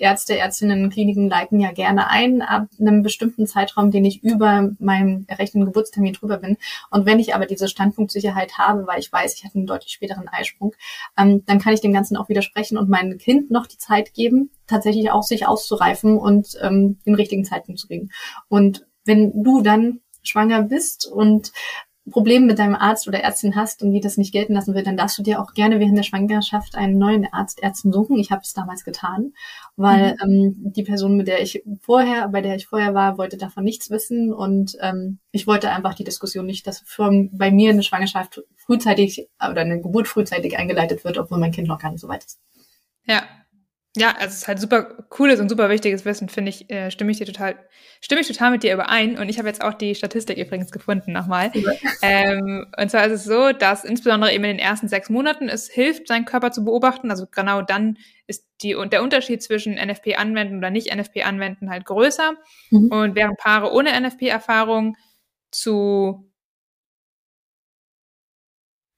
Ärzte, 0.00 0.36
Ärztinnen, 0.38 0.90
Kliniken 0.90 1.28
leiten 1.28 1.60
ja 1.60 1.72
gerne 1.72 2.08
ein 2.08 2.42
ab 2.42 2.68
einem 2.78 3.02
bestimmten 3.02 3.46
Zeitraum, 3.46 3.90
den 3.90 4.04
ich 4.04 4.22
über 4.22 4.70
meinem 4.78 5.24
errechneten 5.28 5.66
Geburtstermin 5.66 6.14
drüber 6.14 6.38
bin. 6.38 6.56
Und 6.90 7.06
wenn 7.06 7.18
ich 7.18 7.34
aber 7.34 7.46
diese 7.46 7.68
Standpunktsicherheit 7.68 8.58
habe, 8.58 8.86
weil 8.86 9.00
ich 9.00 9.12
weiß, 9.12 9.34
ich 9.34 9.44
hatte 9.44 9.56
einen 9.56 9.66
deutlich 9.66 9.92
späteren 9.92 10.28
Eisprung, 10.28 10.74
ähm, 11.18 11.44
dann 11.46 11.58
kann 11.58 11.74
ich 11.74 11.80
dem 11.80 11.92
Ganzen 11.92 12.16
auch 12.16 12.28
widersprechen 12.28 12.78
und 12.78 12.88
meinem 12.88 13.18
Kind 13.18 13.50
noch 13.50 13.66
die 13.66 13.78
Zeit 13.78 14.14
geben, 14.14 14.50
tatsächlich 14.66 15.10
auch 15.10 15.22
sich 15.22 15.46
auszureifen 15.46 16.16
und 16.18 16.58
ähm, 16.62 16.98
den 17.06 17.14
richtigen 17.14 17.44
Zeitpunkt 17.44 17.80
zu 17.80 17.86
kriegen. 17.86 18.10
Und 18.48 18.86
wenn 19.04 19.42
du 19.42 19.62
dann 19.62 20.00
schwanger 20.22 20.62
bist 20.62 21.06
und 21.06 21.52
Problem 22.10 22.46
mit 22.46 22.58
deinem 22.58 22.74
Arzt 22.74 23.08
oder 23.08 23.20
Ärztin 23.20 23.56
hast 23.56 23.82
und 23.82 23.92
die 23.92 24.00
das 24.00 24.16
nicht 24.16 24.32
gelten 24.32 24.54
lassen 24.54 24.74
will, 24.74 24.82
dann 24.82 24.96
darfst 24.96 25.18
du 25.18 25.22
dir 25.22 25.40
auch 25.40 25.54
gerne 25.54 25.80
während 25.80 25.96
der 25.96 26.02
Schwangerschaft 26.02 26.74
einen 26.74 26.98
neuen 26.98 27.26
Arzt, 27.32 27.62
Ärztin 27.62 27.92
suchen. 27.92 28.18
Ich 28.18 28.30
habe 28.30 28.42
es 28.42 28.52
damals 28.52 28.84
getan, 28.84 29.32
weil 29.76 30.12
mhm. 30.12 30.18
ähm, 30.22 30.54
die 30.72 30.82
Person, 30.82 31.16
mit 31.16 31.28
der 31.28 31.42
ich 31.42 31.62
vorher, 31.80 32.28
bei 32.28 32.40
der 32.40 32.56
ich 32.56 32.66
vorher 32.66 32.94
war, 32.94 33.18
wollte 33.18 33.36
davon 33.36 33.64
nichts 33.64 33.90
wissen 33.90 34.32
und 34.32 34.76
ähm, 34.80 35.18
ich 35.32 35.46
wollte 35.46 35.70
einfach 35.70 35.94
die 35.94 36.04
Diskussion 36.04 36.46
nicht, 36.46 36.66
dass 36.66 36.80
für, 36.80 37.10
bei 37.32 37.50
mir 37.50 37.70
eine 37.70 37.82
Schwangerschaft 37.82 38.42
frühzeitig 38.56 39.28
oder 39.38 39.62
eine 39.62 39.80
Geburt 39.80 40.08
frühzeitig 40.08 40.58
eingeleitet 40.58 41.04
wird, 41.04 41.18
obwohl 41.18 41.38
mein 41.38 41.52
Kind 41.52 41.68
noch 41.68 41.78
gar 41.78 41.90
nicht 41.90 42.00
so 42.00 42.08
weit 42.08 42.24
ist. 42.24 42.40
Ja, 43.04 43.22
ja, 43.96 44.12
also 44.12 44.28
es 44.28 44.34
ist 44.36 44.48
halt 44.48 44.60
super 44.60 44.84
cooles 45.08 45.40
und 45.40 45.48
super 45.48 45.68
wichtiges 45.68 46.04
Wissen, 46.04 46.28
finde 46.28 46.50
ich, 46.50 46.70
äh, 46.70 46.92
stimme 46.92 47.10
ich 47.10 47.18
dir 47.18 47.26
total, 47.26 47.56
stimme 48.00 48.20
ich 48.20 48.28
total 48.28 48.52
mit 48.52 48.62
dir 48.62 48.72
überein. 48.72 49.18
Und 49.18 49.28
ich 49.28 49.38
habe 49.38 49.48
jetzt 49.48 49.62
auch 49.62 49.74
die 49.74 49.96
Statistik 49.96 50.38
übrigens 50.38 50.70
gefunden 50.70 51.12
nochmal. 51.12 51.50
Ja. 51.54 51.72
Ähm, 52.02 52.66
und 52.80 52.90
zwar 52.90 53.04
ist 53.06 53.12
es 53.12 53.24
so, 53.24 53.52
dass 53.52 53.84
insbesondere 53.84 54.32
eben 54.32 54.44
in 54.44 54.56
den 54.56 54.58
ersten 54.60 54.86
sechs 54.86 55.10
Monaten 55.10 55.48
es 55.48 55.68
hilft, 55.68 56.06
seinen 56.06 56.24
Körper 56.24 56.52
zu 56.52 56.64
beobachten. 56.64 57.10
Also 57.10 57.26
genau 57.26 57.62
dann 57.62 57.98
ist 58.28 58.46
die, 58.62 58.76
und 58.76 58.92
der 58.92 59.02
Unterschied 59.02 59.42
zwischen 59.42 59.74
NFP 59.74 60.14
anwenden 60.16 60.58
oder 60.58 60.70
nicht 60.70 60.94
NFP 60.94 61.24
anwenden 61.24 61.68
halt 61.68 61.84
größer. 61.84 62.34
Mhm. 62.70 62.92
Und 62.92 63.16
während 63.16 63.38
Paare 63.38 63.72
ohne 63.72 63.90
NFP-Erfahrung 64.00 64.96
zu 65.50 66.29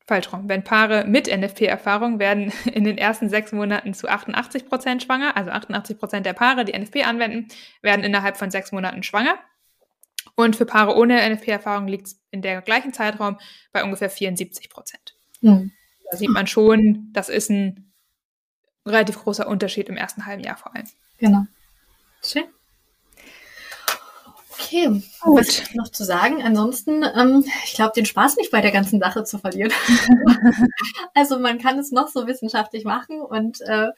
falsch 0.06 0.32
rum. 0.32 0.48
Wenn 0.48 0.64
Paare 0.64 1.04
mit 1.06 1.26
NFP-Erfahrung 1.26 2.18
werden 2.18 2.52
in 2.72 2.84
den 2.84 2.98
ersten 2.98 3.28
sechs 3.28 3.52
Monaten 3.52 3.94
zu 3.94 4.08
88 4.08 4.66
Prozent 4.66 5.02
schwanger, 5.02 5.36
also 5.36 5.50
88 5.50 5.98
Prozent 5.98 6.26
der 6.26 6.32
Paare, 6.32 6.64
die 6.64 6.78
NFP 6.78 7.04
anwenden, 7.04 7.48
werden 7.80 8.04
innerhalb 8.04 8.36
von 8.36 8.50
sechs 8.50 8.72
Monaten 8.72 9.02
schwanger. 9.02 9.38
Und 10.34 10.56
für 10.56 10.66
Paare 10.66 10.96
ohne 10.96 11.28
NFP-Erfahrung 11.28 11.88
liegt 11.88 12.06
es 12.06 12.20
in 12.30 12.42
der 12.42 12.62
gleichen 12.62 12.92
Zeitraum 12.92 13.38
bei 13.72 13.84
ungefähr 13.84 14.08
74 14.08 14.70
Prozent. 14.70 15.16
Mhm. 15.40 15.72
Da 16.10 16.16
sieht 16.16 16.30
man 16.30 16.46
schon, 16.46 17.10
das 17.12 17.28
ist 17.28 17.50
ein 17.50 17.92
relativ 18.86 19.18
großer 19.18 19.46
Unterschied 19.46 19.88
im 19.88 19.96
ersten 19.96 20.26
halben 20.26 20.42
Jahr 20.42 20.56
vor 20.56 20.74
allem. 20.74 20.86
Genau. 21.18 21.46
Schön. 22.22 22.44
Okay, 24.64 25.02
Gut. 25.20 25.38
was 25.38 25.74
noch 25.74 25.88
zu 25.88 26.04
sagen? 26.04 26.42
Ansonsten, 26.42 27.02
ähm, 27.02 27.44
ich 27.64 27.74
glaube, 27.74 27.92
den 27.94 28.06
Spaß 28.06 28.36
nicht 28.36 28.50
bei 28.50 28.60
der 28.60 28.70
ganzen 28.70 29.00
Sache 29.00 29.24
zu 29.24 29.38
verlieren. 29.38 29.72
also 31.14 31.38
man 31.38 31.58
kann 31.58 31.78
es 31.78 31.90
noch 31.90 32.08
so 32.08 32.26
wissenschaftlich 32.26 32.84
machen 32.84 33.20
und 33.20 33.60
äh, 33.62 33.88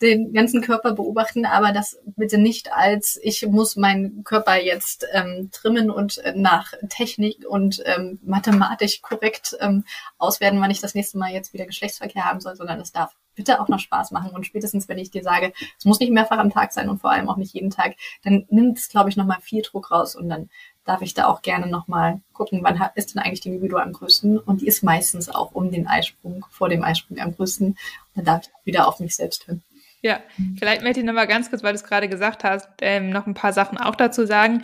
den 0.00 0.32
ganzen 0.32 0.62
Körper 0.62 0.92
beobachten, 0.92 1.44
aber 1.46 1.72
das 1.72 1.98
bitte 2.16 2.38
nicht 2.38 2.72
als 2.72 3.18
ich 3.22 3.46
muss 3.46 3.76
meinen 3.76 4.24
Körper 4.24 4.56
jetzt 4.56 5.06
ähm, 5.12 5.50
trimmen 5.52 5.90
und 5.90 6.18
äh, 6.18 6.32
nach 6.34 6.72
Technik 6.88 7.44
und 7.48 7.82
ähm, 7.84 8.18
mathematisch 8.24 9.02
korrekt 9.02 9.56
ähm, 9.60 9.84
auswerten, 10.18 10.60
wann 10.60 10.70
ich 10.70 10.80
das 10.80 10.94
nächste 10.94 11.18
Mal 11.18 11.32
jetzt 11.32 11.52
wieder 11.52 11.66
Geschlechtsverkehr 11.66 12.24
haben 12.24 12.40
soll, 12.40 12.56
sondern 12.56 12.80
es 12.80 12.92
darf 12.92 13.14
bitte 13.34 13.60
auch 13.60 13.68
noch 13.68 13.78
Spaß 13.78 14.10
machen. 14.10 14.30
Und 14.30 14.46
spätestens, 14.46 14.88
wenn 14.88 14.98
ich 14.98 15.10
dir 15.10 15.22
sage, 15.22 15.52
es 15.78 15.84
muss 15.84 16.00
nicht 16.00 16.12
mehrfach 16.12 16.38
am 16.38 16.50
Tag 16.50 16.72
sein 16.72 16.88
und 16.88 17.00
vor 17.00 17.10
allem 17.10 17.28
auch 17.28 17.36
nicht 17.36 17.54
jeden 17.54 17.70
Tag, 17.70 17.96
dann 18.22 18.46
nimmt 18.50 18.78
es, 18.78 18.88
glaube 18.88 19.10
ich, 19.10 19.16
nochmal 19.16 19.40
viel 19.40 19.62
Druck 19.62 19.90
raus 19.90 20.16
und 20.16 20.28
dann 20.28 20.48
darf 20.84 21.00
ich 21.00 21.14
da 21.14 21.26
auch 21.26 21.42
gerne 21.42 21.66
nochmal 21.66 22.20
gucken, 22.32 22.60
wann 22.62 22.80
ist 22.94 23.14
denn 23.14 23.22
eigentlich 23.22 23.40
die 23.40 23.50
Libido 23.50 23.78
am 23.78 23.92
größten? 23.92 24.38
Und 24.38 24.60
die 24.60 24.66
ist 24.66 24.82
meistens 24.82 25.28
auch 25.28 25.52
um 25.52 25.70
den 25.70 25.86
Eisprung, 25.86 26.44
vor 26.50 26.68
dem 26.68 26.84
Eisprung 26.84 27.18
am 27.20 27.34
größten. 27.34 27.68
Und 27.68 27.78
dann 28.14 28.24
darf 28.24 28.42
ich 28.42 28.50
wieder 28.64 28.86
auf 28.86 29.00
mich 29.00 29.16
selbst 29.16 29.46
hören. 29.46 29.62
Ja, 30.02 30.20
vielleicht 30.58 30.82
möchte 30.82 31.00
ich 31.00 31.06
nochmal 31.06 31.26
ganz 31.26 31.48
kurz, 31.48 31.62
weil 31.62 31.72
du 31.72 31.78
es 31.78 31.84
gerade 31.84 32.10
gesagt 32.10 32.44
hast, 32.44 32.68
ähm, 32.82 33.08
noch 33.08 33.26
ein 33.26 33.32
paar 33.32 33.54
Sachen 33.54 33.78
auch 33.78 33.96
dazu 33.96 34.26
sagen 34.26 34.62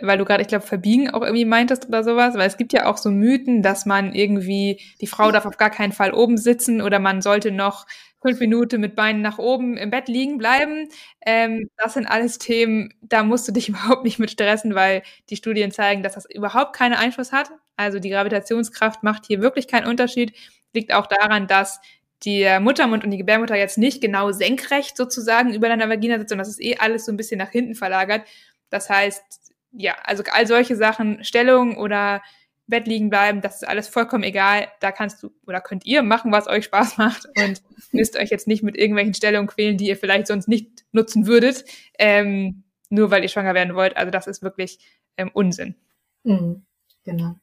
weil 0.00 0.18
du 0.18 0.24
gerade, 0.24 0.42
ich 0.42 0.48
glaube, 0.48 0.66
verbiegen 0.66 1.10
auch 1.10 1.22
irgendwie 1.22 1.44
meintest 1.44 1.86
oder 1.88 2.04
sowas, 2.04 2.34
weil 2.34 2.46
es 2.46 2.56
gibt 2.56 2.72
ja 2.72 2.86
auch 2.86 2.96
so 2.96 3.10
Mythen, 3.10 3.62
dass 3.62 3.86
man 3.86 4.14
irgendwie, 4.14 4.80
die 5.00 5.06
Frau 5.06 5.30
darf 5.32 5.46
auf 5.46 5.56
gar 5.56 5.70
keinen 5.70 5.92
Fall 5.92 6.12
oben 6.12 6.38
sitzen 6.38 6.80
oder 6.80 6.98
man 6.98 7.22
sollte 7.22 7.50
noch 7.50 7.86
fünf 8.22 8.38
Minuten 8.40 8.80
mit 8.80 8.96
Beinen 8.96 9.22
nach 9.22 9.38
oben 9.38 9.76
im 9.76 9.90
Bett 9.90 10.08
liegen 10.08 10.38
bleiben. 10.38 10.88
Ähm, 11.24 11.70
das 11.76 11.94
sind 11.94 12.06
alles 12.06 12.38
Themen, 12.38 12.92
da 13.00 13.22
musst 13.22 13.48
du 13.48 13.52
dich 13.52 13.68
überhaupt 13.70 14.04
nicht 14.04 14.18
mit 14.18 14.30
stressen, 14.30 14.74
weil 14.74 15.02
die 15.30 15.36
Studien 15.36 15.70
zeigen, 15.70 16.02
dass 16.02 16.14
das 16.14 16.26
überhaupt 16.30 16.74
keinen 16.76 16.94
Einfluss 16.94 17.32
hat. 17.32 17.50
Also 17.76 17.98
die 17.98 18.10
Gravitationskraft 18.10 19.02
macht 19.02 19.26
hier 19.26 19.40
wirklich 19.40 19.68
keinen 19.68 19.86
Unterschied. 19.86 20.32
Liegt 20.74 20.92
auch 20.92 21.06
daran, 21.06 21.46
dass 21.46 21.80
der 22.24 22.60
Muttermund 22.60 23.02
und 23.04 23.10
die 23.10 23.16
Gebärmutter 23.16 23.56
jetzt 23.56 23.78
nicht 23.78 24.02
genau 24.02 24.30
senkrecht 24.32 24.96
sozusagen 24.96 25.54
über 25.54 25.68
deiner 25.68 25.88
Vagina 25.88 26.18
sitzen, 26.18 26.30
sondern 26.30 26.44
das 26.46 26.58
ist 26.58 26.62
eh 26.62 26.76
alles 26.76 27.06
so 27.06 27.12
ein 27.12 27.16
bisschen 27.16 27.38
nach 27.38 27.50
hinten 27.50 27.74
verlagert. 27.74 28.26
Das 28.68 28.90
heißt, 28.90 29.49
ja, 29.72 29.96
also 30.04 30.22
all 30.30 30.46
solche 30.46 30.76
Sachen, 30.76 31.24
Stellung 31.24 31.76
oder 31.76 32.22
Bett 32.66 32.86
liegen 32.86 33.10
bleiben, 33.10 33.40
das 33.40 33.56
ist 33.56 33.68
alles 33.68 33.88
vollkommen 33.88 34.22
egal. 34.22 34.68
Da 34.80 34.92
kannst 34.92 35.22
du 35.22 35.30
oder 35.46 35.60
könnt 35.60 35.84
ihr 35.84 36.02
machen, 36.02 36.32
was 36.32 36.46
euch 36.46 36.64
Spaß 36.64 36.96
macht 36.96 37.26
und 37.36 37.62
müsst 37.92 38.16
euch 38.16 38.30
jetzt 38.30 38.46
nicht 38.46 38.62
mit 38.62 38.76
irgendwelchen 38.76 39.14
Stellungen 39.14 39.48
quälen, 39.48 39.76
die 39.76 39.88
ihr 39.88 39.96
vielleicht 39.96 40.28
sonst 40.28 40.48
nicht 40.48 40.84
nutzen 40.92 41.26
würdet, 41.26 41.64
ähm, 41.98 42.64
nur 42.88 43.10
weil 43.10 43.22
ihr 43.22 43.28
schwanger 43.28 43.54
werden 43.54 43.74
wollt. 43.74 43.96
Also 43.96 44.10
das 44.10 44.26
ist 44.26 44.42
wirklich 44.42 44.78
ähm, 45.16 45.30
Unsinn. 45.34 45.74
Mhm. 46.24 46.64
Genau. 47.04 47.34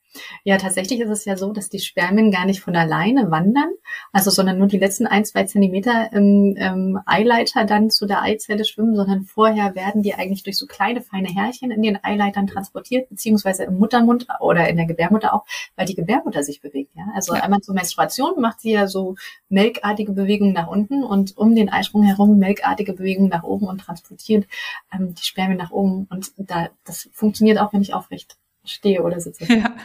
Ja, 0.44 0.58
tatsächlich 0.58 1.00
ist 1.00 1.10
es 1.10 1.26
ja 1.26 1.36
so, 1.36 1.52
dass 1.52 1.70
die 1.70 1.80
Spermien 1.80 2.32
gar 2.32 2.46
nicht 2.46 2.62
von 2.62 2.76
alleine 2.76 3.32
wandern, 3.32 3.70
also 4.12 4.30
sondern 4.30 4.60
nur 4.60 4.68
die 4.68 4.78
letzten 4.78 5.08
ein, 5.08 5.26
zwei 5.26 5.46
Zentimeter 5.46 6.12
im, 6.14 6.56
im 6.56 7.00
Eileiter 7.06 7.66
dann 7.66 7.90
zu 7.90 8.06
der 8.06 8.22
Eizelle 8.22 8.66
schwimmen, 8.66 8.96
sondern 8.96 9.24
vorher 9.24 9.74
werden 9.76 10.04
die 10.04 10.14
eigentlich 10.14 10.44
durch 10.44 10.58
so 10.58 10.68
kleine, 10.68 11.02
feine 11.02 11.30
Härchen 11.30 11.72
in 11.72 11.82
den 11.82 12.04
Eileitern 12.04 12.46
transportiert, 12.46 13.10
beziehungsweise 13.10 13.64
im 13.64 13.78
Muttermund 13.80 14.28
oder 14.40 14.70
in 14.70 14.78
der 14.78 14.86
Gebärmutter 14.86 15.34
auch, 15.34 15.46
weil 15.76 15.88
die 15.88 15.96
Gebärmutter 15.96 16.44
sich 16.44 16.62
bewegt. 16.62 16.96
Ja? 16.96 17.08
Also 17.16 17.36
ja. 17.36 17.42
einmal 17.42 17.62
zur 17.62 17.74
Menstruation 17.74 18.40
macht 18.40 18.62
sie 18.62 18.72
ja 18.72 18.88
so 18.88 19.16
melkartige 19.50 20.14
Bewegungen 20.14 20.54
nach 20.54 20.68
unten 20.68 21.04
und 21.04 21.36
um 21.36 21.56
den 21.56 21.70
Eisprung 21.70 22.04
herum 22.04 22.38
melkartige 22.38 22.94
Bewegungen 22.94 23.30
nach 23.30 23.44
oben 23.44 23.68
und 23.68 23.80
transportiert 23.80 24.46
ähm, 24.94 25.16
die 25.16 25.26
Spermien 25.26 25.58
nach 25.58 25.72
oben. 25.72 26.08
Und 26.10 26.32
da, 26.38 26.70
das 26.86 27.10
funktioniert 27.12 27.60
auch, 27.60 27.74
wenn 27.74 27.82
ich 27.82 27.94
aufrecht 27.94 28.38
stehe 28.68 29.02
oder 29.02 29.20
sitze. 29.20 29.46
Ja, 29.46 29.76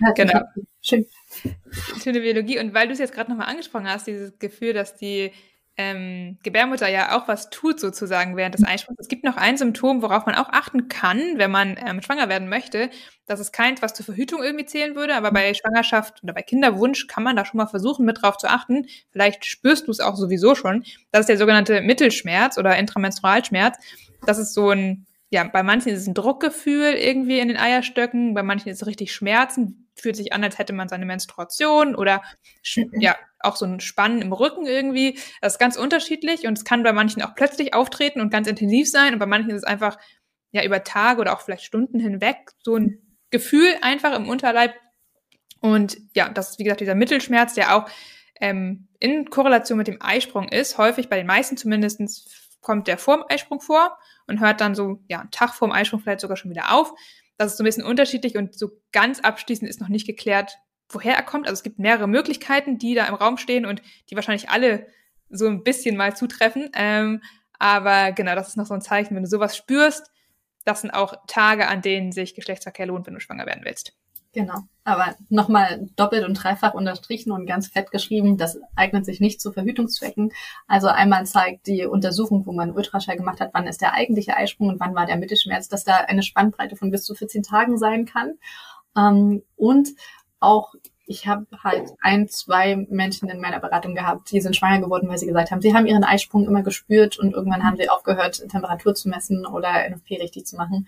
ja 0.00 0.10
genau. 0.14 0.40
Schön. 0.80 1.06
Schöne 2.02 2.20
Biologie. 2.20 2.58
Und 2.58 2.74
weil 2.74 2.86
du 2.86 2.92
es 2.92 2.98
jetzt 2.98 3.14
gerade 3.14 3.30
nochmal 3.30 3.48
angesprochen 3.48 3.88
hast, 3.88 4.06
dieses 4.06 4.38
Gefühl, 4.38 4.72
dass 4.72 4.96
die 4.96 5.32
ähm, 5.78 6.38
Gebärmutter 6.42 6.88
ja 6.88 7.16
auch 7.16 7.28
was 7.28 7.50
tut 7.50 7.78
sozusagen 7.78 8.36
während 8.36 8.54
des 8.54 8.64
Einsprungs. 8.64 8.98
Es 8.98 9.06
gibt 9.06 9.22
noch 9.22 9.36
ein 9.36 9.56
Symptom, 9.56 10.02
worauf 10.02 10.26
man 10.26 10.34
auch 10.34 10.48
achten 10.48 10.88
kann, 10.88 11.20
wenn 11.36 11.52
man 11.52 11.78
ähm, 11.78 12.02
schwanger 12.02 12.28
werden 12.28 12.48
möchte. 12.48 12.90
Das 13.26 13.38
ist 13.38 13.52
keins, 13.52 13.80
was 13.80 13.94
zur 13.94 14.04
Verhütung 14.04 14.42
irgendwie 14.42 14.66
zählen 14.66 14.96
würde, 14.96 15.14
aber 15.14 15.30
bei 15.30 15.54
Schwangerschaft 15.54 16.24
oder 16.24 16.34
bei 16.34 16.42
Kinderwunsch 16.42 17.06
kann 17.06 17.22
man 17.22 17.36
da 17.36 17.44
schon 17.44 17.58
mal 17.58 17.68
versuchen, 17.68 18.04
mit 18.04 18.20
drauf 18.20 18.38
zu 18.38 18.48
achten. 18.48 18.86
Vielleicht 19.12 19.44
spürst 19.44 19.86
du 19.86 19.92
es 19.92 20.00
auch 20.00 20.16
sowieso 20.16 20.56
schon. 20.56 20.84
Das 21.12 21.20
ist 21.20 21.28
der 21.28 21.38
sogenannte 21.38 21.80
Mittelschmerz 21.80 22.58
oder 22.58 22.76
Intramenstrualschmerz. 22.76 23.78
Das 24.26 24.38
ist 24.38 24.54
so 24.54 24.70
ein, 24.70 25.06
ja, 25.30 25.44
bei 25.44 25.62
manchen 25.62 25.92
ist 25.92 26.02
es 26.02 26.06
ein 26.06 26.14
Druckgefühl 26.14 26.94
irgendwie 26.94 27.38
in 27.38 27.48
den 27.48 27.56
Eierstöcken, 27.56 28.34
bei 28.34 28.42
manchen 28.42 28.70
ist 28.70 28.82
es 28.82 28.86
richtig 28.86 29.12
Schmerzen, 29.12 29.90
fühlt 29.94 30.16
sich 30.16 30.32
an, 30.32 30.42
als 30.42 30.58
hätte 30.58 30.72
man 30.72 30.88
seine 30.88 31.04
Menstruation 31.04 31.94
oder 31.94 32.22
ja, 32.92 33.16
auch 33.40 33.56
so 33.56 33.66
ein 33.66 33.80
Spannen 33.80 34.22
im 34.22 34.32
Rücken 34.32 34.66
irgendwie. 34.66 35.18
Das 35.40 35.54
ist 35.54 35.58
ganz 35.58 35.76
unterschiedlich 35.76 36.46
und 36.46 36.56
es 36.56 36.64
kann 36.64 36.82
bei 36.82 36.92
manchen 36.92 37.22
auch 37.22 37.34
plötzlich 37.34 37.74
auftreten 37.74 38.20
und 38.20 38.30
ganz 38.30 38.48
intensiv 38.48 38.90
sein 38.90 39.12
und 39.12 39.18
bei 39.18 39.26
manchen 39.26 39.50
ist 39.50 39.58
es 39.58 39.64
einfach 39.64 39.98
ja 40.52 40.64
über 40.64 40.82
Tage 40.82 41.20
oder 41.20 41.34
auch 41.34 41.42
vielleicht 41.42 41.64
Stunden 41.64 42.00
hinweg 42.00 42.52
so 42.62 42.76
ein 42.76 43.02
Gefühl 43.30 43.68
einfach 43.82 44.16
im 44.16 44.28
Unterleib. 44.28 44.74
Und 45.60 45.98
ja, 46.14 46.28
das 46.30 46.50
ist 46.50 46.58
wie 46.58 46.64
gesagt 46.64 46.80
dieser 46.80 46.94
Mittelschmerz, 46.94 47.52
der 47.52 47.76
auch 47.76 47.90
ähm, 48.40 48.88
in 48.98 49.28
Korrelation 49.28 49.76
mit 49.76 49.88
dem 49.88 50.00
Eisprung 50.00 50.48
ist. 50.48 50.78
Häufig 50.78 51.08
bei 51.08 51.16
den 51.16 51.26
meisten 51.26 51.56
zumindestens 51.56 52.47
kommt 52.60 52.88
der 52.88 52.98
vor 52.98 53.16
dem 53.16 53.24
Eisprung 53.28 53.60
vor 53.60 53.98
und 54.26 54.40
hört 54.40 54.60
dann 54.60 54.74
so 54.74 55.02
ja 55.08 55.20
einen 55.20 55.30
Tag 55.30 55.54
vor 55.54 55.68
dem 55.68 55.72
Eisprung 55.72 56.00
vielleicht 56.00 56.20
sogar 56.20 56.36
schon 56.36 56.50
wieder 56.50 56.72
auf. 56.72 56.92
Das 57.36 57.52
ist 57.52 57.58
so 57.58 57.62
ein 57.62 57.66
bisschen 57.66 57.84
unterschiedlich 57.84 58.36
und 58.36 58.58
so 58.58 58.70
ganz 58.92 59.20
abschließend 59.20 59.68
ist 59.68 59.80
noch 59.80 59.88
nicht 59.88 60.06
geklärt, 60.06 60.56
woher 60.88 61.14
er 61.14 61.22
kommt. 61.22 61.46
Also 61.46 61.60
es 61.60 61.62
gibt 61.62 61.78
mehrere 61.78 62.08
Möglichkeiten, 62.08 62.78
die 62.78 62.94
da 62.94 63.06
im 63.06 63.14
Raum 63.14 63.36
stehen 63.36 63.66
und 63.66 63.82
die 64.10 64.16
wahrscheinlich 64.16 64.50
alle 64.50 64.86
so 65.30 65.46
ein 65.46 65.62
bisschen 65.62 65.96
mal 65.96 66.16
zutreffen. 66.16 66.70
Ähm, 66.74 67.22
aber 67.58 68.12
genau, 68.12 68.34
das 68.34 68.48
ist 68.48 68.56
noch 68.56 68.66
so 68.66 68.74
ein 68.74 68.80
Zeichen, 68.80 69.14
wenn 69.14 69.22
du 69.22 69.28
sowas 69.28 69.56
spürst, 69.56 70.10
das 70.64 70.82
sind 70.82 70.90
auch 70.90 71.14
Tage, 71.26 71.68
an 71.68 71.80
denen 71.80 72.12
sich 72.12 72.34
Geschlechtsverkehr 72.34 72.86
lohnt, 72.86 73.06
wenn 73.06 73.14
du 73.14 73.20
schwanger 73.20 73.46
werden 73.46 73.64
willst. 73.64 73.94
Genau. 74.32 74.60
Aber 74.84 75.14
nochmal 75.28 75.86
doppelt 75.96 76.24
und 76.26 76.34
dreifach 76.34 76.74
unterstrichen 76.74 77.32
und 77.32 77.46
ganz 77.46 77.68
fett 77.68 77.90
geschrieben, 77.90 78.36
das 78.36 78.58
eignet 78.74 79.04
sich 79.04 79.20
nicht 79.20 79.40
zu 79.40 79.52
Verhütungszwecken. 79.52 80.32
Also 80.66 80.88
einmal 80.88 81.26
zeigt 81.26 81.66
die 81.66 81.84
Untersuchung, 81.86 82.46
wo 82.46 82.52
man 82.52 82.72
Ultraschall 82.72 83.16
gemacht 83.16 83.40
hat, 83.40 83.50
wann 83.52 83.66
ist 83.66 83.80
der 83.80 83.94
eigentliche 83.94 84.36
Eisprung 84.36 84.68
und 84.68 84.80
wann 84.80 84.94
war 84.94 85.06
der 85.06 85.16
Mittelschmerz, 85.16 85.68
dass 85.68 85.84
da 85.84 85.96
eine 85.96 86.22
Spannbreite 86.22 86.76
von 86.76 86.90
bis 86.90 87.04
zu 87.04 87.14
14 87.14 87.42
Tagen 87.42 87.78
sein 87.78 88.06
kann. 88.06 88.34
Ähm, 88.96 89.42
und 89.56 89.90
auch 90.40 90.74
ich 91.10 91.26
habe 91.26 91.46
halt 91.64 91.90
ein, 92.02 92.28
zwei 92.28 92.76
Menschen 92.76 93.30
in 93.30 93.40
meiner 93.40 93.60
Beratung 93.60 93.94
gehabt, 93.94 94.30
die 94.30 94.42
sind 94.42 94.54
schwanger 94.54 94.80
geworden, 94.80 95.08
weil 95.08 95.16
sie 95.16 95.26
gesagt 95.26 95.50
haben, 95.50 95.62
sie 95.62 95.74
haben 95.74 95.86
ihren 95.86 96.04
Eisprung 96.04 96.46
immer 96.46 96.62
gespürt 96.62 97.18
und 97.18 97.32
irgendwann 97.32 97.64
haben 97.64 97.78
sie 97.78 97.88
aufgehört, 97.88 98.46
Temperatur 98.50 98.94
zu 98.94 99.08
messen 99.08 99.46
oder 99.46 99.88
NFP 99.88 100.20
richtig 100.20 100.44
zu 100.44 100.56
machen 100.56 100.86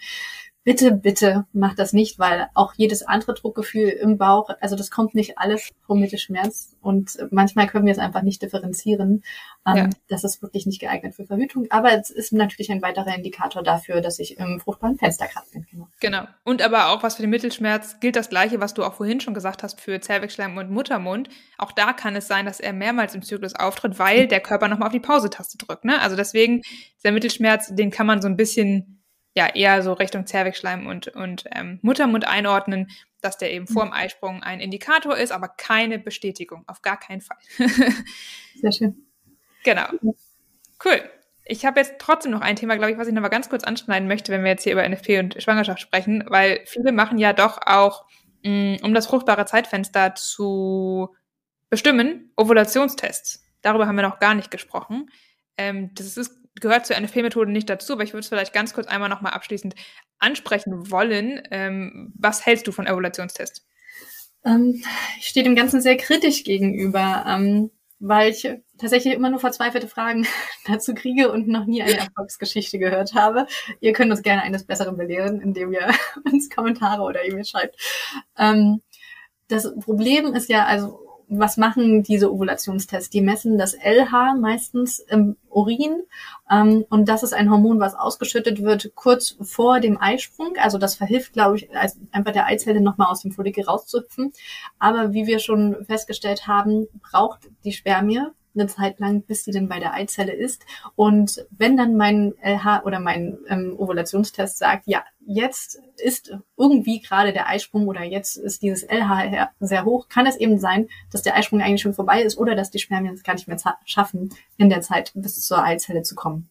bitte, 0.65 0.93
bitte 0.93 1.47
macht 1.53 1.79
das 1.79 1.93
nicht, 1.93 2.19
weil 2.19 2.49
auch 2.55 2.75
jedes 2.77 3.03
andere 3.03 3.35
Druckgefühl 3.35 3.89
im 3.89 4.19
Bauch, 4.19 4.51
also 4.61 4.77
das 4.77 4.91
kommt 4.91 5.15
nicht 5.15 5.39
alles 5.39 5.71
vom 5.87 6.01
Mittelschmerz 6.01 6.77
und 6.81 7.17
manchmal 7.31 7.67
können 7.67 7.87
wir 7.87 7.93
es 7.93 7.99
einfach 7.99 8.23
nicht 8.23 8.43
differenzieren. 8.43 9.23
Ähm, 9.67 9.77
ja. 9.77 9.91
Das 10.09 10.25
ist 10.25 10.43
wirklich 10.43 10.67
nicht 10.67 10.81
geeignet 10.81 11.15
für 11.15 11.27
Verhütung, 11.27 11.67
aber 11.71 11.93
es 11.99 12.11
ist 12.11 12.33
natürlich 12.33 12.71
ein 12.71 12.83
weiterer 12.83 13.15
Indikator 13.15 13.63
dafür, 13.63 14.01
dass 14.01 14.19
ich 14.19 14.39
im 14.39 14.61
fruchtbaren 14.61 14.97
Fenster 14.97 15.27
gerade 15.27 15.47
bin. 15.53 15.67
Genau. 15.71 15.89
genau. 16.01 16.25
Und 16.45 16.63
aber 16.63 16.91
auch 16.91 17.03
was 17.03 17.17
für 17.17 17.23
den 17.23 17.31
Mittelschmerz 17.31 17.99
gilt 18.01 18.17
das 18.17 18.29
Gleiche, 18.29 18.61
was 18.61 18.75
du 18.75 18.85
auch 18.85 18.95
vorhin 18.95 19.21
schon 19.21 19.35
gesagt 19.35 19.63
hast 19.63 19.81
für 19.81 20.01
Zervixschleim 20.01 20.57
und 20.57 20.71
Muttermund. 20.71 21.31
Auch 21.59 21.73
da 21.73 21.93
kann 21.93 22.17
es 22.17 22.29
sein, 22.29 22.45
dass 22.45 22.61
er 22.61 22.73
mehrmals 22.73 23.15
im 23.15 23.23
Zyklus 23.23 23.55
auftritt, 23.55 23.99
weil 23.99 24.29
der 24.29 24.41
Körper 24.41 24.69
nochmal 24.69 24.89
auf 24.89 24.93
die 24.93 25.01
Pause-Taste 25.01 25.59
drückt. 25.59 25.85
Ne? 25.85 26.01
Also 26.01 26.17
deswegen, 26.17 26.63
der 27.03 27.13
Mittelschmerz, 27.13 27.75
den 27.75 27.91
kann 27.91 28.07
man 28.07 28.21
so 28.21 28.29
ein 28.29 28.37
bisschen 28.37 29.00
ja 29.35 29.47
eher 29.47 29.83
so 29.83 29.93
Richtung 29.93 30.27
Zervixschleim 30.27 30.87
und, 30.87 31.09
und 31.09 31.45
ähm, 31.55 31.79
Muttermund 31.83 32.27
einordnen, 32.27 32.89
dass 33.21 33.39
der 33.39 33.53
eben 33.53 33.67
vor 33.67 33.85
dem 33.85 33.93
Eisprung 33.93 34.43
ein 34.43 34.61
Indikator 34.61 35.17
ist, 35.17 35.33
aber 35.33 35.49
keine 35.49 35.99
Bestätigung, 35.99 36.65
auf 36.67 36.83
gar 36.83 36.99
keinen 36.99 37.21
Fall. 37.21 37.39
Sehr 38.57 38.73
schön. 38.73 39.07
Genau. 39.63 39.89
Cool. 40.85 41.03
Ich 41.45 41.65
habe 41.65 41.81
jetzt 41.81 41.95
trotzdem 41.99 42.33
noch 42.33 42.41
ein 42.41 42.57
Thema, 42.57 42.77
glaube 42.77 42.93
ich, 42.93 42.99
was 42.99 43.09
ich 43.09 43.15
noch 43.15 43.23
mal 43.23 43.29
ganz 43.29 43.49
kurz 43.49 43.65
anschneiden 43.65 44.09
möchte, 44.09 44.33
wenn 44.33 44.43
wir 44.43 44.51
jetzt 44.51 44.63
hier 44.63 44.73
über 44.73 44.89
NFP 44.89 45.19
und 45.19 45.43
Schwangerschaft 45.43 45.81
sprechen, 45.81 46.25
weil 46.29 46.61
viele 46.65 46.93
machen 46.93 47.19
ja 47.19 47.33
doch 47.33 47.59
auch, 47.67 48.07
mh, 48.45 48.51
mm, 48.51 48.77
um 48.85 48.95
das 48.95 49.07
fruchtbare 49.07 49.47
Zeitfenster 49.47 50.15
zu 50.15 51.15
bestimmen, 51.69 52.33
Ovulationstests. 52.37 53.45
Darüber 53.63 53.87
haben 53.87 53.97
wir 53.97 54.03
noch 54.03 54.19
gar 54.19 54.35
nicht 54.35 54.51
gesprochen. 54.51 55.11
Ähm, 55.57 55.91
das 55.95 56.17
ist 56.17 56.40
gehört 56.61 56.87
zur 56.87 56.99
NFP-Methode 56.99 57.51
nicht 57.51 57.69
dazu, 57.71 57.95
aber 57.95 58.03
ich 58.03 58.13
würde 58.13 58.21
es 58.21 58.29
vielleicht 58.29 58.53
ganz 58.53 58.75
kurz 58.75 58.87
einmal 58.87 59.09
nochmal 59.09 59.33
abschließend 59.33 59.75
ansprechen 60.19 60.91
wollen. 60.91 61.43
Ähm, 61.51 62.13
was 62.17 62.45
hältst 62.45 62.67
du 62.67 62.73
von 62.73 62.87
Evaluationstests? 62.87 63.67
Ähm, 64.45 64.83
ich 65.19 65.27
stehe 65.27 65.45
dem 65.45 65.57
Ganzen 65.57 65.81
sehr 65.81 65.97
kritisch 65.97 66.45
gegenüber, 66.45 67.25
ähm, 67.27 67.71
weil 67.99 68.31
ich 68.31 68.49
tatsächlich 68.79 69.15
immer 69.15 69.31
nur 69.31 69.41
verzweifelte 69.41 69.87
Fragen 69.87 70.27
dazu 70.67 70.95
kriege 70.95 71.31
und 71.31 71.49
noch 71.49 71.67
nie 71.67 71.83
eine 71.83 71.99
Erfolgsgeschichte 71.99 72.79
gehört 72.79 73.15
habe. 73.15 73.47
Ihr 73.81 73.93
könnt 73.93 74.11
uns 74.11 74.23
gerne 74.23 74.43
eines 74.43 74.65
Besseren 74.65 74.97
belehren, 74.97 75.41
indem 75.41 75.73
ihr 75.73 75.91
uns 76.33 76.49
Kommentare 76.51 77.03
oder 77.03 77.25
E-Mail 77.25 77.45
schreibt. 77.45 77.77
Ähm, 78.39 78.83
das 79.49 79.75
Problem 79.81 80.35
ist 80.35 80.49
ja, 80.49 80.65
also 80.65 81.10
was 81.31 81.57
machen 81.57 82.03
diese 82.03 82.33
Ovulationstests? 82.33 83.11
Die 83.11 83.21
messen 83.21 83.57
das 83.57 83.75
LH 83.75 84.35
meistens 84.41 84.99
im 84.99 85.37
Urin 85.49 86.03
ähm, 86.51 86.85
und 86.91 87.09
das 87.09 87.23
ist 87.23 87.33
ein 87.33 87.51
Hormon, 87.51 87.79
was 87.79 87.95
ausgeschüttet 87.95 88.63
wird 88.63 88.93
kurz 88.95 89.37
vor 89.41 89.81
dem 89.81 90.01
Eisprung. 90.01 90.55
Also 90.59 90.77
das 90.79 90.97
verhilft, 90.97 91.33
glaube 91.33 91.57
ich, 91.57 91.69
einfach 92.13 92.33
der 92.33 92.47
Eizelle 92.47 92.81
nochmal 92.81 93.09
aus 93.09 93.23
dem 93.23 93.33
Follikel 93.33 93.65
rauszuhüpfen. 93.65 94.33
Aber 94.79 95.13
wie 95.13 95.27
wir 95.27 95.39
schon 95.39 95.85
festgestellt 95.87 96.47
haben, 96.49 96.89
braucht 97.01 97.49
die 97.65 97.73
Spermie 97.73 98.27
eine 98.55 98.67
Zeit 98.67 98.99
lang, 99.01 99.23
bis 99.23 99.45
sie 99.45 99.51
denn 99.51 99.69
bei 99.69 99.81
der 99.81 99.95
Eizelle 99.95 100.33
ist. 100.33 100.65
Und 100.97 101.47
wenn 101.51 101.77
dann 101.77 101.97
mein 101.97 102.35
LH 102.43 102.83
oder 102.85 103.01
mein 103.01 103.39
ähm, 103.49 103.75
Ovulationstest 103.79 104.59
sagt, 104.59 104.87
ja, 104.87 105.05
jetzt 105.27 105.81
ist 105.97 106.37
irgendwie 106.57 107.01
gerade 107.01 107.33
der 107.33 107.49
Eisprung 107.49 107.87
oder 107.87 108.03
jetzt 108.03 108.37
ist 108.37 108.63
dieses 108.63 108.83
LH 108.85 109.51
sehr 109.61 109.85
hoch, 109.85 110.09
kann 110.09 110.27
es 110.27 110.37
eben 110.37 110.59
sein, 110.59 110.89
dass 111.13 111.23
der 111.23 111.37
Eisprung 111.37 111.61
eigentlich 111.61 111.83
schon 111.83 111.95
vorbei 111.95 112.23
ist 112.23 112.39
oder 112.39 112.55
dass 112.55 112.71
die 112.71 112.79
Spermien 112.79 113.15
es 113.15 113.23
gar 113.23 113.35
nicht 113.35 113.49
mehr 113.49 113.59
schaffen, 113.85 114.31
in 114.57 114.71
der 114.71 114.81
Zeit 114.81 115.13
bis 115.15 115.41
zur 115.45 115.63
Eizelle 115.63 116.03
zu 116.03 116.15
kommen. 116.15 116.51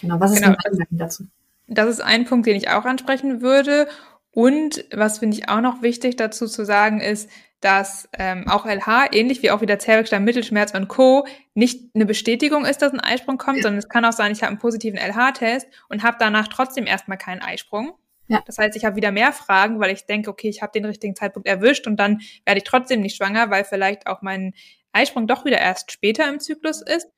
Genau, 0.00 0.20
was 0.20 0.32
ist 0.32 0.42
genau. 0.42 0.56
dein 0.62 0.86
dazu? 0.90 1.24
Das 1.66 1.88
ist 1.88 2.00
ein 2.00 2.24
Punkt, 2.24 2.46
den 2.46 2.56
ich 2.56 2.70
auch 2.70 2.84
ansprechen 2.84 3.42
würde. 3.42 3.88
Und 4.30 4.84
was 4.92 5.18
finde 5.18 5.36
ich 5.36 5.48
auch 5.48 5.60
noch 5.60 5.82
wichtig 5.82 6.16
dazu 6.16 6.46
zu 6.46 6.64
sagen 6.64 7.00
ist, 7.00 7.28
dass 7.60 8.08
ähm, 8.16 8.46
auch 8.48 8.66
LH, 8.66 9.12
ähnlich 9.12 9.42
wie 9.42 9.50
auch 9.50 9.60
wieder 9.60 9.78
Zervixschleim, 9.78 10.24
Mittelschmerz 10.24 10.74
und 10.74 10.88
Co., 10.88 11.26
nicht 11.54 11.90
eine 11.94 12.06
Bestätigung 12.06 12.64
ist, 12.64 12.82
dass 12.82 12.92
ein 12.92 13.00
Eisprung 13.00 13.36
kommt, 13.36 13.62
sondern 13.62 13.78
es 13.78 13.88
kann 13.88 14.04
auch 14.04 14.12
sein, 14.12 14.30
ich 14.30 14.42
habe 14.42 14.50
einen 14.50 14.58
positiven 14.58 14.98
LH-Test 14.98 15.66
und 15.88 16.02
habe 16.02 16.16
danach 16.20 16.48
trotzdem 16.48 16.86
erstmal 16.86 17.18
keinen 17.18 17.42
Eisprung. 17.42 17.94
Ja. 18.28 18.42
Das 18.46 18.58
heißt, 18.58 18.76
ich 18.76 18.84
habe 18.84 18.96
wieder 18.96 19.10
mehr 19.10 19.32
Fragen, 19.32 19.80
weil 19.80 19.90
ich 19.90 20.06
denke, 20.06 20.30
okay, 20.30 20.48
ich 20.48 20.62
habe 20.62 20.72
den 20.72 20.84
richtigen 20.84 21.16
Zeitpunkt 21.16 21.48
erwischt 21.48 21.86
und 21.86 21.96
dann 21.96 22.20
werde 22.44 22.58
ich 22.58 22.64
trotzdem 22.64 23.00
nicht 23.00 23.16
schwanger, 23.16 23.50
weil 23.50 23.64
vielleicht 23.64 24.06
auch 24.06 24.22
mein 24.22 24.52
Eisprung 24.92 25.26
doch 25.26 25.44
wieder 25.44 25.58
erst 25.58 25.90
später 25.90 26.28
im 26.28 26.38
Zyklus 26.38 26.82
ist. 26.82 27.08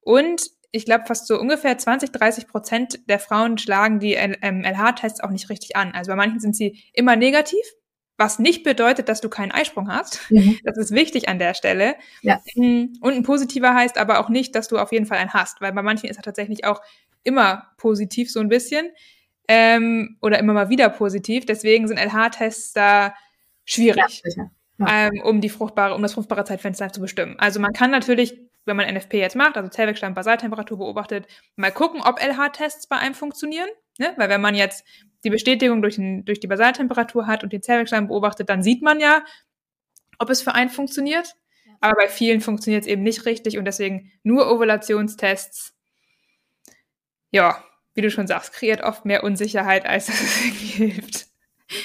Und 0.00 0.50
ich 0.72 0.84
glaube, 0.84 1.04
fast 1.06 1.26
so 1.26 1.38
ungefähr 1.38 1.76
20, 1.76 2.12
30 2.12 2.46
Prozent 2.46 3.08
der 3.08 3.18
Frauen 3.18 3.58
schlagen 3.58 3.98
die 3.98 4.14
LH-Tests 4.14 5.20
auch 5.20 5.30
nicht 5.30 5.50
richtig 5.50 5.76
an. 5.76 5.92
Also 5.92 6.12
bei 6.12 6.16
manchen 6.16 6.40
sind 6.40 6.54
sie 6.54 6.84
immer 6.94 7.16
negativ 7.16 7.64
was 8.20 8.38
nicht 8.38 8.62
bedeutet, 8.64 9.08
dass 9.08 9.22
du 9.22 9.30
keinen 9.30 9.50
Eisprung 9.50 9.90
hast. 9.90 10.30
Mhm. 10.30 10.58
Das 10.62 10.76
ist 10.76 10.92
wichtig 10.92 11.28
an 11.28 11.38
der 11.38 11.54
Stelle. 11.54 11.96
Ja. 12.20 12.40
Mm, 12.54 12.92
und 13.00 13.14
ein 13.14 13.22
positiver 13.22 13.74
heißt 13.74 13.96
aber 13.96 14.20
auch 14.20 14.28
nicht, 14.28 14.54
dass 14.54 14.68
du 14.68 14.78
auf 14.78 14.92
jeden 14.92 15.06
Fall 15.06 15.16
einen 15.16 15.32
hast, 15.32 15.62
weil 15.62 15.72
bei 15.72 15.82
manchen 15.82 16.08
ist 16.08 16.18
er 16.18 16.22
tatsächlich 16.22 16.66
auch 16.66 16.82
immer 17.24 17.72
positiv 17.78 18.30
so 18.30 18.40
ein 18.40 18.50
bisschen 18.50 18.90
ähm, 19.48 20.18
oder 20.20 20.38
immer 20.38 20.52
mal 20.52 20.68
wieder 20.68 20.90
positiv. 20.90 21.46
Deswegen 21.46 21.88
sind 21.88 21.98
LH-Tests 21.98 22.74
da 22.74 23.14
schwierig, 23.64 24.22
ja, 24.36 24.50
ja. 24.78 25.08
ähm, 25.08 25.22
um 25.24 25.40
die 25.40 25.48
fruchtbare, 25.48 25.94
um 25.94 26.02
das 26.02 26.12
fruchtbare 26.12 26.44
Zeitfenster 26.44 26.92
zu 26.92 27.00
bestimmen. 27.00 27.36
Also 27.38 27.58
man 27.58 27.72
kann 27.72 27.90
natürlich, 27.90 28.38
wenn 28.66 28.76
man 28.76 28.94
NFP 28.94 29.14
jetzt 29.14 29.34
macht, 29.34 29.56
also 29.56 29.70
Zellwechselstand, 29.70 30.14
Basaltemperatur 30.14 30.76
beobachtet, 30.76 31.26
mal 31.56 31.72
gucken, 31.72 32.02
ob 32.02 32.22
LH-Tests 32.22 32.86
bei 32.86 32.98
einem 32.98 33.14
funktionieren. 33.14 33.68
Ne? 33.98 34.12
Weil 34.18 34.28
wenn 34.28 34.42
man 34.42 34.54
jetzt 34.54 34.84
die 35.24 35.30
Bestätigung 35.30 35.82
durch, 35.82 35.96
den, 35.96 36.24
durch 36.24 36.40
die 36.40 36.46
Basaltemperatur 36.46 37.26
hat 37.26 37.44
und 37.44 37.52
den 37.52 37.62
Zellwechsel 37.62 38.00
beobachtet, 38.02 38.48
dann 38.48 38.62
sieht 38.62 38.82
man 38.82 39.00
ja, 39.00 39.24
ob 40.18 40.30
es 40.30 40.42
für 40.42 40.54
einen 40.54 40.70
funktioniert. 40.70 41.36
Aber 41.80 41.94
bei 41.94 42.08
vielen 42.08 42.40
funktioniert 42.40 42.82
es 42.82 42.88
eben 42.88 43.02
nicht 43.02 43.24
richtig 43.24 43.56
und 43.56 43.64
deswegen 43.64 44.12
nur 44.22 44.50
Ovulationstests. 44.50 45.74
Ja, 47.30 47.64
wie 47.94 48.02
du 48.02 48.10
schon 48.10 48.26
sagst, 48.26 48.52
kreiert 48.52 48.82
oft 48.82 49.04
mehr 49.04 49.24
Unsicherheit, 49.24 49.86
als 49.86 50.06
dass 50.06 50.20
es 50.20 50.44
irgendwie 50.44 50.66
hilft. 50.66 51.26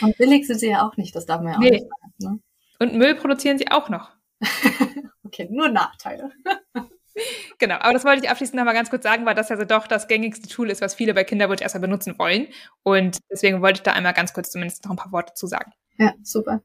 Und 0.01 0.17
billig 0.17 0.47
sind 0.47 0.59
sie 0.59 0.69
ja 0.69 0.85
auch 0.85 0.97
nicht, 0.97 1.15
das 1.15 1.25
darf 1.25 1.41
man 1.41 1.53
ja 1.53 1.57
auch 1.57 1.61
nee. 1.61 1.71
nicht 1.71 1.85
sagen. 1.87 2.13
Ne? 2.17 2.39
Und 2.79 2.95
Müll 2.95 3.15
produzieren 3.15 3.57
sie 3.57 3.69
auch 3.71 3.89
noch. 3.89 4.11
okay, 5.23 5.47
nur 5.49 5.69
Nachteile. 5.69 6.31
Genau, 7.59 7.75
aber 7.75 7.93
das 7.93 8.03
wollte 8.03 8.23
ich 8.23 8.29
abschließend 8.29 8.57
nochmal 8.57 8.73
ganz 8.73 8.89
kurz 8.89 9.03
sagen, 9.03 9.25
weil 9.25 9.35
das 9.35 9.49
also 9.49 9.63
doch 9.63 9.87
das 9.87 10.07
gängigste 10.07 10.49
Tool 10.49 10.69
ist, 10.69 10.81
was 10.81 10.95
viele 10.95 11.13
bei 11.13 11.23
Kinderwunsch 11.23 11.61
erstmal 11.61 11.81
benutzen 11.81 12.17
wollen. 12.19 12.47
Und 12.83 13.19
deswegen 13.31 13.61
wollte 13.61 13.79
ich 13.79 13.83
da 13.83 13.93
einmal 13.93 14.13
ganz 14.13 14.33
kurz 14.33 14.51
zumindest 14.51 14.83
noch 14.83 14.91
ein 14.91 14.97
paar 14.97 15.11
Worte 15.11 15.33
zu 15.33 15.47
sagen. 15.47 15.71
Ja, 15.97 16.13
super. 16.23 16.61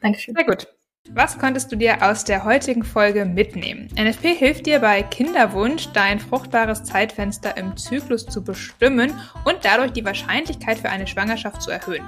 Dankeschön. 0.00 0.34
Sehr 0.34 0.44
gut. 0.44 0.75
Was 1.10 1.38
konntest 1.38 1.70
du 1.70 1.76
dir 1.76 2.02
aus 2.02 2.24
der 2.24 2.44
heutigen 2.44 2.82
Folge 2.82 3.24
mitnehmen? 3.24 3.88
NFP 3.96 4.34
hilft 4.34 4.66
dir 4.66 4.80
bei 4.80 5.02
Kinderwunsch, 5.02 5.88
dein 5.92 6.18
fruchtbares 6.18 6.84
Zeitfenster 6.84 7.56
im 7.56 7.76
Zyklus 7.76 8.26
zu 8.26 8.42
bestimmen 8.42 9.12
und 9.44 9.58
dadurch 9.62 9.92
die 9.92 10.04
Wahrscheinlichkeit 10.04 10.78
für 10.78 10.90
eine 10.90 11.06
Schwangerschaft 11.06 11.62
zu 11.62 11.70
erhöhen. 11.70 12.04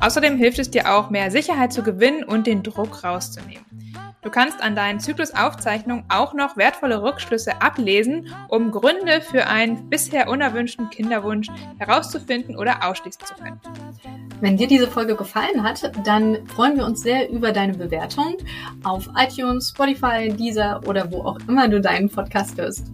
Außerdem 0.00 0.36
hilft 0.36 0.58
es 0.58 0.70
dir 0.70 0.92
auch, 0.92 1.10
mehr 1.10 1.30
Sicherheit 1.30 1.72
zu 1.72 1.82
gewinnen 1.82 2.24
und 2.24 2.46
den 2.46 2.62
Druck 2.62 3.04
rauszunehmen. 3.04 3.64
Du 4.22 4.30
kannst 4.30 4.62
an 4.62 4.76
deinen 4.76 5.00
Zyklusaufzeichnungen 5.00 6.04
auch 6.08 6.32
noch 6.32 6.56
wertvolle 6.56 7.02
Rückschlüsse 7.02 7.60
ablesen, 7.60 8.28
um 8.48 8.70
Gründe 8.70 9.20
für 9.20 9.48
einen 9.48 9.90
bisher 9.90 10.28
unerwünschten 10.28 10.90
Kinderwunsch 10.90 11.48
herauszufinden 11.78 12.56
oder 12.56 12.88
ausschließen 12.88 13.26
zu 13.26 13.34
können. 13.34 13.60
Wenn 14.40 14.56
dir 14.56 14.68
diese 14.68 14.86
Folge 14.86 15.16
gefallen 15.16 15.64
hat, 15.64 15.90
dann 16.04 16.46
freuen 16.46 16.76
wir 16.76 16.84
uns 16.84 17.02
sehr 17.02 17.30
über 17.30 17.50
deine 17.50 17.74
Bewertung 17.74 18.31
auf 18.84 19.08
iTunes, 19.16 19.70
Spotify, 19.70 20.28
Deezer 20.28 20.80
oder 20.86 21.10
wo 21.10 21.22
auch 21.22 21.38
immer 21.48 21.68
du 21.68 21.80
deinen 21.80 22.08
Podcast 22.08 22.58
hörst. 22.58 22.86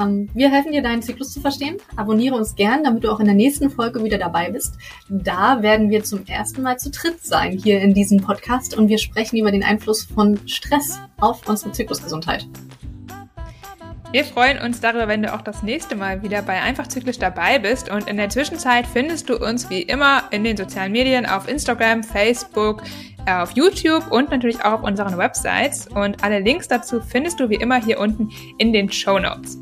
Ähm, 0.00 0.28
wir 0.34 0.50
helfen 0.50 0.72
dir, 0.72 0.82
deinen 0.82 1.02
Zyklus 1.02 1.32
zu 1.32 1.40
verstehen. 1.40 1.76
Abonniere 1.96 2.34
uns 2.34 2.54
gern, 2.54 2.82
damit 2.84 3.04
du 3.04 3.12
auch 3.12 3.20
in 3.20 3.26
der 3.26 3.34
nächsten 3.34 3.70
Folge 3.70 4.02
wieder 4.02 4.18
dabei 4.18 4.50
bist. 4.50 4.76
Da 5.08 5.62
werden 5.62 5.90
wir 5.90 6.02
zum 6.02 6.26
ersten 6.26 6.62
Mal 6.62 6.78
zu 6.78 6.90
dritt 6.90 7.24
sein 7.24 7.52
hier 7.52 7.80
in 7.80 7.94
diesem 7.94 8.18
Podcast 8.18 8.76
und 8.76 8.88
wir 8.88 8.98
sprechen 8.98 9.36
über 9.36 9.52
den 9.52 9.62
Einfluss 9.62 10.04
von 10.04 10.40
Stress 10.46 10.98
auf 11.20 11.48
unsere 11.48 11.72
Zyklusgesundheit. 11.72 12.46
Wir 14.14 14.24
freuen 14.24 14.58
uns 14.58 14.80
darüber, 14.80 15.08
wenn 15.08 15.22
du 15.22 15.34
auch 15.34 15.40
das 15.40 15.64
nächste 15.64 15.96
Mal 15.96 16.22
wieder 16.22 16.40
bei 16.42 16.62
Einfach 16.62 16.86
Zyklisch 16.86 17.18
dabei 17.18 17.58
bist. 17.58 17.90
Und 17.90 18.08
in 18.08 18.16
der 18.16 18.28
Zwischenzeit 18.28 18.86
findest 18.86 19.28
du 19.28 19.36
uns 19.36 19.70
wie 19.70 19.82
immer 19.82 20.22
in 20.30 20.44
den 20.44 20.56
sozialen 20.56 20.92
Medien 20.92 21.26
auf 21.26 21.48
Instagram, 21.48 22.04
Facebook, 22.04 22.84
auf 23.26 23.52
YouTube 23.52 24.10
und 24.10 24.30
natürlich 24.30 24.64
auch 24.64 24.74
auf 24.74 24.82
unseren 24.82 25.16
Websites. 25.18 25.88
Und 25.88 26.22
alle 26.22 26.40
Links 26.40 26.68
dazu 26.68 27.00
findest 27.00 27.40
du 27.40 27.48
wie 27.48 27.56
immer 27.56 27.82
hier 27.82 27.98
unten 27.98 28.30
in 28.58 28.72
den 28.72 28.90
Show 28.90 29.18
Notes. 29.18 29.58